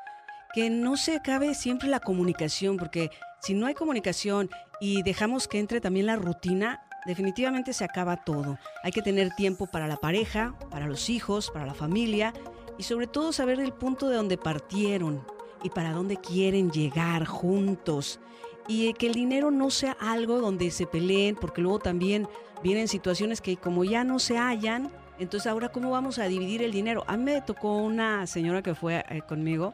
[0.55, 3.11] que no se acabe siempre la comunicación, porque
[3.41, 4.49] si no hay comunicación
[4.81, 8.59] y dejamos que entre también la rutina, definitivamente se acaba todo.
[8.83, 12.35] Hay que tener tiempo para la pareja, para los hijos, para la familia
[12.79, 15.25] y sobre todo saber el punto de donde partieron
[15.63, 18.21] y para dónde quieren llegar juntos.
[18.69, 22.29] Y que el dinero no sea algo donde se peleen, porque luego también
[22.63, 26.73] vienen situaciones que como ya no se hallan, entonces ahora cómo vamos a dividir el
[26.73, 27.05] dinero.
[27.07, 29.73] A mí me tocó una señora que fue eh, conmigo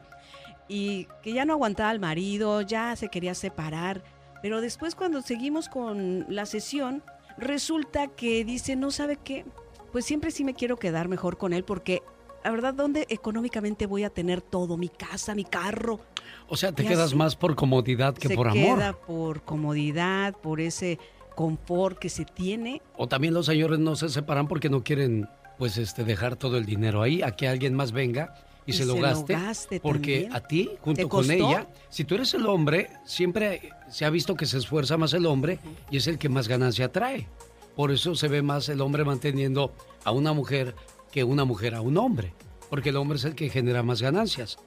[0.67, 4.03] y que ya no aguantaba al marido, ya se quería separar,
[4.41, 7.03] pero después cuando seguimos con la sesión,
[7.37, 9.45] resulta que dice, no sabe qué,
[9.91, 12.01] pues siempre sí me quiero quedar mejor con él porque
[12.43, 14.75] la verdad, ¿dónde económicamente voy a tener todo?
[14.75, 16.01] Mi casa, mi carro.
[16.49, 18.77] O sea, te quedas más por comodidad que se por amor.
[18.77, 20.99] queda por comodidad, por ese
[21.35, 22.81] confort que se tiene.
[22.97, 26.65] O también los señores no se separan porque no quieren, pues, este, dejar todo el
[26.65, 28.35] dinero ahí, a que alguien más venga
[28.65, 29.33] y, Y se, lo se lo gaste.
[29.33, 30.35] gaste porque también.
[30.35, 34.35] a ti, junto ¿Te con ella, si tú eres el hombre, siempre se ha visto
[34.35, 35.59] que se esfuerza más el hombre
[35.91, 37.27] y es el que más ganancia trae.
[37.75, 39.73] Por eso se ve más el hombre manteniendo
[40.03, 40.75] a una mujer
[41.11, 42.33] que una mujer a un hombre,
[42.69, 44.57] porque el hombre es el que genera más ganancias.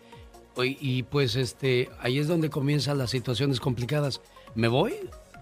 [0.56, 4.22] Y, y, pues este, ahí es donde comienzan las situaciones complicadas.
[4.54, 4.94] ¿Me voy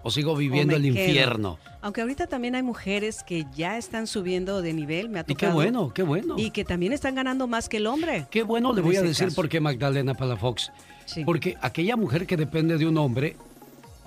[0.04, 0.94] o sigo viviendo el quedo.
[1.04, 1.58] infierno?
[1.80, 5.34] Aunque ahorita también hay mujeres que ya están subiendo de nivel, me ha Y qué
[5.34, 5.54] tocado.
[5.54, 6.36] bueno, qué bueno.
[6.38, 8.26] Y que también están ganando más que el hombre.
[8.30, 10.70] Qué bueno le voy a decir por qué Magdalena Palafox.
[11.06, 11.24] Sí.
[11.24, 13.36] Porque aquella mujer que depende de un hombre,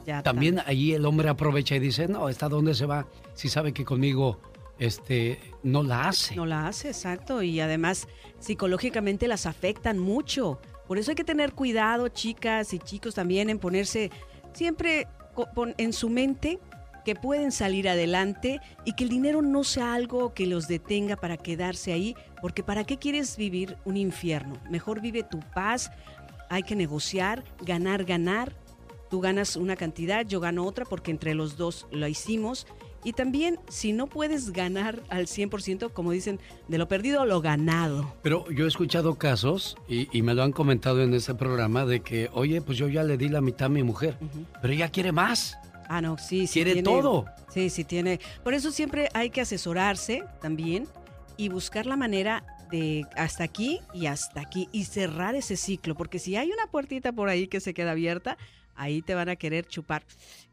[0.06, 3.06] Ya también allí el hombre aprovecha y dice, no, ¿está dónde se va?
[3.34, 4.40] Si sabe que conmigo
[4.80, 6.36] este, no la hace.
[6.36, 7.42] No la hace, exacto.
[7.44, 8.08] Y además,
[8.40, 10.60] psicológicamente las afectan mucho.
[10.88, 14.10] Por eso hay que tener cuidado, chicas y chicos, también en ponerse
[14.54, 15.08] siempre
[15.78, 16.60] en su mente
[17.08, 21.38] que pueden salir adelante y que el dinero no sea algo que los detenga para
[21.38, 24.58] quedarse ahí, porque ¿para qué quieres vivir un infierno?
[24.70, 25.90] Mejor vive tu paz,
[26.50, 28.54] hay que negociar, ganar, ganar.
[29.10, 32.68] Tú ganas una cantidad, yo gano otra porque entre los dos lo hicimos.
[33.08, 38.14] Y también, si no puedes ganar al 100%, como dicen, de lo perdido, lo ganado.
[38.22, 42.02] Pero yo he escuchado casos, y, y me lo han comentado en este programa, de
[42.02, 44.18] que, oye, pues yo ya le di la mitad a mi mujer,
[44.62, 45.58] pero ella quiere más.
[45.88, 46.56] Ah, no, sí, sí.
[46.56, 47.24] Quiere tiene- todo.
[47.48, 48.20] Sí, sí tiene.
[48.44, 50.86] Por eso siempre hay que asesorarse también
[51.38, 56.20] y buscar la manera de hasta aquí y hasta aquí y cerrar ese ciclo, porque
[56.20, 58.38] si hay una puertita por ahí que se queda abierta,
[58.78, 60.04] ahí te van a querer chupar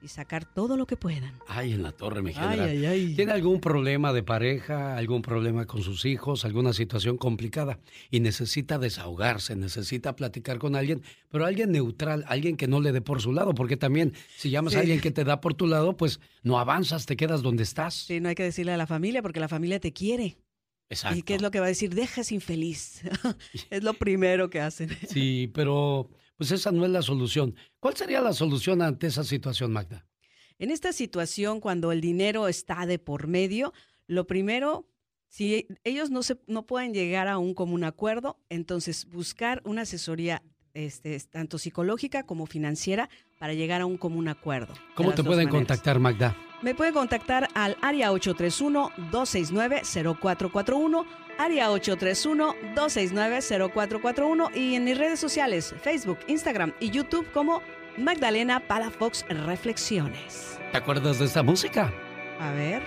[0.03, 1.33] y sacar todo lo que puedan.
[1.47, 2.69] Ay, en la torre, mi Ay, general.
[2.69, 3.15] ay, ay.
[3.15, 7.79] ¿Tiene algún problema de pareja, algún problema con sus hijos, alguna situación complicada
[8.11, 13.01] y necesita desahogarse, necesita platicar con alguien, pero alguien neutral, alguien que no le dé
[13.01, 14.79] por su lado, porque también si llamas Sí.
[14.79, 17.95] a alguien que te da por tu lado, pues no avanzas, te quedas donde estás.
[17.95, 20.39] Sí, no hay que decirle a la familia porque la familia te quiere.
[20.91, 21.19] Exacto.
[21.19, 21.95] ¿Y qué es lo que va a decir?
[21.95, 23.03] Dejas infeliz.
[23.71, 24.91] es lo primero que hacen.
[25.09, 27.55] Sí, pero pues esa no es la solución.
[27.81, 30.07] ¿Cuál sería la solución ante esa situación, Magda?
[30.59, 33.73] En esta situación, cuando el dinero está de por medio,
[34.07, 34.89] lo primero,
[35.29, 40.43] si ellos no, se, no pueden llegar a un común acuerdo, entonces buscar una asesoría
[40.75, 43.09] este, tanto psicológica como financiera
[43.39, 44.75] para llegar a un común acuerdo.
[44.95, 45.69] ¿Cómo te pueden maneras.
[45.69, 46.37] contactar, Magda?
[46.65, 51.05] Me puede contactar al área 831-269-0441,
[51.39, 57.61] área 831-269-0441 y en mis redes sociales, Facebook, Instagram y YouTube como
[57.99, 60.59] Magdalena Palafox Reflexiones.
[60.73, 61.93] ¿Te acuerdas de esta música?
[62.41, 62.83] A ver.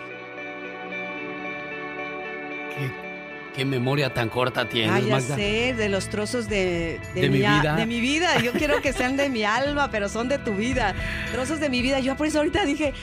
[3.55, 5.35] qué memoria tan corta tienes, Ay, ya Magda.
[5.35, 7.75] sé, de los trozos de, De mi a- vida.
[7.75, 8.39] de mi vida.
[8.39, 10.93] Yo quiero que sean de mi alma, pero son de tu vida.
[11.31, 11.99] Trozos de mi vida.
[11.99, 12.93] Yo por eso ahorita dije,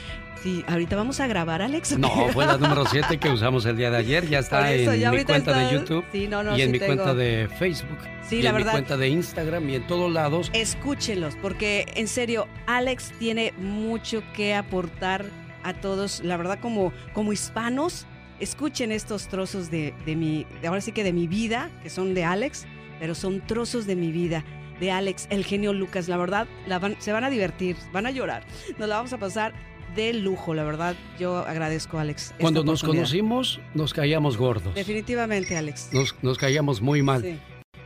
[0.44, 1.98] sí, ahorita vamos a grabar, Alex.
[1.98, 4.28] No, fue la número 7 que usamos el día de ayer.
[4.28, 6.72] Ya está eso, en ya mi cuenta de YouTube Sí, no, no, y en sí
[6.72, 6.94] mi tengo.
[6.94, 7.98] cuenta de Facebook.
[8.28, 8.72] Sí, y la en verdad.
[8.72, 10.50] mi cuenta de Instagram y en todos lados.
[10.54, 15.24] Escúchenlos, porque en serio, Alex tiene mucho que aportar
[15.64, 16.20] a todos.
[16.22, 18.06] La verdad, como, como hispanos,
[18.40, 22.14] escuchen estos trozos de, de mi, de ahora sí que de mi vida, que son
[22.14, 22.66] de Alex,
[23.00, 24.44] pero son trozos de mi vida.
[24.80, 28.10] De Alex, el genio Lucas, la verdad, la van- se van a divertir, van a
[28.10, 28.44] llorar.
[28.76, 29.52] Nos la vamos a pasar
[29.94, 30.94] de lujo, la verdad.
[31.18, 32.34] Yo agradezco, Alex.
[32.40, 34.74] Cuando nos conocimos, nos caíamos gordos.
[34.74, 35.90] Definitivamente, Alex.
[35.92, 37.22] Nos, nos caíamos muy mal.
[37.22, 37.38] Sí.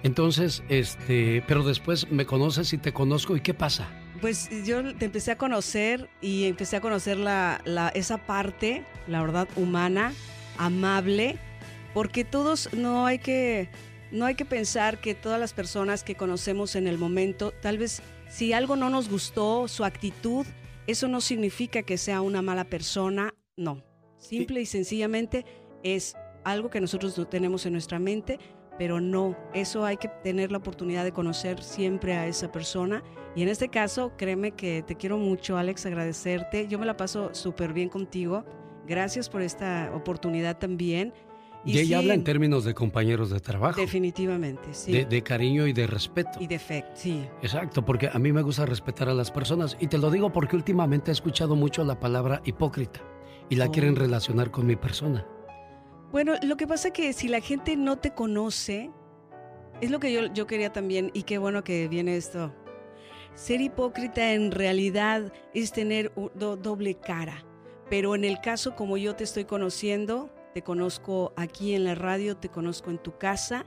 [0.03, 3.89] Entonces, este, pero después me conoces y te conozco y ¿qué pasa?
[4.21, 9.21] Pues yo te empecé a conocer y empecé a conocer la, la- esa parte, la
[9.23, 10.13] verdad, humana,
[10.57, 11.37] amable,
[11.95, 13.69] porque todos no hay que
[14.11, 18.01] no hay que pensar que todas las personas que conocemos en el momento, tal vez
[18.29, 20.47] si algo no nos gustó, su actitud,
[20.89, 23.85] eso no significa que sea una mala persona, no.
[24.17, 25.45] Simple y sencillamente
[25.83, 28.39] es algo que nosotros no tenemos en nuestra mente,
[28.79, 33.03] pero no, eso hay que tener la oportunidad de conocer siempre a esa persona.
[33.37, 36.67] Y en este caso, créeme que te quiero mucho, Alex, agradecerte.
[36.69, 38.47] Yo me la paso súper bien contigo.
[38.87, 41.13] Gracias por esta oportunidad también.
[41.65, 44.93] Y, ella sí, habla en términos de compañeros de trabajo, Definitivamente, sí.
[44.93, 46.31] de, de cariño y de respeto.
[46.41, 47.27] Y de fe, sí.
[47.43, 50.57] Exacto, porque a mí me gusta respetar a las personas y te lo digo porque
[50.57, 53.01] últimamente he escuchado mucho la palabra hipócrita
[53.51, 53.73] y la Oh.
[53.73, 55.27] quieren relacionar con mi persona.
[56.13, 58.91] Bueno, lo que pasa que si la gente no te conoce,
[59.81, 62.55] es lo que yo, yo quería también, y qué bueno que viene esto.
[63.35, 67.45] Ser hipócrita en realidad es tener do- doble cara,
[67.91, 72.37] pero en el caso como yo te estoy conociendo, te conozco aquí en la radio,
[72.37, 73.65] te conozco en tu casa,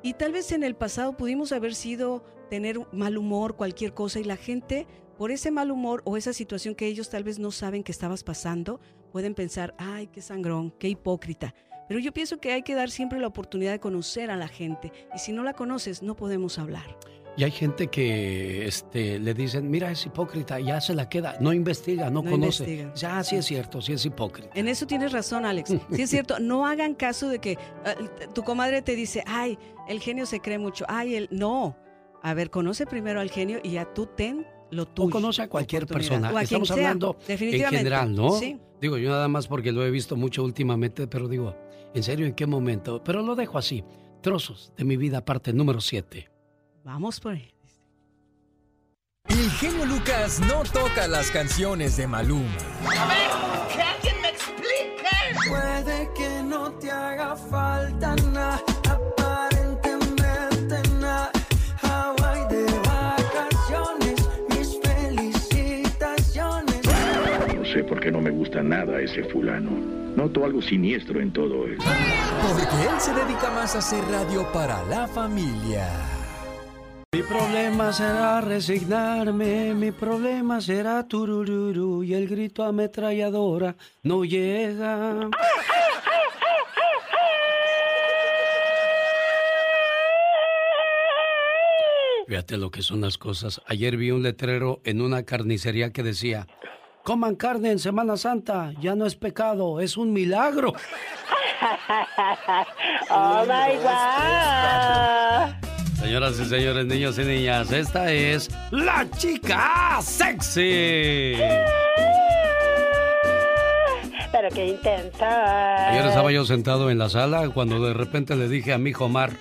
[0.00, 4.22] y tal vez en el pasado pudimos haber sido tener mal humor, cualquier cosa, y
[4.22, 4.86] la gente,
[5.18, 8.22] por ese mal humor o esa situación que ellos tal vez no saben que estabas
[8.22, 8.78] pasando,
[9.10, 11.52] pueden pensar, ay, qué sangrón, qué hipócrita.
[11.88, 14.92] Pero yo pienso que hay que dar siempre la oportunidad de conocer a la gente,
[15.12, 16.96] y si no la conoces, no podemos hablar.
[17.36, 21.52] Y hay gente que este, le dicen, mira, es hipócrita, ya se la queda, no
[21.52, 22.64] investiga, no, No conoce.
[22.64, 22.94] investiga.
[22.94, 24.50] Ya, sí es cierto, sí es hipócrita.
[24.54, 25.70] En eso tienes razón, Alex.
[25.92, 27.94] Sí es cierto, no hagan caso de que ah,
[28.34, 29.58] tu comadre te dice, ay,
[29.88, 31.28] el genio se cree mucho, ay, el...
[31.30, 31.76] No,
[32.22, 35.08] a ver, conoce primero al genio y ya tú ten lo tuyo.
[35.08, 36.30] O conoce a cualquier persona.
[36.30, 38.32] A Estamos sea, hablando en general, ¿no?
[38.32, 38.58] Sí.
[38.80, 41.56] Digo, yo nada más porque lo he visto mucho últimamente, pero digo,
[41.94, 43.02] ¿en serio en qué momento?
[43.04, 43.84] Pero lo dejo así.
[44.22, 46.29] Trozos de mi vida, parte número 7.
[46.92, 47.48] Vamos por ahí.
[49.28, 52.50] El genio Lucas no toca las canciones de Maluma.
[52.98, 53.30] A ver,
[53.72, 55.06] que alguien me explique.
[55.48, 58.60] Puede que no te haga falta nada,
[58.90, 61.30] aparentemente nada.
[61.80, 66.80] Hawaii de vacaciones, mis felicitaciones.
[67.54, 69.70] No sé por qué no me gusta nada ese fulano.
[70.16, 71.84] Noto algo siniestro en todo esto.
[72.48, 76.19] Porque él se dedica más a hacer radio para la familia.
[77.12, 83.74] Mi problema será resignarme, mi problema será turururu y el grito ametralladora
[84.04, 85.28] no llega.
[92.28, 93.60] Fíjate lo que son las cosas.
[93.66, 96.46] Ayer vi un letrero en una carnicería que decía,
[97.02, 100.74] coman carne en Semana Santa, ya no es pecado, es un milagro.
[103.10, 105.69] Oh my God.
[106.00, 111.34] Señoras y señores, niños y niñas, esta es la chica sexy.
[114.32, 115.90] Pero qué intensa.
[115.90, 119.04] Ayer estaba yo sentado en la sala cuando de repente le dije a mi hijo
[119.04, 119.32] Omar,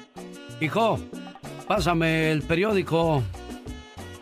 [0.59, 0.99] hijo,
[1.65, 3.23] pásame el periódico.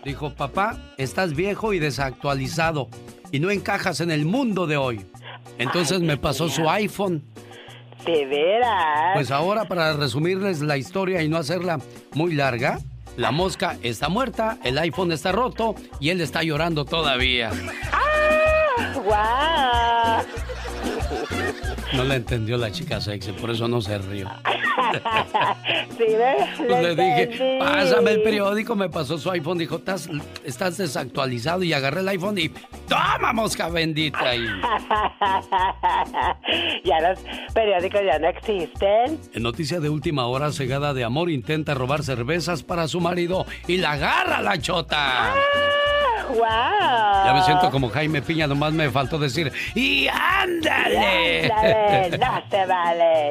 [0.05, 2.87] Dijo, papá, estás viejo y desactualizado
[3.31, 5.05] y no encajas en el mundo de hoy.
[5.57, 7.23] Entonces me pasó su iPhone.
[8.07, 9.13] De veras.
[9.15, 11.79] Pues ahora para resumirles la historia y no hacerla
[12.13, 12.79] muy larga,
[13.17, 17.51] la mosca está muerta, el iPhone está roto y él está llorando todavía.
[19.03, 20.23] ¡Guau!
[21.93, 24.29] No la entendió la chica sexy, por eso no se rió.
[25.97, 26.47] sí, ¿ves?
[26.57, 27.59] Pues le dije, entendí.
[27.59, 30.09] pásame el periódico, me pasó su iPhone, dijo, estás,
[30.43, 32.49] estás desactualizado y agarré el iPhone y
[32.87, 34.19] ¡toma, mosca bendita!
[36.83, 37.19] Ya los
[37.53, 39.19] periódicos ya no existen.
[39.33, 43.77] en noticia de última hora, cegada de amor intenta robar cervezas para su marido y
[43.77, 45.33] la agarra la chota.
[46.27, 47.25] ¡Guau!
[47.25, 51.51] Ya me siento como Jaime Piña, nomás me faltó decir, ¡y ándale!
[51.51, 53.29] Ándale, no se vale.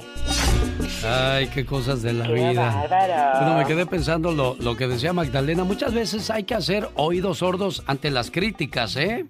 [1.06, 2.86] Ay, qué cosas de la Qué vida.
[2.89, 3.39] bárbaro.
[3.40, 5.64] Bueno, me quedé pensando lo, lo que decía Magdalena.
[5.64, 9.27] Muchas veces hay que hacer oídos sordos ante las críticas, ¿eh?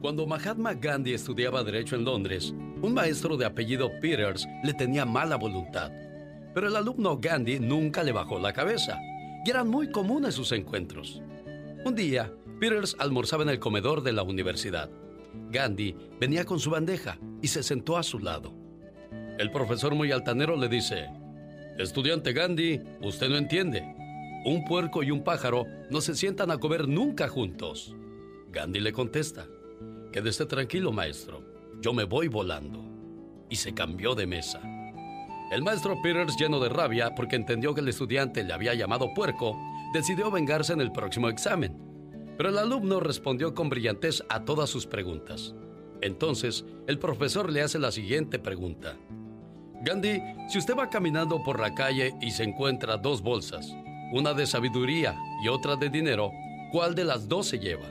[0.00, 2.52] Cuando Mahatma Gandhi estudiaba Derecho en Londres,
[2.82, 5.90] un maestro de apellido Peters le tenía mala voluntad.
[6.54, 8.98] Pero el alumno Gandhi nunca le bajó la cabeza.
[9.44, 11.22] Y eran muy comunes sus encuentros.
[11.84, 14.88] Un día, Peters almorzaba en el comedor de la universidad.
[15.50, 18.54] Gandhi venía con su bandeja y se sentó a su lado.
[19.36, 21.08] El profesor muy altanero le dice,
[21.78, 23.82] Estudiante Gandhi, usted no entiende.
[24.44, 27.96] Un puerco y un pájaro no se sientan a comer nunca juntos.
[28.52, 29.48] Gandhi le contesta,
[30.12, 31.42] Quédese tranquilo, maestro.
[31.80, 32.84] Yo me voy volando.
[33.50, 34.60] Y se cambió de mesa.
[35.50, 39.58] El maestro Peters, lleno de rabia porque entendió que el estudiante le había llamado puerco,
[39.92, 41.76] decidió vengarse en el próximo examen.
[42.36, 45.54] Pero el alumno respondió con brillantez a todas sus preguntas.
[46.00, 48.96] Entonces, el profesor le hace la siguiente pregunta.
[49.82, 53.74] Gandhi, si usted va caminando por la calle y se encuentra dos bolsas,
[54.12, 56.30] una de sabiduría y otra de dinero,
[56.70, 57.88] ¿cuál de las dos se lleva?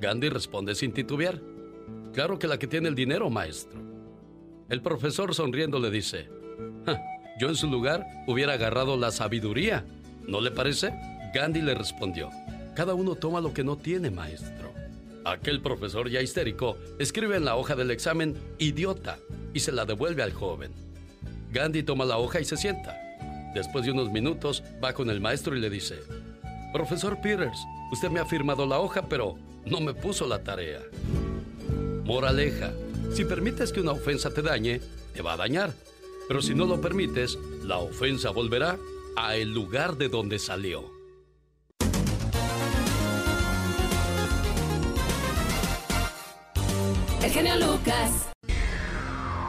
[0.00, 1.40] Gandhi responde sin titubear.
[2.12, 3.80] Claro que la que tiene el dinero, maestro.
[4.68, 6.28] El profesor sonriendo le dice,
[6.86, 7.00] "Ja,
[7.38, 9.84] yo en su lugar hubiera agarrado la sabiduría.
[10.26, 10.92] ¿No le parece?
[11.32, 12.30] Gandhi le respondió,
[12.74, 14.72] cada uno toma lo que no tiene, maestro.
[15.24, 19.18] Aquel profesor ya histérico escribe en la hoja del examen idiota
[19.54, 20.72] y se la devuelve al joven.
[21.52, 22.98] Gandhi toma la hoja y se sienta.
[23.54, 25.98] Después de unos minutos va con el maestro y le dice,
[26.72, 27.58] Profesor Peters,
[27.92, 29.36] usted me ha firmado la hoja, pero
[29.66, 30.80] no me puso la tarea.
[32.04, 32.72] Moraleja,
[33.12, 34.80] si permites que una ofensa te dañe,
[35.14, 35.72] te va a dañar.
[36.28, 38.78] Pero si no lo permites, la ofensa volverá
[39.16, 41.01] a el lugar de donde salió.
[47.22, 48.32] El genio Lucas.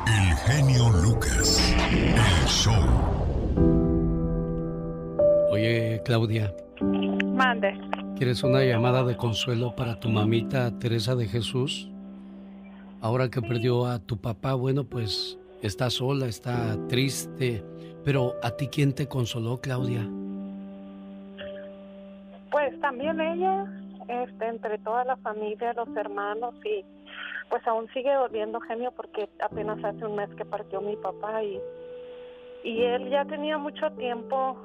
[0.05, 1.73] El genio Lucas.
[1.79, 2.73] El show.
[5.49, 6.53] Oye, Claudia,
[7.33, 7.73] Mande.
[8.15, 11.89] ¿quieres una llamada de consuelo para tu mamita Teresa de Jesús?
[13.01, 17.63] Ahora que perdió a tu papá, bueno, pues está sola, está triste.
[18.05, 20.07] Pero ¿a ti quién te consoló, Claudia?
[22.51, 23.65] Pues también ella,
[24.07, 26.85] este, entre toda la familia, los hermanos y
[27.53, 31.61] pues aún sigue doliendo genio porque apenas hace un mes que partió mi papá y
[32.63, 34.57] y él ya tenía mucho tiempo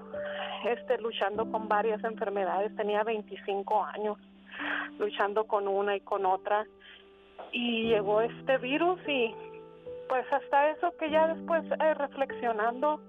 [0.65, 4.17] este luchando con varias enfermedades, tenía 25 años
[4.99, 6.67] luchando con una y con otra
[7.53, 9.35] y llegó este virus y
[10.09, 13.03] pues hasta eso que ya después eh, reflexionando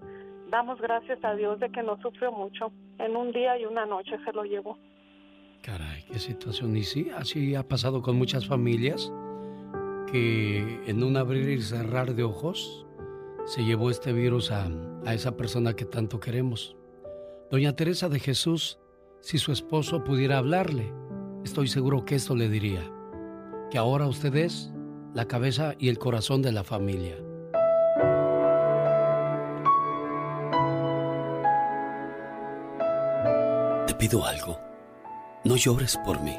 [0.49, 2.73] damos gracias a Dios de que no sufrió mucho.
[2.97, 4.77] En un día y una noche se lo llevó.
[5.63, 6.75] Caray, qué situación.
[6.75, 9.09] Y sí, así ha pasado con muchas familias
[10.11, 12.85] que en un abrir y cerrar de ojos
[13.45, 14.69] se llevó este virus a,
[15.05, 16.75] a esa persona que tanto queremos.
[17.51, 18.79] Doña Teresa de Jesús,
[19.21, 20.93] si su esposo pudiera hablarle,
[21.43, 22.91] estoy seguro que esto le diría,
[23.71, 24.71] que ahora usted es
[25.13, 27.17] la cabeza y el corazón de la familia.
[33.87, 34.59] Te pido algo.
[35.43, 36.35] No llores por mí.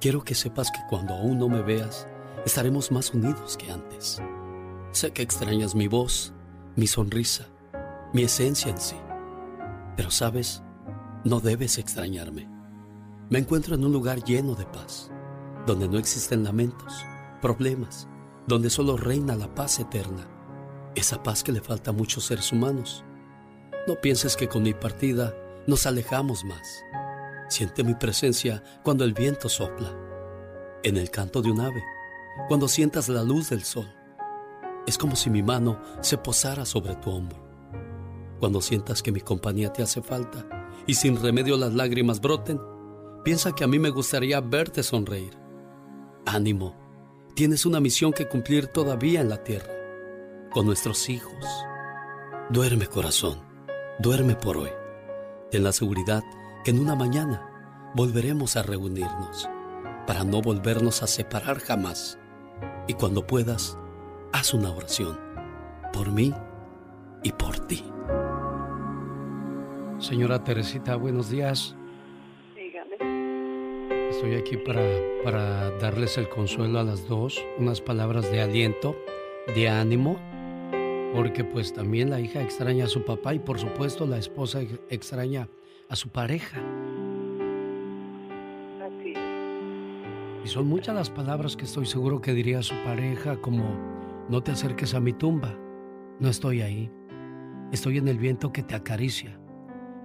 [0.00, 2.08] Quiero que sepas que cuando aún no me veas,
[2.44, 4.20] estaremos más unidos que antes.
[4.92, 6.32] Sé que extrañas mi voz,
[6.76, 7.46] mi sonrisa,
[8.12, 8.96] mi esencia en sí.
[9.96, 10.62] Pero sabes,
[11.24, 12.48] no debes extrañarme.
[13.28, 15.10] Me encuentro en un lugar lleno de paz,
[15.66, 17.04] donde no existen lamentos,
[17.40, 18.08] problemas,
[18.46, 20.26] donde solo reina la paz eterna,
[20.94, 23.04] esa paz que le falta a muchos seres humanos.
[23.86, 25.34] No pienses que con mi partida
[25.66, 26.82] nos alejamos más.
[27.48, 29.94] Siente mi presencia cuando el viento sopla,
[30.82, 31.82] en el canto de un ave,
[32.48, 33.88] cuando sientas la luz del sol.
[34.86, 37.38] Es como si mi mano se posara sobre tu hombro.
[38.38, 40.48] Cuando sientas que mi compañía te hace falta
[40.86, 42.60] y sin remedio las lágrimas broten,
[43.22, 45.36] piensa que a mí me gustaría verte sonreír.
[46.26, 46.74] Ánimo,
[47.34, 49.72] tienes una misión que cumplir todavía en la tierra,
[50.50, 51.44] con nuestros hijos.
[52.48, 53.40] Duerme corazón,
[53.98, 54.70] duerme por hoy.
[55.50, 56.22] Ten la seguridad
[56.64, 59.48] que en una mañana volveremos a reunirnos
[60.06, 62.18] para no volvernos a separar jamás.
[62.86, 63.78] Y cuando puedas,
[64.32, 65.18] haz una oración
[65.92, 66.32] por mí
[67.22, 67.84] y por ti.
[69.98, 71.76] Señora Teresita, buenos días.
[72.56, 74.08] Dígame.
[74.08, 74.82] Estoy aquí para,
[75.22, 78.96] para darles el consuelo a las dos, unas palabras de aliento,
[79.54, 80.18] de ánimo,
[81.14, 84.80] porque pues también la hija extraña a su papá y por supuesto la esposa ex-
[84.88, 85.48] extraña
[85.88, 86.60] a su pareja.
[90.44, 93.64] Y son muchas las palabras que estoy seguro que diría su pareja como
[94.28, 95.54] no te acerques a mi tumba,
[96.18, 96.90] no estoy ahí.
[97.72, 99.38] Estoy en el viento que te acaricia,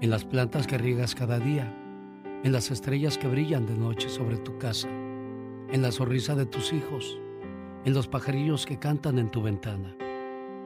[0.01, 1.73] en las plantas que riegas cada día,
[2.43, 6.73] en las estrellas que brillan de noche sobre tu casa, en la sonrisa de tus
[6.73, 7.19] hijos,
[7.85, 9.95] en los pajarillos que cantan en tu ventana.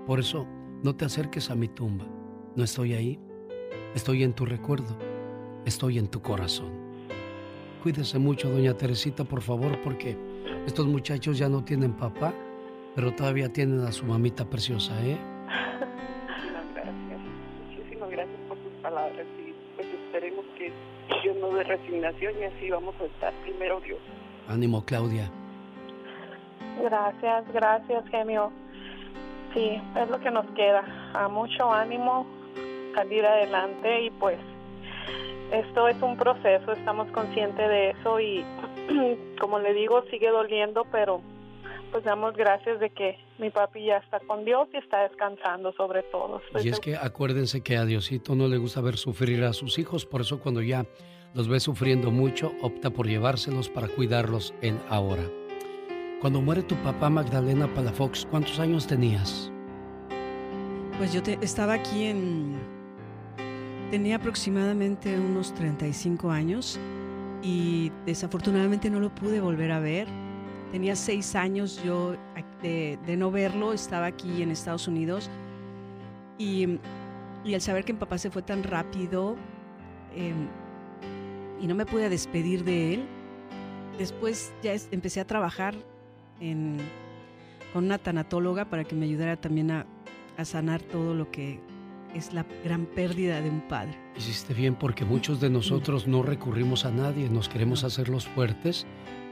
[0.05, 0.47] Por eso,
[0.81, 2.07] no te acerques a mi tumba.
[2.55, 3.19] No estoy ahí.
[3.93, 4.97] Estoy en tu recuerdo.
[5.65, 6.78] Estoy en tu corazón.
[7.83, 10.17] Cuídese mucho, doña Teresita, por favor, porque
[10.65, 12.33] estos muchachos ya no tienen papá,
[12.93, 15.17] pero todavía tienen a su mamita preciosa, ¿eh?
[16.75, 17.19] Gracias.
[17.67, 20.73] Muchísimas gracias por tus palabras y pues esperemos que
[21.23, 23.99] Dios nos dé resignación y así vamos a estar primero Dios.
[24.49, 25.31] Ánimo, Claudia.
[26.83, 28.51] Gracias, gracias, genio.
[29.53, 30.83] Sí, es lo que nos queda.
[31.13, 32.25] A mucho ánimo,
[32.93, 34.37] salir adelante y pues
[35.51, 38.45] esto es un proceso, estamos conscientes de eso y
[39.39, 41.21] como le digo, sigue doliendo, pero
[41.91, 46.03] pues damos gracias de que mi papi ya está con Dios y está descansando sobre
[46.03, 46.41] todo.
[46.63, 50.05] y es que acuérdense que a Diosito no le gusta ver sufrir a sus hijos,
[50.05, 50.85] por eso cuando ya
[51.33, 55.23] los ve sufriendo mucho, opta por llevárselos para cuidarlos en ahora.
[56.21, 59.51] Cuando muere tu papá Magdalena Palafox, ¿cuántos años tenías?
[60.97, 62.78] Pues yo estaba aquí en...
[63.91, 66.79] Tenía aproximadamente unos 35 años
[67.41, 70.07] y desafortunadamente no lo pude volver a ver.
[70.71, 72.15] Tenía seis años yo
[72.61, 75.29] de, no verlo, estaba aquí en Estados Unidos
[76.37, 76.79] y,
[77.51, 79.35] al saber que mi papá se fue tan rápido
[80.15, 80.47] em,
[81.59, 83.05] y no me pude despedir de él,
[83.97, 85.73] después ya empecé a trabajar
[87.73, 89.85] con una tanatóloga para que me ayudara también a,
[90.43, 91.59] sanar todo lo que
[92.15, 93.97] es la gran pérdida de un padre.
[94.17, 98.85] Hiciste bien porque muchos de nosotros no recurrimos a nadie, nos queremos hacerlos fuertes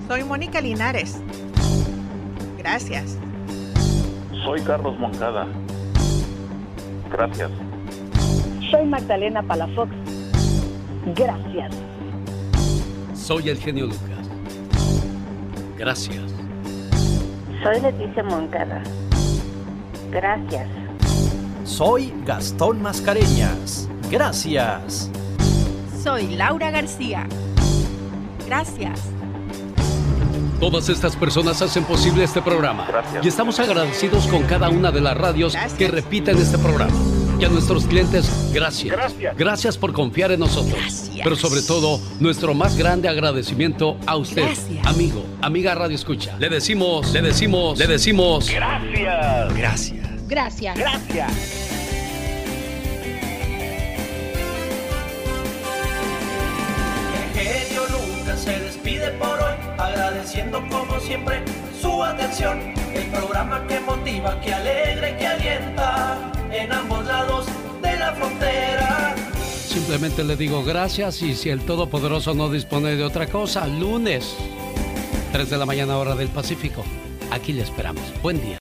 [0.08, 1.22] Soy Mónica Linares.
[2.58, 3.18] Gracias.
[4.44, 5.48] Soy Carlos Moncada.
[7.12, 7.50] Gracias.
[8.70, 9.92] Soy Magdalena Palafox.
[11.16, 11.74] Gracias.
[13.16, 14.30] Soy el genio Lucas.
[15.78, 16.22] Gracias.
[17.64, 18.84] Soy Leticia Moncada.
[20.12, 20.68] Gracias.
[21.64, 23.88] Soy Gastón Mascareñas.
[24.10, 25.10] Gracias.
[26.04, 27.28] Soy Laura García.
[28.46, 29.00] Gracias.
[30.60, 32.88] Todas estas personas hacen posible este programa.
[33.24, 36.94] Y estamos agradecidos con cada una de las radios que repiten este programa.
[37.40, 38.96] Y a nuestros clientes, gracias.
[38.96, 39.36] Gracias.
[39.36, 40.76] Gracias por confiar en nosotros.
[40.80, 41.22] Gracias.
[41.24, 44.50] Pero sobre todo, nuestro más grande agradecimiento a usted,
[44.84, 46.38] amigo, amiga Radio Escucha.
[46.38, 48.48] Le decimos, le decimos, le decimos.
[48.48, 49.54] Gracias.
[49.56, 50.01] Gracias.
[50.32, 50.78] Gracias.
[50.78, 51.30] Gracias.
[57.14, 61.44] El genio Lucas se despide por hoy, agradeciendo como siempre
[61.82, 62.62] su atención.
[62.94, 67.48] El programa que motiva, que alegra y que alienta en ambos lados
[67.82, 69.16] de la frontera.
[69.68, 74.34] Simplemente le digo gracias y si el Todopoderoso no dispone de otra cosa, lunes,
[75.34, 76.86] 3 de la mañana hora del Pacífico,
[77.32, 78.04] aquí le esperamos.
[78.22, 78.58] Buen día.